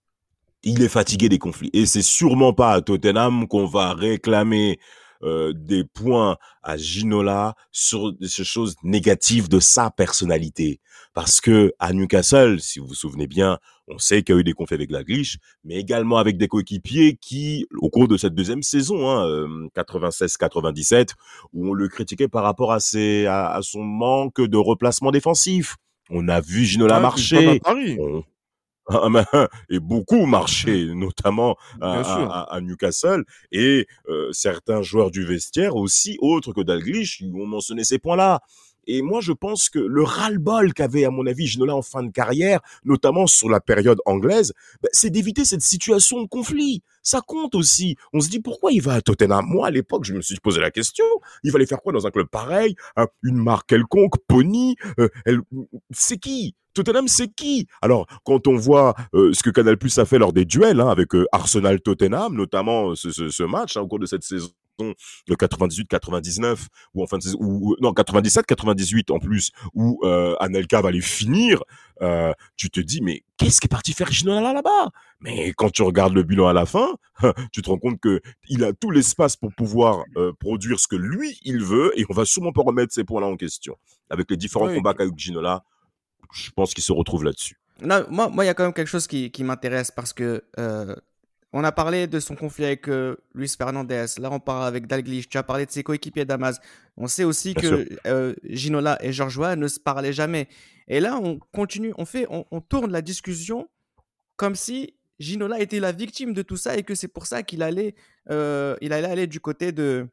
Il 0.65 0.83
est 0.83 0.89
fatigué 0.89 1.29
des 1.29 1.39
conflits. 1.39 1.71
Et 1.73 1.87
c'est 1.87 2.03
sûrement 2.03 2.53
pas 2.53 2.73
à 2.73 2.81
Tottenham 2.81 3.47
qu'on 3.47 3.67
va 3.67 3.93
réclamer 3.93 4.79
euh, 5.23 5.53
des 5.55 5.85
points 5.85 6.37
à 6.63 6.77
Ginola 6.77 7.55
sur 7.71 8.13
ces 8.21 8.45
choses 8.45 8.75
négatives 8.83 9.49
de 9.49 9.61
sa 9.61 9.91
personnalité. 9.91 10.81
Parce 11.15 11.41
que 11.41 11.73
à 11.79 11.93
Newcastle, 11.93 12.61
si 12.61 12.79
vous 12.79 12.89
vous 12.89 12.95
souvenez 12.95 13.27
bien, 13.27 13.59
on 13.89 13.99
sait 13.99 14.23
qu'il 14.23 14.35
y 14.35 14.39
a 14.39 14.41
eu 14.41 14.45
des 14.45 14.53
conflits 14.53 14.75
avec 14.75 14.91
la 14.91 15.05
Glitch, 15.05 15.37
mais 15.65 15.77
également 15.77 16.17
avec 16.17 16.37
des 16.39 16.49
coéquipiers 16.49 17.17
qui, 17.21 17.67
au 17.79 17.91
cours 17.91 18.09
de 18.09 18.17
cette 18.17 18.35
deuxième 18.35 18.63
saison, 18.63 19.09
hein, 19.09 19.47
96-97, 19.77 20.95
euh, 20.95 21.05
où 21.53 21.69
on 21.69 21.73
le 21.73 21.89
critiquait 21.89 22.29
par 22.29 22.43
rapport 22.43 22.73
à, 22.73 22.81
ses, 22.81 23.27
à, 23.27 23.61
son 23.63 23.83
manque 23.83 24.41
de 24.41 24.57
replacement 24.57 25.11
défensif. 25.11 25.77
On 26.11 26.29
a 26.29 26.41
vu 26.41 26.65
Ginola 26.65 26.97
ah, 26.97 27.01
marcher. 27.01 27.61
Et 29.69 29.81
beaucoup 29.81 30.27
marché, 30.27 30.87
notamment 30.95 31.57
à, 31.81 32.59
Newcastle, 32.61 33.25
et 33.53 33.87
euh, 34.09 34.31
certains 34.33 34.83
joueurs 34.83 35.11
du 35.11 35.25
vestiaire 35.25 35.77
aussi, 35.77 36.19
autres 36.21 36.53
que 36.53 36.61
Dalglish, 36.61 37.23
ont 37.23 37.47
mentionné 37.47 37.85
ces 37.85 37.99
points-là. 37.99 38.41
Et 38.87 39.03
moi, 39.03 39.21
je 39.21 39.33
pense 39.33 39.69
que 39.69 39.79
le 39.79 40.03
ras-le-bol 40.03 40.73
qu'avait, 40.73 41.05
à 41.05 41.11
mon 41.11 41.27
avis, 41.27 41.47
Ginola 41.47 41.75
en 41.75 41.83
fin 41.83 42.03
de 42.03 42.11
carrière, 42.11 42.61
notamment 42.85 43.27
sur 43.27 43.49
la 43.49 43.61
période 43.61 43.99
anglaise, 44.07 44.53
bah, 44.83 44.89
c'est 44.93 45.11
d'éviter 45.11 45.45
cette 45.45 45.63
situation 45.63 46.23
de 46.23 46.29
conflit. 46.29 46.83
Ça 47.03 47.21
compte 47.21 47.55
aussi. 47.55 47.97
On 48.13 48.21
se 48.21 48.29
dit 48.29 48.41
pourquoi 48.41 48.73
il 48.73 48.81
va 48.81 48.95
à 48.95 49.01
Tottenham? 49.01 49.45
Moi, 49.47 49.67
à 49.67 49.71
l'époque, 49.71 50.05
je 50.05 50.15
me 50.15 50.21
suis 50.21 50.37
posé 50.41 50.61
la 50.61 50.71
question. 50.71 51.05
Il 51.43 51.53
va 51.53 51.57
aller 51.57 51.67
faire 51.67 51.83
quoi 51.83 51.93
dans 51.93 52.07
un 52.07 52.11
club 52.11 52.29
pareil? 52.29 52.75
Une 53.23 53.37
marque 53.37 53.69
quelconque, 53.69 54.15
Pony 54.27 54.77
euh, 54.99 55.09
C'est 55.91 56.19
qui? 56.19 56.55
Tottenham, 56.75 57.07
c'est 57.07 57.29
qui? 57.29 57.69
Alors, 57.83 58.07
quand 58.25 58.49
on 58.49 58.57
voit 58.57 58.95
euh, 59.15 59.33
ce 59.33 59.43
que 59.43 59.51
Canal 59.51 59.77
Plus 59.77 59.97
a 59.99 60.05
fait 60.05 60.19
lors 60.19 60.33
des 60.33 60.45
duels 60.45 60.81
hein, 60.81 60.89
avec 60.89 61.15
euh, 61.15 61.25
Arsenal-Tottenham, 61.31 62.35
notamment 62.35 62.95
ce, 62.97 63.43
match 63.45 63.77
hein, 63.77 63.83
au 63.83 63.87
cours 63.87 64.01
de 64.01 64.07
cette 64.07 64.25
saison 64.25 64.49
de 64.79 65.35
98-99 65.35 66.67
ou 66.95 67.03
enfin 67.03 67.19
ou 67.39 67.77
non 67.81 67.93
97-98 67.93 69.13
en 69.13 69.19
plus 69.19 69.51
où 69.75 70.01
euh, 70.05 70.35
Anelka 70.41 70.81
va 70.81 70.91
les 70.91 71.01
finir 71.01 71.63
euh, 72.03 72.33
tu 72.57 72.71
te 72.71 72.81
dis 72.81 73.01
mais 73.01 73.23
qu'est-ce 73.37 73.61
qui 73.61 73.67
est 73.67 73.69
parti 73.69 73.93
faire 73.93 74.11
Ginola 74.11 74.53
là-bas? 74.53 74.91
Mais 75.21 75.53
quand 75.53 75.71
tu 75.71 75.83
regardes 75.83 76.15
le 76.15 76.23
bilan 76.23 76.49
à 76.49 76.53
la 76.53 76.67
fin 76.67 76.89
tu 77.53 77.63
te 77.63 77.71
rends 77.71 77.79
compte 77.79 78.01
que 78.01 78.21
il 78.49 78.65
a 78.65 78.73
tout 78.73 78.91
l'espace 78.91 79.37
pour 79.37 79.53
pouvoir 79.55 80.05
produire 80.41 80.81
ce 80.81 80.89
que 80.89 80.97
lui 80.97 81.39
il 81.43 81.63
veut 81.63 81.93
et 81.99 82.05
on 82.09 82.15
va 82.15 82.25
sûrement 82.25 82.53
pas 82.53 82.63
remettre 82.63 82.93
ces 82.93 83.05
points-là 83.05 83.27
en 83.27 83.37
question. 83.37 83.77
Avec 84.11 84.31
les 84.31 84.37
différents 84.37 84.73
combats 84.73 84.95
qu'a 84.95 85.05
eu 85.05 85.13
Ginola 85.17 85.65
je 86.35 86.51
pense 86.51 86.75
qu'il 86.75 86.83
se 86.83 86.93
retrouve 86.93 87.25
là-dessus. 87.25 87.59
Non, 87.81 88.05
moi, 88.11 88.29
moi, 88.29 88.45
il 88.45 88.49
y 88.49 88.51
a 88.51 88.55
quand 88.55 88.65
même 88.65 88.73
quelque 88.73 88.89
chose 88.89 89.07
qui, 89.07 89.31
qui 89.31 89.45
m'intéresse 89.45 89.91
parce 89.91 90.13
que 90.13 90.45
euh, 90.59 90.95
on 91.57 91.63
a 91.63 91.71
parlé 91.71 92.09
de 92.09 92.19
son 92.19 92.35
conflit 92.35 92.65
avec 92.65 92.89
euh, 92.89 93.15
Luis 93.33 93.55
Fernandez. 93.57 94.07
Là, 94.19 94.29
on 94.33 94.41
parle 94.41 94.67
avec 94.67 94.89
Dalglish. 94.89 95.29
Tu 95.29 95.39
as 95.39 95.45
parlé 95.45 95.67
de 95.67 95.71
ses 95.71 95.85
coéquipiers 95.85 96.25
Damas. 96.25 96.59
On 96.97 97.07
sait 97.07 97.23
aussi 97.23 97.55
que 97.55 97.89
euh, 98.09 98.35
Ginola 98.43 98.99
et 99.01 99.13
Georgeois 99.13 99.55
ne 99.55 99.69
se 99.69 99.79
parlaient 99.79 100.13
jamais. 100.13 100.49
Et 100.89 100.99
là, 100.99 101.17
on 101.17 101.39
continue, 101.53 101.95
on 101.97 102.05
fait, 102.07 102.27
on, 102.29 102.45
on 102.51 102.61
tourne 102.61 102.91
la 102.91 103.03
discussion 103.03 103.69
comme 104.35 104.57
si 104.57 104.97
Ginola 105.21 105.61
était 105.61 105.79
la 105.79 105.93
victime 105.93 106.33
de 106.33 106.43
tout 106.43 106.57
ça 106.57 106.77
et 106.77 106.83
que 106.83 106.97
c'est 106.97 107.07
pour 107.07 107.27
ça 107.27 107.45
qu'il 107.45 107.63
allait, 107.63 107.95
euh, 108.31 108.77
il 108.81 108.93
allait 108.93 109.09
aller 109.09 109.29
du 109.29 109.39
côté 109.39 109.71
de 109.71 110.09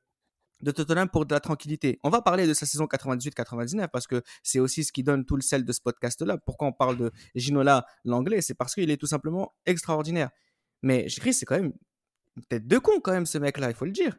de 0.61 0.69
Tottenham 0.69 1.09
pour 1.09 1.25
de 1.25 1.33
la 1.33 1.39
tranquillité. 1.39 1.99
On 2.03 2.11
va 2.11 2.21
parler 2.21 2.45
de 2.45 2.53
sa 2.53 2.67
saison 2.67 2.85
98-99 2.85 3.87
parce 3.87 4.05
que 4.05 4.21
c'est 4.43 4.59
aussi 4.59 4.83
ce 4.83 4.91
qui 4.91 5.01
donne 5.01 5.25
tout 5.25 5.35
le 5.35 5.41
sel 5.41 5.65
de 5.65 5.71
ce 5.71 5.81
podcast-là. 5.81 6.37
Pourquoi 6.45 6.67
on 6.67 6.71
parle 6.71 6.97
de 6.97 7.11
Ginola, 7.33 7.85
l'anglais? 8.05 8.41
C'est 8.41 8.53
parce 8.53 8.75
qu'il 8.75 8.91
est 8.91 8.97
tout 8.97 9.07
simplement 9.07 9.53
extraordinaire. 9.65 10.29
Mais 10.81 11.07
Chris, 11.07 11.33
c'est 11.33 11.45
quand 11.45 11.57
même 11.57 11.73
une 12.37 12.43
tête 12.43 12.67
de 12.67 12.77
con 12.77 12.99
quand 13.01 13.11
même 13.11 13.25
ce 13.25 13.37
mec-là, 13.37 13.69
il 13.69 13.75
faut 13.75 13.85
le 13.85 13.91
dire. 13.91 14.17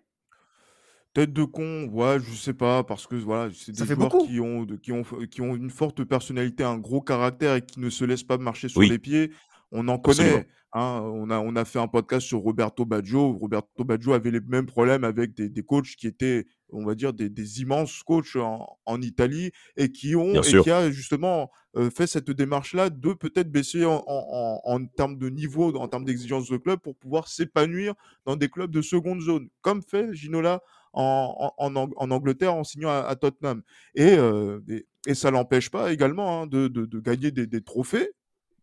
Tête 1.14 1.32
de 1.32 1.44
con, 1.44 1.88
ouais, 1.88 2.18
je 2.20 2.34
sais 2.34 2.54
pas, 2.54 2.84
parce 2.84 3.06
que 3.06 3.16
voilà, 3.16 3.52
c'est 3.54 3.72
des 3.72 3.84
joueurs 3.84 4.16
qui 4.26 4.40
ont, 4.40 4.66
qui, 4.66 4.92
ont, 4.92 5.02
qui 5.30 5.40
ont 5.42 5.54
une 5.54 5.70
forte 5.70 6.04
personnalité, 6.04 6.64
un 6.64 6.78
gros 6.78 7.02
caractère 7.02 7.56
et 7.56 7.62
qui 7.62 7.80
ne 7.80 7.90
se 7.90 8.04
laissent 8.04 8.22
pas 8.22 8.38
marcher 8.38 8.68
sur 8.68 8.80
les 8.80 8.98
pieds. 8.98 9.30
On 9.72 9.88
en 9.88 9.98
connaît. 9.98 10.48
Hein, 10.74 11.02
on, 11.04 11.28
a, 11.28 11.38
on 11.38 11.54
a 11.54 11.66
fait 11.66 11.78
un 11.78 11.86
podcast 11.88 12.26
sur 12.26 12.38
Roberto 12.38 12.86
Baggio. 12.86 13.32
Roberto 13.32 13.84
Baggio 13.84 14.14
avait 14.14 14.30
les 14.30 14.40
mêmes 14.40 14.64
problèmes 14.64 15.04
avec 15.04 15.34
des, 15.34 15.50
des 15.50 15.62
coachs 15.62 15.96
qui 15.98 16.06
étaient, 16.06 16.46
on 16.72 16.84
va 16.84 16.94
dire, 16.94 17.12
des, 17.12 17.28
des 17.28 17.60
immenses 17.60 18.02
coachs 18.02 18.36
en, 18.36 18.78
en, 18.86 19.00
Italie 19.00 19.52
et 19.76 19.90
qui 19.90 20.16
ont 20.16 20.34
et 20.34 20.62
qui 20.62 20.70
a 20.70 20.90
justement 20.90 21.50
euh, 21.76 21.90
fait 21.90 22.06
cette 22.06 22.30
démarche-là 22.30 22.90
de 22.90 23.12
peut-être 23.12 23.50
baisser 23.50 23.84
en, 23.84 24.02
en, 24.06 24.60
en, 24.64 24.86
termes 24.86 25.18
de 25.18 25.28
niveau, 25.28 25.74
en 25.76 25.88
termes 25.88 26.04
d'exigence 26.04 26.48
de 26.48 26.56
club 26.56 26.80
pour 26.80 26.96
pouvoir 26.96 27.28
s'épanouir 27.28 27.94
dans 28.26 28.36
des 28.36 28.48
clubs 28.48 28.70
de 28.70 28.82
seconde 28.82 29.20
zone, 29.20 29.48
comme 29.60 29.82
fait 29.82 30.14
Ginola 30.14 30.62
en, 30.92 31.52
en, 31.58 31.74
en, 31.74 32.10
Angleterre 32.10 32.54
en 32.54 32.64
signant 32.64 32.90
à, 32.90 33.16
Tottenham. 33.16 33.62
Et, 33.94 34.16
euh, 34.18 34.60
et, 34.68 34.86
et, 35.06 35.14
ça 35.14 35.30
l'empêche 35.30 35.70
pas 35.70 35.92
également 35.92 36.42
hein, 36.42 36.46
de, 36.46 36.68
de, 36.68 36.84
de, 36.84 37.00
gagner 37.00 37.30
des, 37.30 37.46
des 37.46 37.62
trophées 37.62 38.10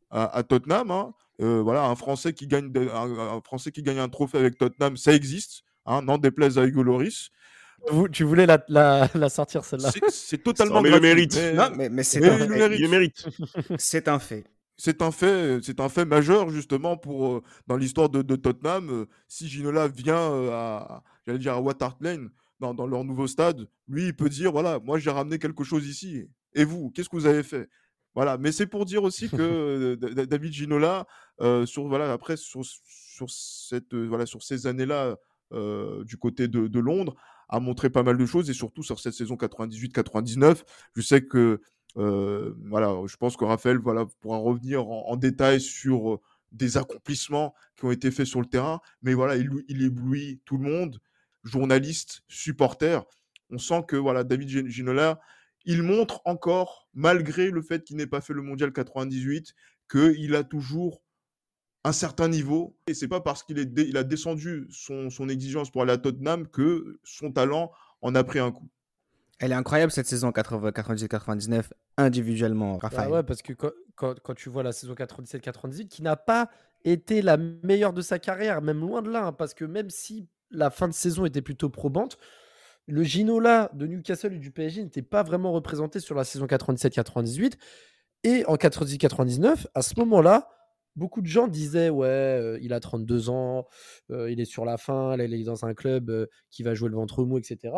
à, 0.09 0.37
à 0.37 0.43
Tottenham. 0.43 0.91
Hein. 0.91 1.13
Euh, 1.41 1.61
voilà, 1.61 1.85
un 1.85 1.95
Français 1.95 2.33
qui 2.33 2.47
gagne 2.47 2.71
un, 2.75 3.41
Français 3.43 3.71
qui 3.71 3.81
gagne 3.81 3.99
un 3.99 4.09
trophée 4.09 4.37
avec 4.37 4.57
Tottenham, 4.57 4.97
ça 4.97 5.13
existe. 5.13 5.63
Hein, 5.85 6.01
n'en 6.03 6.17
déplaise 6.17 6.57
à 6.57 6.65
Hugo 6.65 6.83
Loris. 6.83 7.29
Tu 8.11 8.23
voulais 8.23 8.45
la, 8.45 8.63
la, 8.67 9.09
la 9.13 9.29
sortir 9.29 9.63
celle-là. 9.63 9.91
C'est 10.09 10.43
totalement 10.43 10.81
mais 10.81 10.89
le 10.89 10.99
mérite. 10.99 11.39
Mais, 11.75 11.89
mais, 11.89 12.03
c'est 12.03 12.23
un, 12.27 12.47
mérite. 12.47 13.25
C'est 13.77 14.07
un 14.07 14.19
fait. 14.19 14.45
C'est 14.77 15.01
un 15.01 15.11
fait, 15.11 15.59
c'est 15.61 15.81
un 15.81 15.89
fait 15.89 16.05
majeur 16.05 16.49
justement 16.49 16.95
pour 16.95 17.27
euh, 17.27 17.43
dans 17.67 17.75
l'histoire 17.75 18.09
de, 18.09 18.21
de, 18.21 18.35
Tottenham. 18.37 18.89
Euh, 18.89 19.05
si 19.27 19.49
Ginola 19.49 19.89
vient 19.89 20.49
à, 20.51 21.03
j'allais 21.27 21.39
dire 21.39 21.53
à 21.53 21.59
Watart 21.59 21.97
Lane 21.99 22.29
dans, 22.61 22.73
dans, 22.73 22.87
leur 22.87 23.03
nouveau 23.03 23.27
stade, 23.27 23.67
lui 23.89 24.05
il 24.05 24.15
peut 24.15 24.29
dire 24.29 24.53
voilà, 24.53 24.79
moi 24.79 24.97
j'ai 24.97 25.09
ramené 25.09 25.37
quelque 25.37 25.65
chose 25.65 25.85
ici. 25.85 26.29
Et 26.53 26.63
vous, 26.63 26.91
qu'est-ce 26.91 27.09
que 27.09 27.17
vous 27.17 27.25
avez 27.25 27.43
fait? 27.43 27.69
Voilà, 28.15 28.37
mais 28.37 28.53
c'est 28.53 28.67
pour 28.67 28.85
dire 28.85 29.03
aussi 29.03 29.29
que 29.29 29.95
David 30.25 30.53
Ginola, 30.53 31.05
euh, 31.41 31.65
sur 31.65 31.85
voilà 31.87 32.13
après 32.13 32.37
sur, 32.37 32.61
sur 32.63 33.29
cette 33.29 33.93
voilà 33.93 34.25
sur 34.25 34.43
ces 34.43 34.65
années-là 34.65 35.17
euh, 35.51 36.03
du 36.03 36.15
côté 36.15 36.47
de, 36.47 36.67
de, 36.67 36.79
Londres, 36.79 37.15
a 37.49 37.59
montré 37.59 37.89
pas 37.89 38.03
mal 38.03 38.17
de 38.17 38.25
choses 38.25 38.49
et 38.49 38.53
surtout 38.53 38.83
sur 38.83 38.99
cette 38.99 39.13
saison 39.13 39.35
98-99, 39.35 40.63
je 40.95 41.01
sais 41.01 41.23
que 41.23 41.61
euh, 41.97 42.53
voilà, 42.67 42.95
je 43.07 43.17
pense 43.17 43.35
que 43.35 43.45
Raphaël 43.45 43.77
voilà 43.77 44.05
pourra 44.21 44.37
revenir 44.37 44.87
en, 44.87 45.15
détail 45.15 45.59
sur 45.59 46.19
des 46.51 46.77
accomplissements 46.77 47.55
qui 47.75 47.85
ont 47.85 47.91
été 47.91 48.11
faits 48.11 48.27
sur 48.27 48.39
le 48.39 48.45
terrain, 48.45 48.79
mais 49.01 49.13
voilà, 49.13 49.35
il, 49.35 49.49
il 49.67 49.83
éblouit 49.83 50.39
tout 50.45 50.57
le 50.57 50.69
monde, 50.69 50.99
journalistes, 51.43 52.21
supporters. 52.27 53.03
On 53.49 53.57
sent 53.57 53.83
que 53.87 53.95
voilà, 53.95 54.23
David 54.23 54.67
Ginola, 54.67 55.19
il 55.65 55.83
montre 55.83 56.21
encore, 56.25 56.87
malgré 56.93 57.49
le 57.49 57.61
fait 57.61 57.83
qu'il 57.83 57.97
n'ait 57.97 58.07
pas 58.07 58.21
fait 58.21 58.33
le 58.33 58.41
mondial 58.41 58.71
98, 58.71 59.55
qu'il 59.89 60.35
a 60.35 60.43
toujours 60.43 61.01
un 61.89 61.93
certain 61.93 62.27
niveau. 62.27 62.77
Et 62.87 62.93
c'est 62.93 63.07
pas 63.07 63.19
parce 63.19 63.43
qu'il 63.43 63.57
il 63.57 63.97
a 63.97 64.03
descendu 64.03 64.67
son, 64.71 65.09
son, 65.09 65.27
exigence 65.27 65.71
pour 65.71 65.81
aller 65.81 65.91
à 65.91 65.97
Tottenham 65.97 66.47
que 66.47 66.99
son 67.03 67.31
talent 67.31 67.71
en 68.01 68.15
a 68.15 68.23
pris 68.23 68.39
un 68.39 68.51
coup. 68.51 68.69
Elle 69.39 69.51
est 69.51 69.55
incroyable 69.55 69.91
cette 69.91 70.05
saison 70.05 70.29
98-99 70.29 71.63
individuellement, 71.97 72.73
bah 72.73 72.79
Raphaël. 72.83 73.11
ouais, 73.11 73.23
parce 73.23 73.41
que 73.41 73.53
quand, 73.53 73.71
quand, 73.95 74.33
tu 74.35 74.49
vois 74.49 74.63
la 74.63 74.71
saison 74.71 74.93
97-98, 74.93 75.87
qui 75.87 76.03
n'a 76.03 76.15
pas 76.15 76.49
été 76.85 77.21
la 77.21 77.37
meilleure 77.37 77.93
de 77.93 78.01
sa 78.01 78.19
carrière, 78.19 78.61
même 78.61 78.79
loin 78.81 79.01
de 79.01 79.09
là, 79.09 79.27
hein, 79.27 79.33
parce 79.33 79.53
que 79.53 79.65
même 79.65 79.89
si 79.89 80.27
la 80.51 80.69
fin 80.69 80.87
de 80.87 80.93
saison 80.93 81.25
était 81.25 81.41
plutôt 81.41 81.69
probante, 81.69 82.17
le 82.85 83.03
Ginola 83.03 83.69
de 83.73 83.87
Newcastle 83.87 84.33
et 84.33 84.39
du 84.39 84.51
PSG 84.51 84.83
n'était 84.83 85.01
pas 85.01 85.23
vraiment 85.23 85.51
représenté 85.51 85.99
sur 85.99 86.15
la 86.15 86.23
saison 86.23 86.45
97-98. 86.45 87.53
Et 88.23 88.45
en 88.47 88.55
98-99, 88.55 89.67
à 89.73 89.81
ce 89.81 89.93
moment-là, 89.99 90.49
beaucoup 90.95 91.21
de 91.21 91.27
gens 91.27 91.47
disaient 91.47 91.89
Ouais, 91.89 92.59
il 92.61 92.73
a 92.73 92.79
32 92.79 93.29
ans, 93.29 93.67
il 94.09 94.39
est 94.39 94.45
sur 94.45 94.65
la 94.65 94.77
fin, 94.77 95.15
là, 95.17 95.25
il 95.25 95.33
est 95.33 95.43
dans 95.43 95.65
un 95.65 95.73
club 95.73 96.27
qui 96.49 96.63
va 96.63 96.73
jouer 96.73 96.89
le 96.89 96.95
ventre 96.95 97.23
mou, 97.23 97.37
etc. 97.37 97.75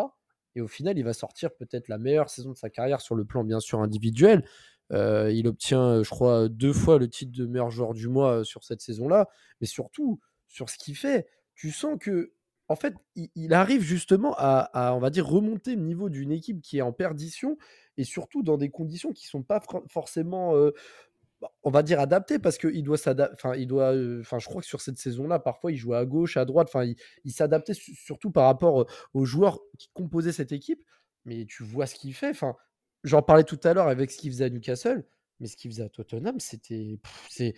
Et 0.56 0.62
au 0.62 0.68
final, 0.68 0.98
il 0.98 1.04
va 1.04 1.14
sortir 1.14 1.54
peut-être 1.54 1.88
la 1.88 1.98
meilleure 1.98 2.30
saison 2.30 2.52
de 2.52 2.58
sa 2.58 2.70
carrière 2.70 3.02
sur 3.02 3.16
le 3.16 3.26
plan, 3.26 3.44
bien 3.44 3.60
sûr, 3.60 3.80
individuel. 3.80 4.44
il 4.92 5.48
obtient, 5.48 6.04
je 6.04 6.10
crois, 6.10 6.50
deux 6.50 6.74
fois 6.74 6.98
le 6.98 7.08
titre 7.08 7.32
de 7.38 7.46
meilleur 7.46 7.72
joueur 7.72 7.94
du 7.94 8.08
mois 8.08 8.44
sur 8.44 8.64
cette 8.64 8.82
saison-là, 8.82 9.30
mais 9.62 9.68
surtout 9.68 10.20
sur 10.48 10.70
ce 10.70 10.78
qu'il 10.78 10.98
fait 10.98 11.28
tu 11.62 11.70
sens 11.70 11.96
que, 12.00 12.34
en 12.70 12.76
fait, 12.76 12.96
il, 13.16 13.54
arrive 13.54 13.84
justement 13.84 14.34
à, 14.36 14.96
on 14.96 15.00
va 15.00 15.12
dire, 15.12 15.28
remonter 15.28 15.76
le 15.76 15.84
niveau 15.84 16.10
d'une 16.10 16.32
équipe 16.32 16.60
qui 16.60 16.80
est 16.80 16.82
en 16.82 16.92
perdition 16.92 17.56
et 17.98 18.04
surtout 18.04 18.42
dans 18.42 18.58
des 18.58 18.72
conditions 18.72 19.14
qui 19.14 19.28
sont 19.28 19.44
pas 19.44 19.62
forcément, 19.88 20.56
on 21.64 21.72
va 21.72 21.84
dire, 21.84 22.00
adaptées 22.00 22.40
parce 22.40 22.58
qu'il 22.58 22.84
doit 22.84 22.98
s'adapter. 22.98 23.34
Enfin, 23.34 23.56
il 23.56 23.68
doit. 23.68 23.94
Enfin, 24.20 24.40
je 24.40 24.46
crois 24.46 24.62
que 24.62 24.68
sur 24.68 24.82
cette 24.82 24.98
saison-là, 24.98 25.40
parfois, 25.40 25.72
il 25.72 25.78
jouait 25.78 25.98
à 25.98 26.06
gauche, 26.06 26.38
à 26.38 26.46
droite. 26.46 26.70
Enfin, 26.74 26.92
il, 27.24 27.32
s'adaptait 27.32 27.74
surtout 27.74 28.32
par 28.32 28.46
rapport 28.46 28.88
aux 29.14 29.26
joueurs 29.26 29.60
qui 29.78 29.90
composaient 29.94 30.32
cette 30.32 30.52
équipe. 30.52 30.84
Mais 31.26 31.46
tu 31.46 31.64
vois 31.64 31.86
ce 31.86 31.96
qu'il 31.96 32.14
fait. 32.14 32.30
Enfin, 32.30 32.56
j'en 33.04 33.22
parlais 33.22 33.44
tout 33.44 33.60
à 33.64 33.74
l'heure 33.74 33.88
avec 33.88 34.12
ce 34.12 34.18
qu'il 34.18 34.32
faisait 34.32 34.46
à 34.46 34.50
Newcastle. 34.50 35.06
Mais 35.40 35.48
ce 35.48 35.58
qu'il 35.58 35.72
faisait 35.72 35.84
à 35.84 35.90
Tottenham, 35.90 36.40
c'était. 36.40 37.00
C'est 37.30 37.56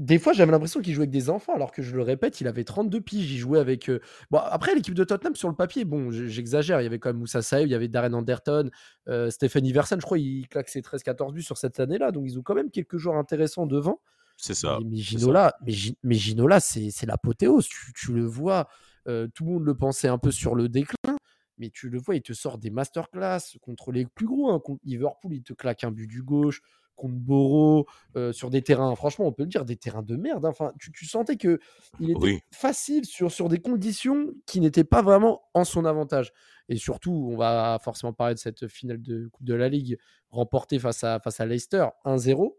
des 0.00 0.18
fois, 0.18 0.32
j'avais 0.32 0.50
l'impression 0.50 0.80
qu'il 0.80 0.94
jouait 0.94 1.02
avec 1.02 1.10
des 1.10 1.28
enfants, 1.28 1.54
alors 1.54 1.72
que 1.72 1.82
je 1.82 1.94
le 1.94 2.00
répète, 2.00 2.40
il 2.40 2.48
avait 2.48 2.64
32 2.64 3.02
piges. 3.02 3.30
Il 3.30 3.36
jouait 3.36 3.58
avec. 3.58 3.90
Euh, 3.90 4.00
bon, 4.30 4.38
après, 4.38 4.74
l'équipe 4.74 4.94
de 4.94 5.04
Tottenham, 5.04 5.36
sur 5.36 5.50
le 5.50 5.54
papier, 5.54 5.84
bon, 5.84 6.10
j'exagère. 6.10 6.80
Il 6.80 6.84
y 6.84 6.86
avait 6.86 6.98
quand 6.98 7.10
même 7.10 7.18
Moussa 7.18 7.42
Saïd, 7.42 7.68
il 7.68 7.72
y 7.72 7.74
avait 7.74 7.88
Darren 7.88 8.14
Anderton, 8.14 8.70
euh, 9.08 9.28
Stephen 9.28 9.66
Iverson. 9.66 9.96
Je 10.00 10.06
crois 10.06 10.18
il 10.18 10.48
claque 10.48 10.70
ses 10.70 10.80
13-14 10.80 11.34
buts 11.34 11.42
sur 11.42 11.58
cette 11.58 11.80
année-là. 11.80 12.12
Donc, 12.12 12.24
ils 12.26 12.38
ont 12.38 12.42
quand 12.42 12.54
même 12.54 12.70
quelques 12.70 12.96
joueurs 12.96 13.16
intéressants 13.16 13.66
devant. 13.66 14.00
C'est 14.38 14.54
ça. 14.54 14.78
Mais, 14.86 14.96
Ginola, 14.96 15.54
mais, 16.02 16.14
Ginola, 16.14 16.60
c'est 16.60 17.04
l'apothéose. 17.04 17.68
Tu, 17.94 18.14
le 18.14 18.24
vois, 18.24 18.68
euh, 19.06 19.28
tout 19.34 19.44
le 19.44 19.50
monde 19.50 19.66
le 19.66 19.76
pensait 19.76 20.08
un 20.08 20.18
peu 20.18 20.30
sur 20.30 20.54
le 20.54 20.70
déclin. 20.70 21.16
Mais 21.58 21.68
tu 21.68 21.90
le 21.90 21.98
vois, 21.98 22.14
il 22.16 22.22
te 22.22 22.32
sort 22.32 22.56
des 22.56 22.70
masterclass 22.70 23.58
contre 23.60 23.92
les 23.92 24.06
plus 24.06 24.26
gros. 24.26 24.50
Hein, 24.50 24.60
contre 24.64 24.80
Liverpool, 24.86 25.34
il 25.34 25.42
te 25.42 25.52
claque 25.52 25.84
un 25.84 25.90
but 25.90 26.06
du 26.06 26.22
gauche 26.22 26.62
contre 27.00 27.14
Boro, 27.14 27.86
euh, 28.16 28.30
sur 28.32 28.50
des 28.50 28.60
terrains, 28.60 28.94
franchement, 28.94 29.26
on 29.26 29.32
peut 29.32 29.44
le 29.44 29.48
dire, 29.48 29.64
des 29.64 29.76
terrains 29.76 30.02
de 30.02 30.16
merde. 30.16 30.44
Hein. 30.44 30.50
Enfin, 30.50 30.72
tu, 30.78 31.06
sentais 31.06 31.36
que 31.36 31.58
il 31.98 32.10
était 32.10 32.42
facile 32.52 33.06
sur, 33.06 33.32
sur 33.32 33.48
des 33.48 33.58
conditions 33.58 34.28
qui 34.46 34.60
n'étaient 34.60 34.84
pas 34.84 35.00
vraiment 35.00 35.42
en 35.54 35.64
son 35.64 35.86
avantage. 35.86 36.32
Et 36.68 36.76
surtout, 36.76 37.30
on 37.32 37.36
va 37.36 37.78
forcément 37.82 38.12
parler 38.12 38.34
de 38.34 38.38
cette 38.38 38.68
finale 38.68 39.00
de 39.00 39.28
Coupe 39.28 39.46
de 39.46 39.54
la 39.54 39.68
Ligue 39.68 39.98
remportée 40.30 40.78
face 40.78 41.02
à, 41.02 41.18
face 41.20 41.40
à 41.40 41.46
Leicester 41.46 41.86
1-0. 42.04 42.54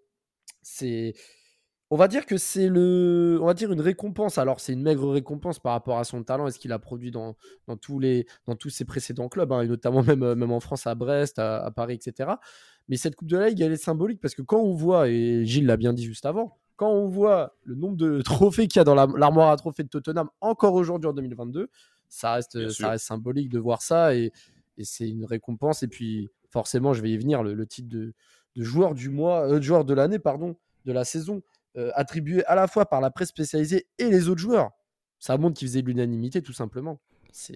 C'est 0.64 1.14
on 1.94 1.98
va 1.98 2.08
dire 2.08 2.26
que 2.26 2.38
c'est 2.38 2.70
le, 2.70 3.38
on 3.42 3.46
va 3.46 3.54
dire 3.54 3.70
une 3.72 3.82
récompense. 3.82 4.38
Alors 4.38 4.62
c'est 4.62 4.72
une 4.72 4.82
maigre 4.82 5.12
récompense 5.12 5.60
par 5.60 5.74
rapport 5.74 6.00
à 6.00 6.06
son 6.06 6.24
talent 6.24 6.48
et 6.48 6.52
ce 6.52 6.58
qu'il 6.58 6.72
a 6.72 6.80
produit 6.80 7.12
dans, 7.12 7.36
dans, 7.68 7.76
tous 7.76 8.00
les, 8.00 8.26
dans 8.48 8.56
tous 8.56 8.70
ses 8.70 8.86
précédents 8.86 9.28
clubs, 9.28 9.52
hein, 9.52 9.62
et 9.62 9.68
notamment 9.68 10.02
même, 10.04 10.34
même 10.34 10.52
en 10.54 10.62
France, 10.62 10.88
à 10.88 10.96
Brest, 10.96 11.38
à, 11.38 11.70
Paris, 11.76 11.96
etc. 11.96 12.32
Mais 12.90 12.98
cette 12.98 13.16
Coupe 13.16 13.30
de 13.30 13.38
la 13.38 13.50
Ligue, 13.50 13.62
elle 13.62 13.72
est 13.72 13.78
symbolique 13.78 14.20
parce 14.20 14.36
que 14.36 14.42
quand 14.42 14.60
on 14.60 14.74
voit, 14.74 15.08
et 15.10 15.46
Gilles 15.46 15.66
l'a 15.66 15.78
bien 15.78 15.94
dit 15.94 16.04
juste 16.04 16.26
avant, 16.26 16.58
quand 16.76 16.90
on 16.90 17.08
voit 17.08 17.56
le 17.64 17.76
nombre 17.76 17.96
de 17.96 18.22
trophées 18.24 18.68
qu'il 18.68 18.80
y 18.80 18.82
a 18.82 18.84
dans 18.84 18.96
l'armoire 18.96 19.52
à 19.52 19.58
trophées 19.58 19.84
de 19.84 19.90
Tottenham 19.90 20.30
encore 20.42 20.74
aujourd'hui 20.74 21.10
en 21.10 21.14
2022, 21.14 21.70
ça 22.10 22.34
reste, 22.34 22.70
ça 22.70 22.90
reste 22.90 23.06
symbolique 23.06 23.50
de 23.50 23.60
voir 23.60 23.82
ça 23.82 24.16
et, 24.16 24.32
et 24.78 24.84
c'est 24.84 25.08
une 25.08 25.26
récompense. 25.26 25.84
Et 25.84 25.88
puis 25.88 26.30
forcément, 26.50 26.94
je 26.94 27.02
vais 27.02 27.12
y 27.12 27.18
venir, 27.18 27.44
le, 27.44 27.66
titre 27.66 27.90
de, 27.90 28.14
de, 28.56 28.64
joueur 28.64 28.94
du 28.94 29.10
mois, 29.10 29.48
euh, 29.48 29.62
joueur 29.62 29.86
de 29.86 29.94
l'année, 29.94 30.20
pardon, 30.20 30.58
de 30.86 30.92
la 30.92 31.06
saison 31.06 31.42
euh, 31.78 31.92
attribué 31.96 32.44
à 32.46 32.56
la 32.56 32.68
fois 32.68 32.86
par 32.86 33.00
la 33.00 33.12
presse 33.12 33.30
spécialisée 33.30 33.88
et 33.98 34.10
les 34.10 34.28
autres 34.28 34.42
joueurs. 34.42 34.72
Ça 35.20 35.38
montre 35.38 35.58
qu'il 35.58 35.68
faisait 35.68 35.82
de 35.82 35.88
l'unanimité, 35.88 36.42
tout 36.42 36.54
simplement. 36.54 37.00
C'est 37.32 37.56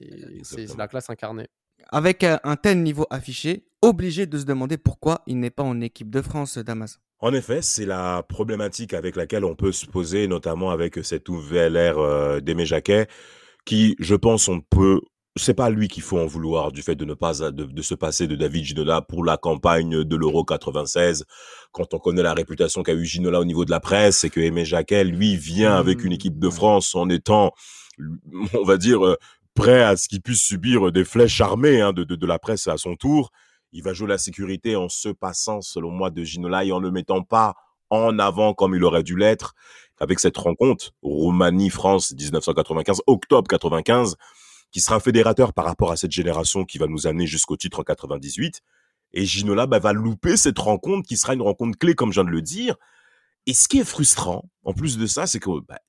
la 0.78 0.88
classe 0.88 1.10
incarnée. 1.10 1.50
Avec 1.91 2.24
un 2.24 2.56
tel 2.56 2.82
niveau 2.84 3.06
affiché, 3.10 3.67
obligé 3.82 4.26
de 4.26 4.38
se 4.38 4.45
demander 4.45 4.78
pourquoi 4.78 5.21
il 5.28 5.39
n'est 5.39 5.52
pas 5.52 5.63
en 5.63 5.80
équipe 5.82 6.10
de 6.10 6.21
France, 6.21 6.58
Damas. 6.58 7.00
En 7.19 7.34
effet, 7.34 7.62
c'est 7.62 7.86
la 7.86 8.24
problématique 8.24 8.93
avec 8.93 9.15
laquelle 9.15 9.45
on 9.45 9.56
peut 9.56 9.71
se 9.71 9.86
poser, 9.86 10.28
notamment 10.28 10.71
avec 10.71 11.00
cette 11.04 11.30
nouvelle 11.30 11.76
ère 11.76 11.98
euh, 11.98 12.39
d'Aimé 12.39 12.65
Jacquet, 12.65 13.08
qui, 13.65 13.95
je 14.00 14.15
pense, 14.15 14.48
on 14.48 14.62
peut 14.62 15.00
c'est 15.38 15.54
pas 15.54 15.69
lui 15.69 15.89
qu'il 15.89 16.04
faut 16.04 16.17
en 16.17 16.28
vouloir 16.28 16.71
du 16.71 16.82
fait 16.82 16.95
de 16.95 17.04
ne 17.04 17.13
pas 17.13 17.34
de, 17.52 17.82
se 17.82 17.93
passer 17.93 18.26
de 18.26 18.38
David 18.38 18.63
Ginola 18.63 19.02
pour 19.02 19.26
la 19.26 19.36
campagne 19.36 20.06
de 20.06 20.15
l'Euro 20.15 20.45
96 20.45 21.26
quand 21.74 21.93
on 21.93 22.00
connaît 22.00 22.24
la 22.24 22.34
réputation 22.34 22.84
qu'a 22.84 22.93
eu 22.93 23.04
Ginola 23.04 23.41
au 23.41 23.43
niveau 23.43 23.65
de 23.65 23.71
la 23.71 23.82
presse 23.82 24.24
et 24.24 24.30
que 24.30 24.39
Aimé 24.39 24.63
Jacquet 24.63 25.04
lui 25.04 25.36
vient 25.36 25.76
avec 25.76 26.06
une 26.06 26.12
mmh. 26.12 26.13
équipe 26.13 26.39
de 26.39 26.50
France 26.50 26.95
en 26.95 27.10
étant 27.10 27.52
on 28.54 28.63
va 28.63 28.78
dire 28.78 29.06
euh, 29.06 29.17
prêt 29.56 29.82
à 29.82 29.98
ce 29.98 30.08
qu'il 30.08 30.22
puisse 30.22 30.41
subir 30.41 30.91
des 30.91 31.06
flèches 31.06 31.41
armées 31.41 31.82
hein, 31.82 31.94
de, 31.94 32.04
de, 32.04 32.15
de, 32.15 32.28
la 32.28 32.38
presse 32.39 32.68
à 32.68 32.78
son 32.78 32.96
tour 32.96 33.32
il 33.72 33.84
va 33.84 33.94
jouer 33.94 34.08
la 34.08 34.18
sécurité 34.18 34.76
en 34.76 34.89
se 34.89 35.10
passant 35.10 35.62
selon 35.62 35.91
moi 35.91 36.12
de 36.12 36.24
Ginola 36.24 36.63
et 36.63 36.72
en 36.72 36.80
ne 36.80 36.89
mettant 36.89 37.24
pas 37.24 37.56
en 37.89 38.20
avant 38.20 38.54
comme 38.54 38.76
il 38.76 38.84
aurait 38.84 39.04
dû 39.04 39.18
l'être 39.18 39.56
avec 40.00 40.20
cette 40.20 40.38
rencontre 40.38 40.91
Roumanie 41.02 41.70
France 41.70 42.13
1995 42.13 43.02
octobre 43.08 43.48
95 43.48 44.15
qui 44.76 44.82
sera 44.82 45.00
fédérateur 45.00 45.54
par 45.54 45.63
rapport 45.63 45.94
à 45.94 45.96
cette 45.96 46.12
génération 46.12 46.65
qui 46.65 46.78
va 46.78 46.88
nous 46.88 47.08
amener 47.08 47.26
jusqu'au 47.26 47.56
titre 47.56 47.80
en 47.80 47.84
98. 47.84 48.62
Et 49.13 49.26
Ginola 49.26 49.68
bah, 49.68 49.80
va 49.80 49.94
louper 49.94 50.36
cette 50.36 50.60
rencontre 50.60 51.08
qui 51.08 51.15
sera 51.15 51.34
une 51.34 51.41
rencontre 51.41 51.78
clé, 51.78 51.96
comme 51.96 52.12
je 52.12 52.20
viens 52.20 52.26
de 52.26 52.36
le 52.36 52.41
dire. 52.41 52.76
Et 53.48 53.54
ce 53.54 53.68
qui 53.68 53.80
est 53.80 53.86
frustrant, 53.86 54.50
en 54.64 54.74
plus 54.74 54.98
de 54.98 55.06
ça, 55.06 55.28
c'est 55.28 55.40
que 55.40 55.60
bah, 55.68 55.80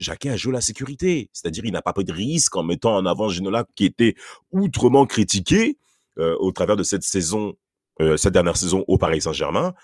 Jacquet 0.00 0.30
a 0.30 0.36
joué 0.36 0.52
la 0.52 0.60
sécurité. 0.60 1.30
C'est-à-dire, 1.32 1.64
il 1.64 1.72
n'a 1.72 1.82
pas 1.82 1.92
pris 1.92 2.04
de 2.04 2.12
risque 2.12 2.56
en 2.56 2.64
mettant 2.64 2.96
en 2.96 3.06
avant 3.06 3.28
Ginola, 3.28 3.64
qui 3.76 3.84
était 3.84 4.16
outrement 4.50 5.06
critiqué 5.06 5.78
euh, 6.18 6.36
au 6.40 6.50
travers 6.50 6.76
de 6.76 6.82
cette 6.82 7.04
saison, 7.04 7.54
euh, 8.00 8.16
cette 8.16 8.32
dernière 8.32 8.56
saison 8.56 8.84
au 8.88 8.98
Paris 8.98 9.20
Saint-Germain. 9.20 9.74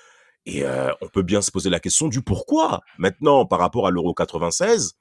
Et 0.47 0.64
euh, 0.64 0.90
on 1.01 1.09
peut 1.09 1.23
bien 1.23 1.43
se 1.43 1.53
poser 1.53 1.71
la 1.71 1.79
question 1.79 2.09
du 2.09 2.23
pourquoi. 2.23 2.81
Maintenant, 2.99 3.47
par 3.47 3.61
rapport 3.61 3.87
à 3.87 3.90
l'Euro 3.90 4.12
96, 4.14 4.95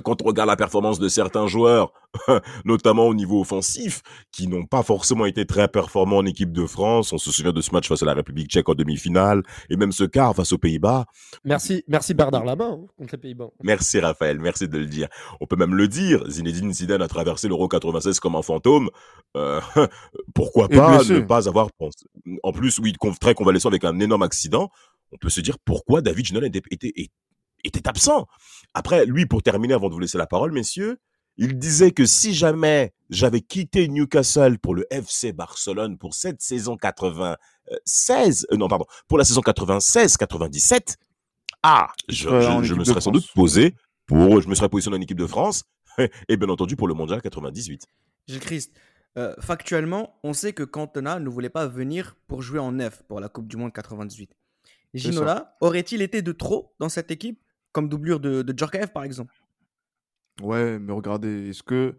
quand 0.00 0.22
on 0.22 0.24
regarde 0.24 0.48
la 0.48 0.56
performance 0.56 0.98
de 0.98 1.08
certains 1.08 1.46
joueurs, 1.46 1.92
notamment 2.64 3.06
au 3.06 3.14
niveau 3.14 3.40
offensif, 3.40 4.02
qui 4.30 4.48
n'ont 4.48 4.64
pas 4.64 4.82
forcément 4.82 5.26
été 5.26 5.44
très 5.44 5.68
performants 5.68 6.18
en 6.18 6.26
équipe 6.26 6.52
de 6.52 6.66
France, 6.66 7.12
on 7.12 7.18
se 7.18 7.30
souvient 7.30 7.52
de 7.52 7.60
ce 7.60 7.72
match 7.72 7.88
face 7.88 8.02
à 8.02 8.06
la 8.06 8.14
République 8.14 8.48
tchèque 8.48 8.68
en 8.68 8.74
demi-finale, 8.74 9.42
et 9.68 9.76
même 9.76 9.92
ce 9.92 10.04
quart 10.04 10.34
face 10.34 10.52
aux 10.52 10.58
Pays-Bas. 10.58 11.06
Merci, 11.44 11.84
merci 11.88 12.14
Bernard 12.14 12.44
Lama 12.44 12.64
hein, 12.64 12.86
contre 12.96 13.16
les 13.16 13.18
Pays-Bas. 13.18 13.50
Merci 13.62 14.00
Raphaël, 14.00 14.38
merci 14.40 14.68
de 14.68 14.78
le 14.78 14.86
dire. 14.86 15.08
On 15.40 15.46
peut 15.46 15.56
même 15.56 15.74
le 15.74 15.88
dire, 15.88 16.24
Zinedine 16.28 16.72
Zidane 16.72 17.02
a 17.02 17.08
traversé 17.08 17.48
l'Euro 17.48 17.68
96 17.68 18.20
comme 18.20 18.36
un 18.36 18.42
fantôme. 18.42 18.88
Euh, 19.36 19.60
pourquoi 20.34 20.68
pas 20.68 21.02
ne 21.04 21.20
pas 21.20 21.48
avoir 21.48 21.70
pensé? 21.72 22.06
En 22.42 22.52
plus, 22.52 22.78
oui, 22.78 22.94
très 23.20 23.34
convalescent 23.34 23.68
avec 23.68 23.84
un 23.84 23.98
énorme 24.00 24.22
accident. 24.22 24.70
On 25.12 25.18
peut 25.18 25.28
se 25.28 25.40
dire 25.40 25.58
pourquoi 25.58 26.00
David 26.00 26.26
Ginola 26.26 26.46
était, 26.46 26.62
était, 26.70 27.10
était 27.64 27.88
absent. 27.88 28.26
Après, 28.74 29.06
lui, 29.06 29.26
pour 29.26 29.42
terminer, 29.42 29.74
avant 29.74 29.88
de 29.88 29.94
vous 29.94 30.00
laisser 30.00 30.18
la 30.18 30.26
parole, 30.26 30.52
messieurs, 30.52 30.98
il 31.36 31.58
disait 31.58 31.92
que 31.92 32.04
si 32.04 32.34
jamais 32.34 32.92
j'avais 33.10 33.40
quitté 33.40 33.88
Newcastle 33.88 34.58
pour 34.58 34.74
le 34.74 34.86
FC 34.90 35.32
Barcelone 35.32 35.98
pour 35.98 36.14
cette 36.14 36.42
saison 36.42 36.76
96, 36.76 38.46
euh, 38.52 38.56
non, 38.56 38.68
pardon, 38.68 38.86
pour 39.08 39.18
la 39.18 39.24
saison 39.24 39.40
96-97, 39.40 40.96
ah, 41.62 41.88
je, 42.08 42.28
me 42.74 42.84
serais 42.84 43.00
sans 43.00 43.12
doute 43.12 43.30
posé 43.34 43.74
pour, 44.06 44.40
je 44.40 44.48
me 44.48 44.54
serais 44.54 44.68
positionné 44.68 44.98
en 44.98 45.00
équipe 45.00 45.18
de 45.18 45.26
France 45.26 45.64
et 46.28 46.36
bien 46.36 46.48
entendu 46.48 46.76
pour 46.76 46.88
le 46.88 46.94
mondial 46.94 47.22
98. 47.22 47.86
Gilles 48.26 48.40
Christ, 48.40 48.72
euh, 49.16 49.34
factuellement, 49.40 50.18
on 50.22 50.32
sait 50.32 50.52
que 50.52 50.62
Cantona 50.64 51.18
ne 51.18 51.28
voulait 51.28 51.50
pas 51.50 51.66
venir 51.66 52.16
pour 52.26 52.42
jouer 52.42 52.58
en 52.58 52.72
neuf 52.72 53.02
pour 53.08 53.20
la 53.20 53.28
Coupe 53.28 53.46
du 53.46 53.56
Monde 53.56 53.72
98. 53.72 54.34
Ginola 54.94 55.56
aurait-il 55.60 56.02
été 56.02 56.20
de 56.20 56.32
trop 56.32 56.74
dans 56.78 56.88
cette 56.88 57.10
équipe 57.10 57.40
comme 57.72 57.88
doublure 57.88 58.20
de, 58.20 58.42
de 58.42 58.56
Djorkaeff, 58.56 58.92
par 58.92 59.04
exemple. 59.04 59.34
Ouais, 60.40 60.78
mais 60.78 60.92
regardez, 60.92 61.50
est-ce 61.50 61.62
que 61.62 61.96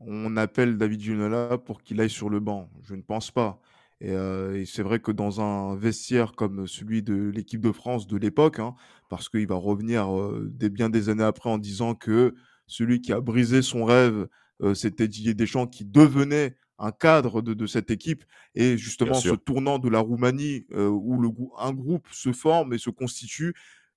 on 0.00 0.36
appelle 0.36 0.76
David 0.76 1.00
Ginola 1.00 1.58
pour 1.58 1.82
qu'il 1.82 2.00
aille 2.00 2.10
sur 2.10 2.28
le 2.28 2.40
banc? 2.40 2.70
Je 2.82 2.94
ne 2.94 3.02
pense 3.02 3.30
pas. 3.30 3.60
Euh, 4.02 4.56
et, 4.56 4.66
c'est 4.66 4.82
vrai 4.82 4.98
que 4.98 5.12
dans 5.12 5.40
un 5.40 5.76
vestiaire 5.76 6.32
comme 6.32 6.66
celui 6.66 7.02
de 7.02 7.14
l'équipe 7.14 7.60
de 7.60 7.72
France 7.72 8.06
de 8.06 8.16
l'époque, 8.16 8.58
hein, 8.58 8.74
parce 9.08 9.28
qu'il 9.28 9.46
va 9.46 9.54
revenir 9.54 10.14
euh, 10.14 10.50
des, 10.52 10.68
bien 10.68 10.90
des 10.90 11.08
années 11.08 11.24
après 11.24 11.48
en 11.48 11.58
disant 11.58 11.94
que 11.94 12.34
celui 12.66 13.00
qui 13.00 13.12
a 13.12 13.20
brisé 13.20 13.62
son 13.62 13.84
rêve, 13.84 14.26
euh, 14.62 14.74
c'était 14.74 15.08
Didier 15.08 15.34
Deschamps 15.34 15.66
qui 15.66 15.84
devenait 15.84 16.56
un 16.78 16.90
cadre 16.90 17.40
de, 17.40 17.66
cette 17.66 17.90
équipe. 17.90 18.24
Et 18.54 18.76
justement, 18.76 19.14
ce 19.14 19.30
tournant 19.30 19.78
de 19.78 19.88
la 19.88 20.00
Roumanie, 20.00 20.66
où 20.72 21.20
le, 21.20 21.28
un 21.58 21.72
groupe 21.72 22.08
se 22.10 22.32
forme 22.32 22.74
et 22.74 22.78
se 22.78 22.90
constitue, 22.90 23.54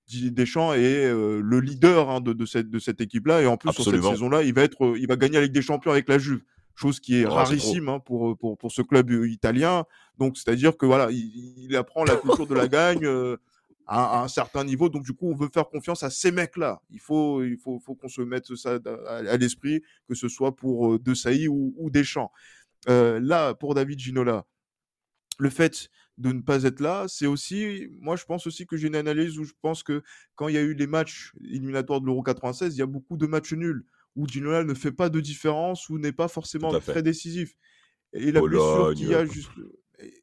Didier 0.08 0.30
Deschamps 0.30 0.72
est 0.72 1.12
le 1.12 1.60
leader 1.60 2.08
hein, 2.10 2.20
de, 2.20 2.46
cette, 2.46 2.70
de 2.70 2.78
cette 2.78 3.00
équipe-là. 3.00 3.42
Et 3.42 3.46
en 3.46 3.56
plus, 3.56 3.72
sur 3.72 3.84
cette 3.84 4.02
saison-là, 4.02 4.42
il 4.42 4.54
va 4.54 4.62
être, 4.62 4.96
il 4.96 5.06
va 5.06 5.16
gagner 5.16 5.34
la 5.34 5.42
Ligue 5.42 5.52
des 5.52 5.62
Champions 5.62 5.90
avec 5.90 6.08
la 6.08 6.18
Juve, 6.18 6.40
chose 6.74 6.98
qui 6.98 7.20
est 7.20 7.26
rarissime 7.26 7.88
hein, 7.88 8.00
pour, 8.00 8.36
pour, 8.38 8.56
pour, 8.56 8.72
ce 8.72 8.80
club 8.80 9.10
italien. 9.10 9.84
Donc, 10.16 10.38
c'est-à-dire 10.38 10.76
que 10.76 10.86
voilà, 10.86 11.10
il, 11.10 11.76
apprend 11.76 12.04
la 12.04 12.16
culture 12.16 12.46
de 12.46 12.54
la 12.54 12.68
gagne 12.68 13.06
à, 13.86 14.22
un 14.22 14.28
certain 14.28 14.64
niveau. 14.64 14.88
Donc, 14.88 15.04
du 15.04 15.12
coup, 15.12 15.30
on 15.30 15.36
veut 15.36 15.50
faire 15.52 15.68
confiance 15.68 16.02
à 16.02 16.08
ces 16.08 16.30
mecs-là. 16.30 16.80
Il 16.90 17.00
faut, 17.00 17.44
il 17.44 17.58
faut, 17.58 17.78
faut 17.78 17.94
qu'on 17.94 18.08
se 18.08 18.22
mette 18.22 18.54
ça 18.54 18.78
à, 19.06 19.36
l'esprit, 19.36 19.82
que 20.08 20.14
ce 20.14 20.28
soit 20.28 20.56
pour 20.56 20.98
De 20.98 21.12
Sailly 21.12 21.48
ou, 21.48 21.74
ou 21.76 21.90
Deschamps. 21.90 22.32
là, 22.86 23.52
pour 23.54 23.74
David 23.74 23.98
Ginola, 23.98 24.46
le 25.38 25.50
fait 25.50 25.90
de 26.18 26.32
ne 26.32 26.40
pas 26.42 26.64
être 26.64 26.80
là, 26.80 27.06
c'est 27.08 27.26
aussi, 27.26 27.88
moi 28.00 28.16
je 28.16 28.24
pense 28.24 28.46
aussi 28.46 28.66
que 28.66 28.76
j'ai 28.76 28.88
une 28.88 28.96
analyse 28.96 29.38
où 29.38 29.44
je 29.44 29.52
pense 29.62 29.82
que 29.82 30.02
quand 30.34 30.48
il 30.48 30.54
y 30.54 30.58
a 30.58 30.62
eu 30.62 30.74
les 30.74 30.86
matchs 30.86 31.32
éliminatoires 31.42 32.00
de 32.00 32.06
l'Euro 32.06 32.22
96, 32.22 32.74
il 32.74 32.78
y 32.78 32.82
a 32.82 32.86
beaucoup 32.86 33.16
de 33.16 33.26
matchs 33.26 33.52
nuls 33.54 33.84
où 34.16 34.26
Ginola 34.26 34.64
ne 34.64 34.74
fait 34.74 34.92
pas 34.92 35.08
de 35.08 35.20
différence 35.20 35.88
ou 35.88 35.98
n'est 35.98 36.12
pas 36.12 36.28
forcément 36.28 36.70
très 36.80 37.02
décisif. 37.02 37.54
Et 38.12 38.32
la 38.32 38.40
blessure 38.40 38.74
Pologne, 38.76 38.96
qu'il 38.96 39.08
y 39.08 39.14
a 39.14 39.24
juste. 39.24 39.50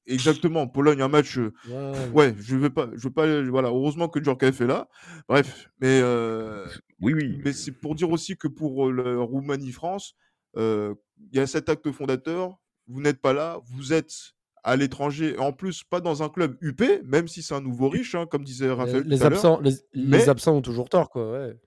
Exactement, 0.08 0.68
Pologne, 0.68 1.02
un 1.02 1.08
match. 1.08 1.38
euh, 1.38 1.52
Ouais, 1.70 2.10
Ouais, 2.14 2.36
je 2.40 2.56
vais 2.56 2.70
pas, 2.70 2.90
je 2.96 3.08
veux 3.08 3.14
pas, 3.14 3.42
voilà. 3.44 3.70
Heureusement 3.70 4.08
que 4.08 4.24
Djorkaeff 4.24 4.62
est 4.62 4.68
là. 4.68 4.88
Bref, 5.28 5.70
mais 5.82 6.00
euh, 6.02 6.66
Oui, 7.02 7.14
oui. 7.14 7.42
mais 7.44 7.52
c'est 7.54 7.72
pour 7.74 7.96
dire 7.96 8.10
aussi 8.10 8.38
que 8.38 8.48
pour 8.48 8.88
euh, 8.88 8.92
le 8.92 9.22
Roumanie-France, 9.22 10.16
euh, 10.58 10.96
il 11.32 11.38
y 11.38 11.40
a 11.42 11.48
cet 11.48 11.70
acte 11.70 11.92
fondateur. 11.92 12.58
Vous 12.88 13.02
n'êtes 13.02 13.20
pas 13.20 13.34
là, 13.34 13.60
vous 13.66 13.94
êtes 13.94 14.35
à 14.66 14.76
l'étranger. 14.76 15.38
En 15.38 15.54
plus, 15.54 15.84
pas 15.84 16.02
dans 16.02 16.24
un 16.24 16.30
club 16.30 16.58
UP, 16.62 16.82
même 17.06 17.28
si 17.28 17.42
c'est 17.44 17.54
un 17.54 17.62
nouveau 17.62 17.88
riche, 17.88 18.16
hein, 18.16 18.26
comme 18.26 18.44
disait 18.44 18.66
Les, 18.66 18.72
Raphaël 18.74 19.04
les 19.06 19.18
tout 19.20 19.24
à 19.24 19.30
l'heure. 19.30 19.38
absents, 19.38 19.60
les, 19.62 19.72
les 19.94 20.28
absents 20.28 20.56
ont 20.56 20.62
toujours 20.62 20.90
tort, 20.90 21.10
quoi. 21.10 21.32
Ouais. 21.32 21.58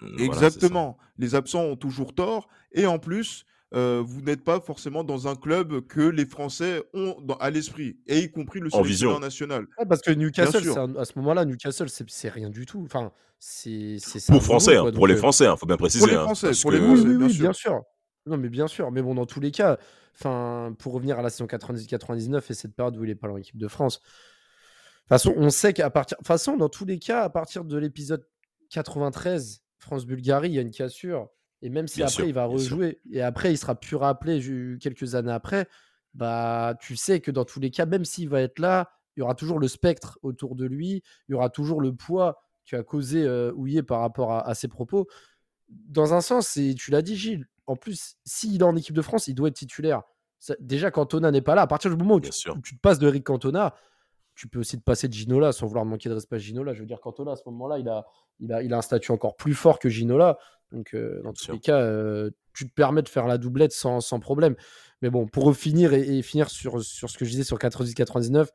Voilà, 0.00 0.12
c'est 0.18 0.18
ça. 0.18 0.24
Exactement. 0.24 0.98
Les 1.18 1.34
absents 1.36 1.62
ont 1.62 1.76
toujours 1.76 2.14
tort. 2.14 2.48
Et 2.72 2.86
en 2.86 2.98
plus, 2.98 3.44
euh, 3.74 4.02
vous 4.04 4.20
n'êtes 4.20 4.42
pas 4.42 4.60
forcément 4.60 5.04
dans 5.04 5.28
un 5.28 5.36
club 5.36 5.86
que 5.86 6.00
les 6.00 6.26
Français 6.26 6.82
ont 6.92 7.16
dans- 7.22 7.36
à 7.36 7.50
l'esprit, 7.50 7.96
et 8.08 8.18
y 8.18 8.30
compris 8.30 8.58
le 8.58 8.66
En 8.66 8.82
sélectionneur 8.82 9.14
vision. 9.14 9.20
national. 9.20 9.66
Ouais, 9.78 9.86
parce 9.88 10.02
que 10.02 10.10
Newcastle, 10.10 10.68
un- 10.76 10.96
à 10.96 11.04
ce 11.04 11.12
moment-là, 11.16 11.44
Newcastle, 11.44 11.86
c'est 11.88 12.28
rien 12.28 12.50
du 12.50 12.66
tout. 12.66 12.82
Enfin, 12.84 13.12
c'est 13.38 13.98
Pour 14.26 14.34
nouveau, 14.34 14.44
Français, 14.44 14.76
hein, 14.76 14.82
quoi, 14.82 14.92
pour 14.92 15.06
les 15.06 15.14
euh, 15.14 15.18
Français, 15.18 15.46
il 15.50 15.56
faut 15.56 15.66
bien 15.66 15.76
préciser. 15.76 16.06
les 16.06 16.14
hein, 16.16 16.22
Français, 16.24 16.50
pour 16.60 16.72
les 16.72 16.80
Oui, 16.80 16.86
Français, 16.86 17.02
oui, 17.08 17.16
bien 17.16 17.26
oui, 17.28 17.32
sûr. 17.32 17.42
bien 17.44 17.52
sûr. 17.52 17.82
Non, 18.26 18.36
mais 18.36 18.48
bien 18.48 18.68
sûr. 18.68 18.90
Mais 18.90 19.02
bon, 19.02 19.14
dans 19.14 19.26
tous 19.26 19.40
les 19.40 19.50
cas, 19.50 19.78
enfin, 20.14 20.74
pour 20.78 20.92
revenir 20.92 21.18
à 21.18 21.22
la 21.22 21.30
saison 21.30 21.46
98-99 21.46 22.42
et 22.50 22.54
cette 22.54 22.74
période 22.74 22.96
où 22.96 23.04
il 23.04 23.10
est 23.10 23.14
pas 23.14 23.28
dans 23.28 23.36
l'équipe 23.36 23.58
de 23.58 23.68
France, 23.68 24.00
de 24.00 24.04
toute 24.04 25.08
façon, 25.08 25.34
on 25.36 25.50
sait 25.50 25.72
qu'à 25.72 25.90
partir, 25.90 26.16
de 26.16 26.20
toute 26.20 26.26
façon, 26.28 26.56
dans 26.56 26.68
tous 26.68 26.84
les 26.84 26.98
cas, 26.98 27.22
à 27.22 27.28
partir 27.28 27.64
de 27.64 27.76
l'épisode 27.76 28.26
93, 28.70 29.62
France-Bulgarie, 29.78 30.50
il 30.50 30.54
y 30.54 30.58
a 30.58 30.62
une 30.62 30.70
cassure. 30.70 31.28
Et 31.60 31.68
même 31.68 31.86
si 31.86 31.98
Bien 31.98 32.06
après 32.06 32.14
sûr, 32.14 32.24
il 32.26 32.34
va 32.34 32.44
rejouer 32.44 33.00
et 33.12 33.22
après 33.22 33.52
il 33.52 33.56
sera 33.56 33.78
plus 33.78 33.94
rappelé 33.94 34.40
quelques 34.80 35.14
années 35.14 35.30
après, 35.30 35.68
bah 36.12 36.74
tu 36.80 36.96
sais 36.96 37.20
que 37.20 37.30
dans 37.30 37.44
tous 37.44 37.60
les 37.60 37.70
cas, 37.70 37.86
même 37.86 38.04
s'il 38.04 38.28
va 38.28 38.40
être 38.40 38.58
là, 38.58 38.90
il 39.16 39.20
y 39.20 39.22
aura 39.22 39.36
toujours 39.36 39.60
le 39.60 39.68
spectre 39.68 40.18
autour 40.22 40.56
de 40.56 40.64
lui, 40.64 41.04
il 41.28 41.32
y 41.32 41.34
aura 41.34 41.50
toujours 41.50 41.80
le 41.80 41.94
poids 41.94 42.42
qui 42.64 42.74
a 42.74 42.82
causé 42.82 43.24
euh, 43.24 43.82
par 43.86 44.00
rapport 44.00 44.32
à, 44.32 44.48
à 44.48 44.54
ses 44.54 44.68
propos. 44.68 45.06
Dans 45.68 46.14
un 46.14 46.20
sens, 46.20 46.56
et 46.56 46.74
tu 46.74 46.90
l'as 46.90 47.02
dit 47.02 47.16
Gilles, 47.16 47.46
en 47.66 47.76
plus, 47.76 48.16
s'il 48.24 48.60
est 48.60 48.64
en 48.64 48.76
équipe 48.76 48.94
de 48.94 49.02
France, 49.02 49.28
il 49.28 49.34
doit 49.34 49.48
être 49.48 49.54
titulaire. 49.56 50.02
Ça- 50.38 50.56
déjà, 50.60 50.90
Cantona 50.90 51.30
n'est 51.30 51.40
pas 51.42 51.54
là. 51.54 51.62
À 51.62 51.66
partir 51.66 51.90
du 51.90 51.96
moment 51.96 52.16
où 52.16 52.20
tu, 52.20 52.30
te 52.30 52.80
passes 52.82 52.98
de 52.98 53.06
Eric 53.06 53.24
Cantona, 53.24 53.74
tu 54.34 54.48
peux 54.48 54.58
aussi 54.60 54.78
te 54.78 54.82
passer 54.82 55.08
de 55.08 55.12
Ginola 55.12 55.52
sans 55.52 55.66
vouloir 55.66 55.84
manquer 55.84 56.08
de 56.08 56.14
respect 56.14 56.36
à 56.36 56.38
Ginola. 56.38 56.72
Je 56.74 56.80
veux 56.80 56.86
dire, 56.86 57.00
Cantona, 57.00 57.32
à 57.32 57.36
ce 57.36 57.42
moment-là, 57.46 57.78
il 57.78 57.88
a, 57.88 58.06
il, 58.40 58.52
a, 58.52 58.62
il 58.62 58.72
a 58.72 58.78
un 58.78 58.82
statut 58.82 59.12
encore 59.12 59.36
plus 59.36 59.54
fort 59.54 59.78
que 59.78 59.88
Ginola. 59.88 60.38
Donc, 60.72 60.94
euh, 60.94 61.16
dans 61.18 61.22
Bien 61.24 61.32
tous 61.32 61.44
sûr. 61.44 61.52
les 61.54 61.60
cas, 61.60 61.78
euh, 61.78 62.30
tu 62.54 62.66
te 62.68 62.74
permets 62.74 63.02
de 63.02 63.08
faire 63.08 63.26
la 63.26 63.38
doublette 63.38 63.72
sans, 63.72 64.00
sans 64.00 64.20
problème. 64.20 64.56
Mais 65.02 65.10
bon, 65.10 65.26
pour 65.26 65.54
finir 65.54 65.92
et, 65.92 66.18
et 66.18 66.22
finir 66.22 66.48
sur, 66.50 66.82
sur 66.82 67.10
ce 67.10 67.18
que 67.18 67.24
je 67.24 67.30
disais 67.30 67.44
sur 67.44 67.58
98-99, 67.58 68.48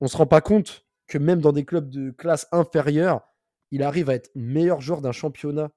on 0.00 0.06
se 0.06 0.16
rend 0.16 0.26
pas 0.26 0.40
compte 0.40 0.86
que 1.08 1.18
même 1.18 1.40
dans 1.40 1.52
des 1.52 1.64
clubs 1.64 1.90
de 1.90 2.10
classe 2.12 2.46
inférieure, 2.52 3.22
il 3.70 3.82
arrive 3.82 4.08
à 4.08 4.14
être 4.14 4.30
meilleur 4.34 4.80
joueur 4.80 5.00
d'un 5.02 5.12
championnat 5.12 5.70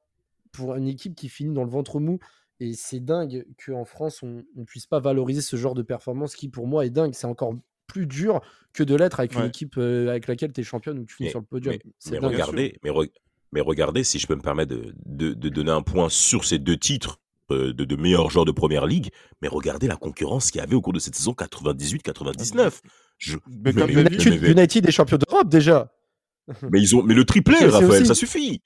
pour 0.51 0.75
une 0.75 0.87
équipe 0.87 1.15
qui 1.15 1.29
finit 1.29 1.53
dans 1.53 1.63
le 1.63 1.69
ventre 1.69 1.99
mou. 1.99 2.19
Et 2.63 2.73
c'est 2.75 2.99
dingue 2.99 3.45
qu'en 3.65 3.85
France, 3.85 4.21
on 4.21 4.43
ne 4.55 4.63
puisse 4.65 4.85
pas 4.85 4.99
valoriser 4.99 5.41
ce 5.41 5.55
genre 5.55 5.73
de 5.73 5.81
performance 5.81 6.35
qui, 6.35 6.47
pour 6.47 6.67
moi, 6.67 6.85
est 6.85 6.91
dingue. 6.91 7.13
C'est 7.15 7.25
encore 7.25 7.55
plus 7.87 8.05
dur 8.05 8.39
que 8.71 8.83
de 8.83 8.93
l'être 8.95 9.19
avec 9.19 9.33
une 9.35 9.45
équipe 9.45 9.75
euh, 9.79 10.09
avec 10.09 10.27
laquelle 10.27 10.53
tu 10.53 10.61
es 10.61 10.63
championne 10.63 10.99
ou 10.99 11.01
que 11.03 11.07
tu 11.09 11.15
finis 11.15 11.27
Mais- 11.27 11.31
sur 11.31 11.39
le 11.39 11.45
podium. 11.45 11.73
Mais, 11.73 11.91
C'est 11.97 12.11
mais 12.11 12.19
dingue. 12.19 12.31
regardez, 12.33 12.79
mais, 12.83 12.89
re- 12.91 13.11
mais 13.51 13.61
regardez, 13.61 14.03
si 14.03 14.19
je 14.19 14.27
peux 14.27 14.35
me 14.35 14.41
permettre 14.41 14.75
de, 14.75 14.93
de- 15.07 15.33
de 15.33 15.49
donner 15.49 15.71
un 15.71 15.81
point 15.81 16.07
sur 16.07 16.45
ces 16.45 16.59
deux 16.59 16.77
titres 16.77 17.19
euh, 17.49 17.73
de, 17.73 17.83
de 17.83 17.95
meilleurs 17.95 18.29
joueurs 18.29 18.45
de 18.45 18.51
première 18.51 18.85
ligue, 18.85 19.09
mais 19.41 19.47
regardez 19.47 19.87
la 19.87 19.95
concurrence 19.97 20.51
qu'il 20.51 20.61
y 20.61 20.63
avait 20.63 20.75
au 20.75 20.81
cours 20.81 20.93
de 20.93 20.99
cette 20.99 21.15
saison 21.15 21.33
98-99. 21.33 22.79
Je- 23.17 23.37
Mais 23.49 23.71
United, 23.71 24.41
mais- 24.41 24.51
United 24.51 24.87
est 24.87 24.91
champion 24.91 25.17
d'Europe 25.17 25.49
déjà. 25.49 25.91
Mais 26.69 26.79
ils 26.79 26.95
ont, 26.95 27.03
mais 27.03 27.13
le 27.13 27.25
triplé, 27.25 27.55
Raphaël, 27.65 27.89
aussi. 27.91 28.05
ça 28.05 28.15
suffit. 28.15 28.61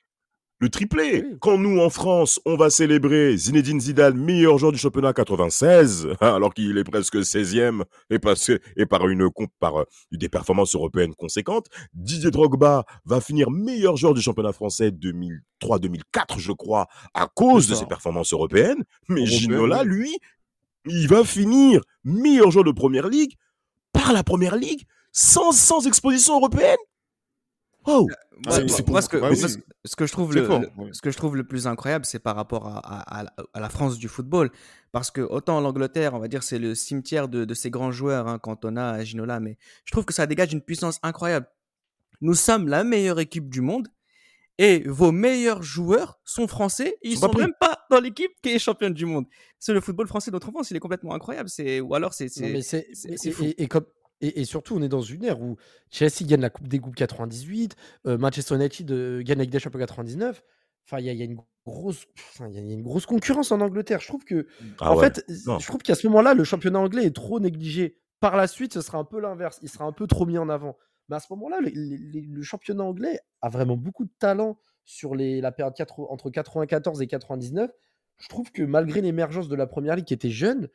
Le 0.59 0.69
triplé. 0.69 1.21
Oui. 1.25 1.37
Quand 1.41 1.57
nous, 1.57 1.79
en 1.81 1.89
France, 1.89 2.39
on 2.45 2.55
va 2.55 2.69
célébrer 2.69 3.35
Zinedine 3.35 3.81
Zidane, 3.81 4.17
meilleur 4.17 4.57
joueur 4.57 4.71
du 4.71 4.77
championnat 4.77 5.11
96, 5.11 6.07
alors 6.21 6.53
qu'il 6.53 6.77
est 6.77 6.83
presque 6.85 7.17
16e 7.17 7.83
et, 8.09 8.19
passé, 8.19 8.59
et 8.77 8.85
par, 8.85 9.07
une, 9.09 9.29
comp- 9.29 9.51
par 9.59 9.81
euh, 9.81 9.83
des 10.13 10.29
performances 10.29 10.73
européennes 10.73 11.13
conséquentes, 11.13 11.67
Didier 11.93 12.31
Drogba 12.31 12.85
va 13.03 13.19
finir 13.19 13.51
meilleur 13.51 13.97
joueur 13.97 14.13
du 14.13 14.21
championnat 14.21 14.53
français 14.53 14.91
2003-2004, 15.61 16.37
je 16.39 16.53
crois, 16.53 16.87
à 17.13 17.27
cause 17.33 17.67
de 17.67 17.75
ses 17.75 17.85
performances 17.85 18.31
européennes. 18.31 18.83
Mais 19.09 19.21
Européennes, 19.21 19.39
Ginola, 19.39 19.81
oui. 19.83 19.87
lui, 19.89 20.17
il 20.85 21.07
va 21.09 21.23
finir 21.25 21.81
meilleur 22.05 22.51
joueur 22.51 22.63
de 22.63 22.71
première 22.71 23.07
ligue 23.09 23.33
par 23.91 24.13
la 24.13 24.23
première 24.23 24.55
ligue 24.55 24.83
sans, 25.11 25.51
sans 25.51 25.85
exposition 25.87 26.35
européenne. 26.37 26.77
Oh, 27.87 28.07
Ah 28.45 28.51
Ouais, 28.57 28.63
oui, 28.63 28.69
c'est 28.69 28.83
bah, 28.83 28.91
moi 28.91 29.01
ce 29.01 29.07
que, 29.09 29.17
bah 29.17 29.21
moi, 29.27 29.29
oui. 29.31 29.37
ce- 29.37 29.57
ce 29.85 29.95
que 29.95 30.05
je 30.05 30.11
trouve 30.11 30.33
le, 30.35 30.43
fort, 30.45 30.59
le- 30.59 30.69
ouais. 30.77 30.89
ce 30.91 31.01
que 31.01 31.09
je 31.11 31.15
trouve 31.17 31.35
le 31.37 31.45
plus 31.45 31.67
incroyable, 31.67 32.03
c'est 32.05 32.19
par 32.19 32.35
rapport 32.35 32.67
à, 32.67 32.79
à- 32.79 33.21
à- 33.27 33.33
à 33.53 33.59
la 33.61 33.69
France 33.69 33.97
du 33.97 34.07
football, 34.09 34.51
parce 34.91 35.09
que 35.11 35.21
autant 35.21 35.61
l'Angleterre, 35.61 36.13
on 36.15 36.19
va 36.19 36.27
dire, 36.27 36.43
c'est 36.43 36.59
le 36.59 36.75
cimetière 36.75 37.27
de, 37.29 37.45
de 37.45 37.53
ces 37.53 37.69
grands 37.69 37.91
joueurs, 37.91 38.27
hein, 38.27 38.37
Cantona, 38.39 39.03
Ginola, 39.03 39.39
mais 39.39 39.57
je 39.85 39.91
trouve 39.93 40.03
que 40.05 40.13
ça 40.13 40.25
dégage 40.27 40.51
une 40.51 40.61
puissance 40.61 40.99
incroyable. 41.03 41.47
Nous 42.21 42.33
sommes 42.33 42.67
la 42.67 42.83
meilleure 42.83 43.19
équipe 43.19 43.49
du 43.49 43.61
monde 43.61 43.87
et 44.57 44.83
vos 44.87 45.11
meilleurs 45.11 45.63
joueurs 45.63 46.19
sont 46.25 46.47
français. 46.47 46.97
et 47.03 47.09
Ils 47.09 47.15
Sont 47.17 47.27
sont 47.27 47.31
pris. 47.33 47.41
même 47.41 47.53
pas 47.59 47.77
dans 47.89 47.99
l'équipe 47.99 48.31
qui 48.41 48.49
est 48.49 48.59
championne 48.59 48.93
du 48.93 49.05
monde. 49.05 49.25
C'est 49.59 49.73
le 49.73 49.81
football 49.81 50.07
français 50.07 50.31
de 50.31 50.35
notre 50.35 50.49
enfance, 50.49 50.71
il 50.71 50.77
est 50.77 50.79
complètement 50.81 51.13
incroyable. 51.13 51.49
C'est 51.49 51.79
ou 51.81 51.93
alors 51.95 52.13
c'est 52.13 52.25
Non, 52.25 52.31
c'est- 52.33 52.49
mais 52.53 52.61
c'est- 52.61 52.87
c'est- 52.93 53.09
mais- 53.11 53.17
c'est 53.17 53.29
et, 53.29 53.31
fou. 53.31 53.43
et- 53.43 53.63
et 53.63 53.67
comme, 53.67 53.85
et, 54.21 54.41
et 54.41 54.45
surtout, 54.45 54.75
on 54.75 54.81
est 54.81 54.89
dans 54.89 55.01
une 55.01 55.23
ère 55.23 55.41
où 55.41 55.57
Chelsea 55.91 56.23
gagne 56.25 56.41
la 56.41 56.49
Coupe 56.49 56.67
des 56.67 56.79
Coupes 56.79 56.95
98, 56.95 57.75
euh, 58.07 58.17
Manchester 58.17 58.55
United 58.55 58.91
euh, 58.91 59.21
gagne 59.23 59.39
avec 59.39 59.49
des 59.49 59.59
champions 59.59 59.79
99. 59.79 60.43
Enfin, 60.87 60.99
il 60.99 61.05
y, 61.05 61.09
a- 61.09 61.13
il 61.13 61.19
y 61.19 61.21
a 61.21 61.25
une 61.25 61.37
grosse, 61.65 62.05
il 62.39 62.51
y 62.53 62.57
a- 62.57 62.61
une 62.61 62.83
grosse 62.83 63.05
concurrence 63.05 63.51
en 63.51 63.59
Angleterre. 63.61 63.99
Je 63.99 64.07
trouve 64.07 64.23
que, 64.23 64.47
Ah 64.79 64.91
en 64.93 64.97
ouais. 64.97 65.05
fait, 65.11 65.25
Non. 65.47 65.59
je 65.59 65.67
trouve 65.67 65.81
qu'à 65.81 65.95
ce 65.95 66.07
moment-là, 66.07 66.33
le 66.33 66.43
championnat 66.43 66.79
anglais 66.79 67.05
est 67.05 67.15
trop 67.15 67.39
négligé. 67.39 67.97
Par 68.19 68.37
la 68.37 68.47
suite, 68.47 68.73
ce 68.73 68.81
sera 68.81 68.97
un 68.97 69.03
peu 69.03 69.19
l'inverse. 69.19 69.59
Il 69.61 69.69
sera 69.69 69.85
un 69.85 69.91
peu 69.91 70.07
trop 70.07 70.25
mis 70.25 70.37
en 70.37 70.47
avant. 70.49 70.77
Mais 71.09 71.15
à 71.17 71.19
ce 71.19 71.27
moment-là, 71.31 71.59
le, 71.61 71.69
le- 71.73 72.21
le 72.35 72.41
championnat 72.43 72.83
anglais 72.83 73.19
a 73.41 73.49
vraiment 73.49 73.77
beaucoup 73.77 74.05
de 74.05 74.11
talent 74.19 74.57
sur 74.85 75.15
les, 75.15 75.41
la 75.41 75.51
période 75.51 75.73
quatre- 75.75 75.99
entre 76.11 76.29
94 76.29 77.01
et 77.01 77.07
99. 77.07 77.69
Je 78.17 78.27
trouve 78.29 78.51
que 78.51 78.63
malgré 78.63 79.01
l'émergence 79.01 79.49
de 79.49 79.55
la 79.55 79.67
première 79.67 79.95
ligue 79.95 80.05
qui 80.05 80.13
était 80.13 80.29
jeune, 80.29 80.69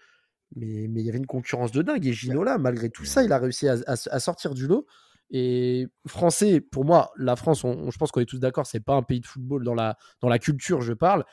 mais 0.57 0.87
mais 0.89 1.01
il 1.01 1.07
y 1.07 1.09
avait 1.09 1.19
une 1.19 1.27
concurrence 1.27 1.73
de 1.73 1.83
dingue. 1.83 2.07
Et 2.07 2.13
Ginola, 2.13 2.59
malgré 2.59 2.91
tout 2.91 3.05
ça, 3.05 3.23
il 3.23 3.33
a 3.33 3.39
réussi 3.39 3.69
à, 3.69 3.75
à- 3.87 3.93
à 4.11 4.21
sortir 4.21 4.55
du 4.55 4.67
lot. 4.67 4.87
Et 5.31 5.87
français, 6.09 6.61
pour 6.61 6.85
moi, 6.85 7.13
la 7.17 7.37
France, 7.37 7.63
on- 7.63 7.69
on- 7.71 7.91
je 7.91 7.99
pense 7.99 8.11
qu'on 8.11 8.21
est 8.21 8.27
tous 8.27 8.41
d'accord, 8.41 8.67
c'est 8.67 8.81
pas 8.81 8.95
un 8.95 9.03
pays 9.03 9.21
de 9.21 9.27
football 9.27 9.63
dans 9.65 9.75
la, 9.75 9.97
dans 10.21 10.29
la 10.29 10.39
culture, 10.41 10.83
je 10.83 10.93
parle, 10.93 11.25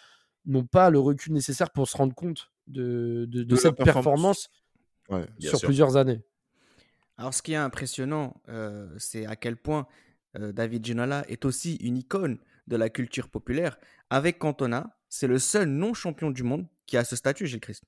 n'ont 0.45 0.65
pas 0.65 0.89
le 0.91 0.99
recul 0.99 1.33
nécessaire 1.33 1.71
pour 1.71 1.87
se 1.89 1.97
rendre 1.97 2.13
compte 2.13 2.51
de, 2.67 3.25
de, 3.27 3.39
de 3.39 3.43
De 3.43 3.55
la 3.55 3.61
cette 3.61 3.75
performance. 3.75 4.47
performance 4.47 4.49
Ouais. 5.09 5.25
Bien 5.39 5.49
sur 5.49 5.59
sûr. 5.59 5.67
plusieurs 5.67 5.95
années. 5.97 6.21
Alors, 7.17 7.33
ce 7.33 7.41
qui 7.41 7.53
est 7.53 7.55
impressionnant, 7.55 8.39
euh, 8.49 8.93
c'est 8.99 9.25
à 9.25 9.35
quel 9.35 9.55
point 9.57 9.87
euh, 10.37 10.51
David 10.51 10.85
Ginola 10.85 11.23
est 11.29 11.45
aussi 11.45 11.75
une 11.77 11.97
icône 11.97 12.37
de 12.67 12.75
la 12.75 12.89
culture 12.89 13.29
populaire. 13.29 13.77
Avec 14.09 14.37
Cantona, 14.37 14.97
c'est 15.09 15.25
le 15.27 15.39
seul 15.39 15.69
non-champion 15.69 16.29
du 16.29 16.43
monde 16.43 16.67
qui 16.85 16.97
a 16.97 17.03
ce 17.05 17.15
statut, 17.15 17.47
Gilles 17.47 17.61
Christ. 17.61 17.83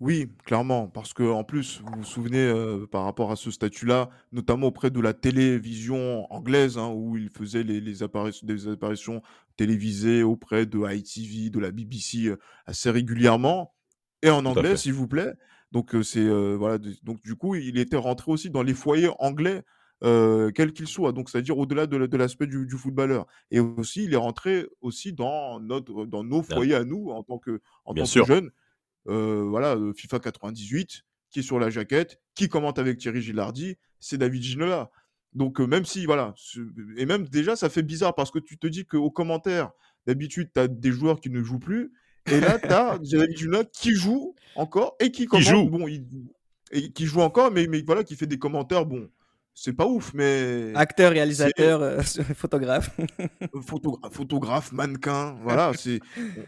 Oui, 0.00 0.30
clairement, 0.44 0.86
parce 0.86 1.12
que 1.12 1.24
en 1.24 1.42
plus, 1.42 1.80
vous 1.84 1.92
vous 1.98 2.04
souvenez 2.04 2.38
euh, 2.38 2.86
par 2.86 3.02
rapport 3.02 3.32
à 3.32 3.36
ce 3.36 3.50
statut-là, 3.50 4.10
notamment 4.30 4.68
auprès 4.68 4.90
de 4.92 5.00
la 5.00 5.12
télévision 5.12 6.32
anglaise, 6.32 6.78
hein, 6.78 6.92
où 6.94 7.16
il 7.16 7.30
faisait 7.30 7.64
les, 7.64 7.80
les 7.80 8.04
apparitions, 8.04 8.46
des 8.46 8.68
apparitions 8.68 9.22
télévisées 9.56 10.22
auprès 10.22 10.66
de 10.66 10.78
ITV, 10.88 11.50
de 11.50 11.58
la 11.58 11.72
BBC 11.72 12.26
euh, 12.28 12.38
assez 12.66 12.90
régulièrement, 12.90 13.74
et 14.22 14.30
en 14.30 14.46
à 14.46 14.48
anglais, 14.50 14.70
fait. 14.70 14.76
s'il 14.76 14.92
vous 14.92 15.08
plaît. 15.08 15.32
Donc 15.72 15.96
euh, 15.96 16.04
c'est 16.04 16.20
euh, 16.24 16.54
voilà, 16.56 16.78
de- 16.78 16.94
donc 17.02 17.20
du 17.22 17.34
coup, 17.34 17.56
il 17.56 17.76
était 17.76 17.96
rentré 17.96 18.30
aussi 18.30 18.50
dans 18.50 18.62
les 18.62 18.74
foyers 18.74 19.10
anglais, 19.18 19.64
euh, 20.04 20.52
quels 20.52 20.72
qu'ils 20.72 20.86
soient. 20.86 21.10
Donc 21.10 21.28
c'est-à-dire 21.28 21.58
au-delà 21.58 21.88
de, 21.88 21.96
la- 21.96 22.06
de 22.06 22.16
l'aspect 22.16 22.46
du, 22.46 22.66
du 22.66 22.76
footballeur, 22.76 23.26
et 23.50 23.58
aussi 23.58 24.04
il 24.04 24.12
est 24.14 24.16
rentré 24.16 24.64
aussi 24.80 25.12
dans 25.12 25.58
notre, 25.58 26.06
dans 26.06 26.22
nos 26.22 26.44
foyers 26.44 26.76
à 26.76 26.84
nous 26.84 27.08
en 27.10 27.24
tant 27.24 27.38
que, 27.38 27.60
en 27.84 27.94
Bien 27.94 28.04
tant 28.04 28.08
sûr. 28.08 28.26
que 28.26 28.32
jeunes. 28.34 28.50
Euh, 29.06 29.44
voilà, 29.48 29.76
euh, 29.76 29.92
FIFA 29.92 30.18
98, 30.18 31.02
qui 31.30 31.40
est 31.40 31.42
sur 31.42 31.58
la 31.58 31.70
jaquette, 31.70 32.20
qui 32.34 32.48
commente 32.48 32.78
avec 32.78 32.98
Thierry 32.98 33.22
Gilardi, 33.22 33.76
c'est 34.00 34.18
David 34.18 34.42
Ginola. 34.42 34.90
Donc, 35.34 35.60
euh, 35.60 35.66
même 35.66 35.84
si, 35.84 36.06
voilà, 36.06 36.34
et 36.96 37.06
même 37.06 37.26
déjà, 37.28 37.54
ça 37.56 37.68
fait 37.68 37.82
bizarre 37.82 38.14
parce 38.14 38.30
que 38.30 38.38
tu 38.38 38.58
te 38.58 38.66
dis 38.66 38.84
qu'au 38.86 39.10
commentaire, 39.10 39.70
d'habitude, 40.06 40.50
tu 40.52 40.60
as 40.60 40.68
des 40.68 40.90
joueurs 40.90 41.20
qui 41.20 41.30
ne 41.30 41.42
jouent 41.42 41.58
plus, 41.58 41.92
et 42.26 42.40
là, 42.40 42.58
tu 42.58 42.66
as 42.68 42.98
David 43.02 43.36
Ginola 43.36 43.64
qui 43.64 43.94
joue 43.94 44.34
encore 44.56 44.96
et 45.00 45.10
qui 45.10 45.26
commente. 45.26 45.44
joue. 45.44 45.68
Bon, 45.68 45.86
il, 45.86 46.04
et 46.70 46.90
qui 46.90 47.06
joue 47.06 47.20
encore, 47.20 47.50
mais, 47.50 47.66
mais 47.66 47.82
voilà, 47.82 48.04
qui 48.04 48.16
fait 48.16 48.26
des 48.26 48.38
commentaires, 48.38 48.84
bon, 48.84 49.08
c'est 49.60 49.72
pas 49.72 49.86
ouf, 49.86 50.12
mais 50.14 50.72
Acteur, 50.74 51.10
réalisateur, 51.12 51.82
euh, 51.82 52.00
photographe. 52.34 52.90
photographe, 53.66 54.12
photographe, 54.12 54.72
mannequin, 54.72 55.36
voilà, 55.42 55.72
c'est, 55.76 55.98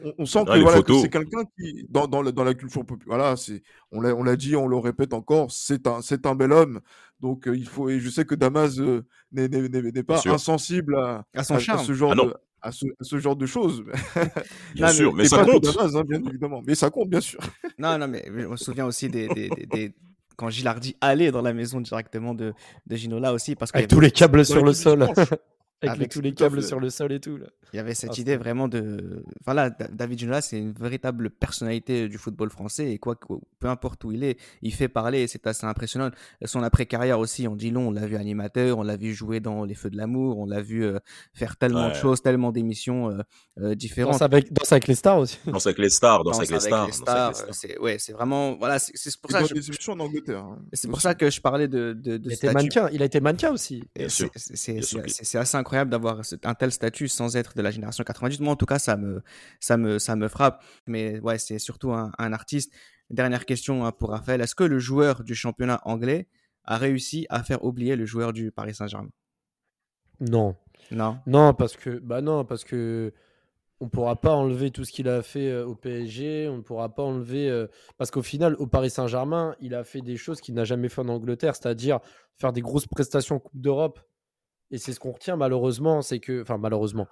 on, 0.05 0.13
on 0.19 0.27
sent 0.27 0.45
Ah, 0.47 0.55
que, 0.57 0.61
voilà, 0.61 0.83
que 0.83 0.93
c'est 1.01 1.09
quelqu'un 1.11 1.43
qui, 1.59 1.87
dans, 1.89 2.07
dans, 2.07 2.23
le- 2.23 2.33
dans 2.33 2.45
la 2.45 2.55
culture 2.55 2.85
populaire, 2.87 3.17
voilà, 3.19 3.37
c'est, 3.37 3.63
on 3.91 4.01
l'a, 4.01 4.15
on 4.15 4.23
l'a 4.23 4.37
dit, 4.37 4.55
on 4.55 4.69
le 4.69 4.77
répète 4.77 5.13
encore, 5.13 5.51
c'est 5.51 5.87
un, 5.87 6.03
c'est 6.03 6.25
un 6.27 6.35
bel 6.35 6.53
homme. 6.53 6.81
Donc, 7.19 7.49
euh, 7.49 7.57
il 7.57 7.67
faut, 7.67 7.89
et 7.89 7.99
je 8.01 8.09
sais 8.09 8.25
que 8.25 8.35
Damas 8.35 8.79
euh, 8.79 9.03
n'est, 9.33 9.49
n'est, 9.49 9.69
n'est- 9.69 10.03
pas 10.03 10.23
insensible 10.27 10.97
à, 10.97 11.25
À 11.35 11.43
son 11.45 11.55
à- 11.55 11.57
à 11.57 11.61
charme. 11.61 11.85
ce 11.85 11.93
genre 11.93 12.13
Ah 12.13 12.25
de, 12.25 12.35
à 12.63 12.73
ce, 12.73 12.87
à 12.87 13.05
ce 13.05 13.19
genre 13.19 13.37
de 13.37 13.47
choses. 13.47 13.85
Bien 14.75 14.87
Non, 14.87 14.93
sûr, 14.93 15.15
mais 15.15 15.25
Et 15.25 15.29
ça 15.29 15.45
compte. 15.45 15.65
Damas, 15.65 15.97
hein, 15.97 16.05
bien 16.07 16.21
évidemment. 16.23 16.63
Mais 16.67 16.75
ça 16.75 16.91
compte, 16.91 17.09
bien 17.11 17.21
sûr. 17.21 17.41
Non, 17.79 17.99
non, 17.99 18.07
mais 18.09 18.23
je 18.27 18.31
me 18.47 18.57
souviens 18.57 18.87
aussi 18.87 19.09
des, 19.09 19.29
des- 19.29 19.49
des- 19.49 19.67
des- 19.67 19.95
quand 20.41 20.49
Gilardi 20.49 20.97
allait 21.03 21.31
dans 21.31 21.43
la 21.43 21.53
maison 21.53 21.83
directement 21.83 22.33
de, 22.33 22.55
de 22.87 22.97
Ginola 22.97 23.35
aussi, 23.35 23.57
parce 23.57 23.73
y 23.73 23.77
Avec 23.77 23.91
tous 23.91 24.01
les 24.01 24.11
câbles 24.11 24.43
sur 24.47 24.65
le 24.65 24.73
sol. 24.73 25.07
Avec 25.89 25.99
les- 26.01 26.09
tous 26.09 26.21
les 26.21 26.35
câbles 26.35 26.63
sur 26.63 26.79
le 26.81 26.91
sol 26.91 27.11
et 27.13 27.21
tout. 27.21 27.37
Là. 27.37 27.47
Il 27.73 27.77
y 27.77 27.79
avait 27.79 27.95
cette 27.95 28.11
Ah, 28.17 28.21
idée 28.21 28.37
vraiment 28.37 28.69
de. 28.69 29.25
Voilà, 29.45 29.71
Da- 29.71 29.89
David 29.89 30.19
Ginola, 30.19 30.41
c'est 30.43 30.59
une 30.59 30.73
véritable 30.73 31.31
personnalité 31.31 32.09
du 32.09 32.19
football 32.19 32.51
français 32.51 32.93
et 32.93 32.99
quoi, 32.99 33.15
que- 33.15 33.33
peu 33.61 33.69
importe 33.69 34.05
où 34.05 34.13
il 34.13 34.25
est, 34.25 34.39
il 34.61 34.75
fait 34.75 34.89
parler 34.89 35.23
et 35.23 35.27
c'est 35.29 35.47
assez 35.47 35.65
impressionnant. 35.67 36.11
Son 36.45 36.63
après-carrière 36.63 37.19
aussi, 37.19 37.47
on 37.49 37.57
dit 37.57 37.71
long, 37.71 37.89
on 37.89 37.91
l'a 37.93 38.07
vu 38.07 38.17
animateur, 38.17 38.77
on 38.79 38.83
l'a 38.83 38.97
vu 38.97 39.15
jouer 39.15 39.41
dans 39.41 39.65
Les 39.65 39.75
Feux 39.75 39.89
de 39.91 39.97
l'amour, 39.97 40.39
on 40.39 40.47
l'a 40.47 40.61
vu 40.61 40.85
euh, 40.85 40.99
faire 41.33 41.57
tellement 41.57 41.89
de 41.89 41.95
choses, 41.95 42.21
tellement 42.21 42.53
d'émissions 42.53 43.11
euh, 43.11 43.19
euh, 43.61 43.75
différentes. 43.75 44.13
Danse 44.15 44.23
avec, 44.23 44.53
danse 44.53 44.73
avec 44.73 44.87
les 44.89 44.95
stars 44.97 45.19
aussi. 45.21 45.39
Danse 45.47 45.67
avec 45.67 45.79
les 45.79 45.89
stars, 45.91 46.25
danse 46.25 46.39
Danse 46.39 46.49
avec 46.49 46.51
les 46.51 46.61
stars. 46.61 46.87
les 46.87 46.93
danse 46.93 47.09
avec 47.09 47.29
les 47.29 47.35
stars. 47.43 47.55
c'est 47.55 47.79
ouais, 47.79 47.97
c'est 47.99 48.13
vraiment 48.13 48.57
voilà, 48.57 48.79
c'est 48.79 49.17
pour 49.21 49.31
ça 49.31 49.43
que 49.43 49.49
je- 49.49 49.55
émissions 49.55 49.93
en 49.95 50.01
Angleterre. 50.01 50.41
hein, 50.45 50.59
c'est 50.75 50.89
pour 50.89 51.01
ça 51.01 51.15
que 51.15 51.31
je 51.31 51.41
parlais 51.41 51.69
de 51.69 51.93
de, 51.93 52.17
de 52.19 52.29
Il 52.29 52.33
était 52.35 52.53
mannequin. 52.53 52.89
Il 52.93 53.01
a 53.01 53.05
été 53.07 53.21
mannequin 53.21 53.53
aussi. 53.53 53.83
C'est 54.09 55.39
assez 55.39 55.57
incroyable 55.57 55.70
d'avoir 55.89 56.25
ce- 56.25 56.37
un 56.45 56.55
tel 56.55 56.73
statut 56.73 57.09
sans 57.09 57.37
être 57.37 57.57
de 57.57 57.63
la 57.63 57.71
génération 57.71 58.05
98. 58.05 58.41
Moi, 58.41 58.53
en 58.53 58.57
tout 58.57 58.67
cas, 58.67 58.79
ça 58.79 58.97
me, 58.97 59.23
ça 59.61 59.77
me, 59.77 59.99
ça 59.99 60.17
me 60.17 60.29
frappe. 60.29 60.63
Mais 60.87 61.21
ouais, 61.21 61.39
c'est 61.39 61.59
surtout 61.59 61.93
un, 61.93 62.13
un 62.19 62.33
artiste. 62.33 62.73
Dernière 63.11 63.45
question 63.47 63.85
hein, 63.85 63.93
pour 63.93 64.11
Raphaël. 64.11 64.41
Est-ce 64.41 64.55
que 64.55 64.65
le 64.65 64.79
joueur 64.79 65.25
du 65.25 65.35
championnat 65.35 65.81
anglais 65.85 66.29
a 66.65 66.77
réussi 66.79 67.27
à 67.31 67.43
faire 67.43 67.65
oublier 67.65 67.97
le 67.97 68.07
joueur 68.07 68.33
du 68.33 68.53
Paris 68.53 68.75
Saint-Germain? 68.75 69.11
Non. 70.21 70.57
Non? 70.91 71.19
Non, 71.27 71.55
parce 71.55 71.77
que 71.77 71.99
bah 71.99 72.21
non, 72.21 72.45
parce 72.45 72.65
que 72.65 73.13
on 73.81 73.89
pourra 73.89 74.21
pas 74.21 74.35
enlever 74.35 74.71
tout 74.71 74.85
ce 74.85 74.93
qu'il 74.93 75.09
a 75.09 75.23
fait 75.23 75.49
euh, 75.51 75.67
au 75.67 75.75
PSG, 75.75 76.49
on 76.49 76.59
ne 76.59 76.63
pourra 76.63 76.95
pas 76.95 77.03
enlever 77.03 77.49
euh, 77.49 77.67
parce 77.97 78.11
qu'au 78.11 78.23
final 78.23 78.55
au 78.57 78.67
Paris 78.67 78.91
Saint-Germain, 78.91 79.57
il 79.61 79.75
a 79.75 79.85
fait 79.85 80.03
des 80.03 80.17
choses 80.19 80.41
qu'il 80.41 80.55
n'a 80.55 80.65
jamais 80.65 80.89
fait 80.91 81.01
en 81.01 81.09
Angleterre, 81.09 81.57
c'est-à-dire 81.57 82.01
faire 82.37 82.53
des 82.53 82.61
grosses 82.61 82.87
prestations 82.87 83.37
en 83.37 83.41
Coupe 83.41 83.59
d'Europe. 83.61 84.01
Et 84.71 84.79
c'est 84.79 84.93
ce 84.93 85.01
qu'on 85.01 85.13
retient 85.13 85.37
malheureusement, 85.37 86.03
c'est 86.03 86.21
que 86.21 86.43
enfin 86.43 86.59
malheureusement, 86.59 87.09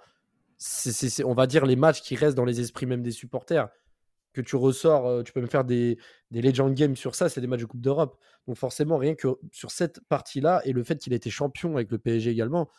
on 1.25 1.33
va 1.33 1.47
dire 1.47 1.65
les 1.65 1.75
matchs 1.75 2.01
qui 2.01 2.15
restent 2.15 2.37
dans 2.37 2.45
les 2.45 2.59
esprits 2.59 2.85
même 2.85 3.01
des 3.01 3.11
supporters 3.11 3.69
que 4.33 4.41
tu 4.41 4.55
ressors, 4.55 5.07
euh, 5.07 5.23
tu 5.23 5.33
peux 5.33 5.41
me 5.41 5.47
faire 5.47 5.63
des, 5.63 5.97
des 6.31 6.41
Legend 6.41 6.73
Games 6.73 6.95
sur 6.95 7.15
ça, 7.15 7.29
c'est 7.29 7.41
des 7.41 7.47
matchs 7.47 7.61
de 7.61 7.65
Coupe 7.65 7.81
d'Europe. 7.81 8.17
Donc 8.47 8.57
forcément, 8.57 8.97
rien 8.97 9.15
que 9.15 9.27
sur 9.51 9.71
cette 9.71 10.01
partie-là 10.07 10.61
et 10.65 10.73
le 10.73 10.83
fait 10.83 10.97
qu'il 10.97 11.13
ait 11.13 11.17
été 11.17 11.29
champion 11.29 11.75
avec 11.75 11.91
le 11.91 11.97
PSG 11.97 12.29
également, 12.29 12.69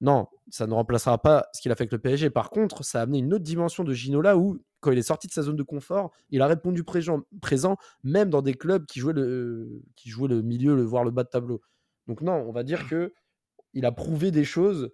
non, 0.00 0.26
ça 0.50 0.66
ne 0.66 0.74
remplacera 0.74 1.22
pas 1.22 1.46
ce 1.52 1.60
qu'il 1.62 1.70
a 1.70 1.76
fait 1.76 1.82
avec 1.82 1.92
le 1.92 1.98
PSG. 1.98 2.30
Par 2.30 2.50
contre, 2.50 2.84
ça 2.84 2.98
a 2.98 3.02
amené 3.02 3.18
une 3.18 3.32
autre 3.34 3.44
dimension 3.44 3.84
de 3.84 3.92
Ginola 3.92 4.36
où, 4.36 4.58
quand 4.80 4.90
il 4.90 4.98
est 4.98 5.02
sorti 5.02 5.28
de 5.28 5.32
sa 5.32 5.42
zone 5.42 5.54
de 5.54 5.62
confort, 5.62 6.10
il 6.30 6.42
a 6.42 6.48
répondu 6.48 6.82
présent, 6.82 7.20
présent 7.40 7.76
même 8.02 8.28
dans 8.28 8.42
des 8.42 8.54
clubs 8.54 8.84
qui 8.84 8.98
jouaient 8.98 9.12
le, 9.12 9.80
qui 9.94 10.10
jouaient 10.10 10.28
le 10.28 10.42
milieu, 10.42 10.74
le, 10.74 10.82
voire 10.82 11.04
le 11.04 11.12
bas 11.12 11.22
de 11.22 11.28
tableau. 11.28 11.62
Donc 12.08 12.20
non, 12.20 12.32
on 12.32 12.50
va 12.50 12.64
dire 12.64 12.86
que 12.90 13.12
il 13.74 13.86
a 13.86 13.92
prouvé 13.92 14.30
des 14.30 14.44
choses 14.44 14.90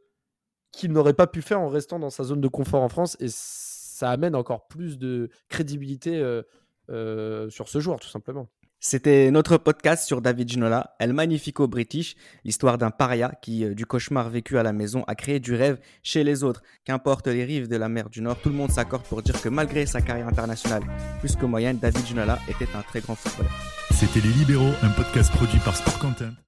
qu'il 0.73 0.93
n'aurait 0.93 1.15
pas 1.15 1.27
pu 1.27 1.43
faire 1.43 1.61
en 1.61 1.69
restant 1.69 1.99
dans 1.99 2.11
sa 2.11 2.25
zone 2.25 2.41
de 2.41 2.49
confort 2.49 2.83
en 2.83 2.89
France 2.89 3.17
et 3.21 3.29
ça 3.31 4.11
amène 4.11 4.35
encore 4.35 4.69
plus 4.69 4.99
de 4.99 5.31
crédibilité 5.49 6.19
euh, 6.19 6.43
euh, 6.91 7.51
sur 7.51 7.69
ce 7.69 7.81
joueur, 7.81 7.99
tout 8.01 8.09
simplement. 8.09 8.49
C'était 8.81 9.33
notre 9.33 9.57
podcast 9.57 10.07
sur 10.07 10.23
David 10.23 10.49
Ginola, 10.49 10.95
El 11.01 11.13
Magnifico 11.13 11.67
British, 11.67 12.15
l'histoire 12.45 12.79
d'un 12.79 12.93
paria 12.93 13.33
qui, 13.43 13.65
euh, 13.65 13.75
du 13.75 13.87
cauchemar 13.87 14.31
vécu 14.31 14.57
à 14.57 14.63
la 14.63 14.73
maison, 14.73 15.03
a 15.09 15.17
créé 15.17 15.41
du 15.41 15.55
rêve 15.55 15.81
chez 16.05 16.23
les 16.23 16.45
autres. 16.45 16.63
Qu'importe 16.85 17.27
les 17.27 17.45
rives 17.45 17.67
de 17.67 17.77
la 17.77 17.89
mer 17.89 18.09
du 18.09 18.23
Nord, 18.23 18.41
tout 18.41 18.51
le 18.51 18.55
monde 18.55 18.71
s'accorde 18.71 19.03
pour 19.03 19.21
dire 19.21 19.41
que 19.43 19.49
malgré 19.49 19.85
sa 19.85 20.01
carrière 20.01 20.29
internationale 20.29 20.85
plus 21.19 21.35
que 21.35 21.45
moyenne, 21.45 21.79
David 21.79 22.07
Ginola 22.07 22.39
était 22.49 22.69
un 22.77 22.83
très 22.83 23.01
grand 23.01 23.17
footballeur. 23.17 23.53
C'était 23.91 24.21
Les 24.21 24.33
Libéraux, 24.33 24.75
un 24.83 24.91
podcast 24.91 25.33
produit 25.33 25.59
par 25.59 25.77
Sport 25.77 25.99
Content. 25.99 26.39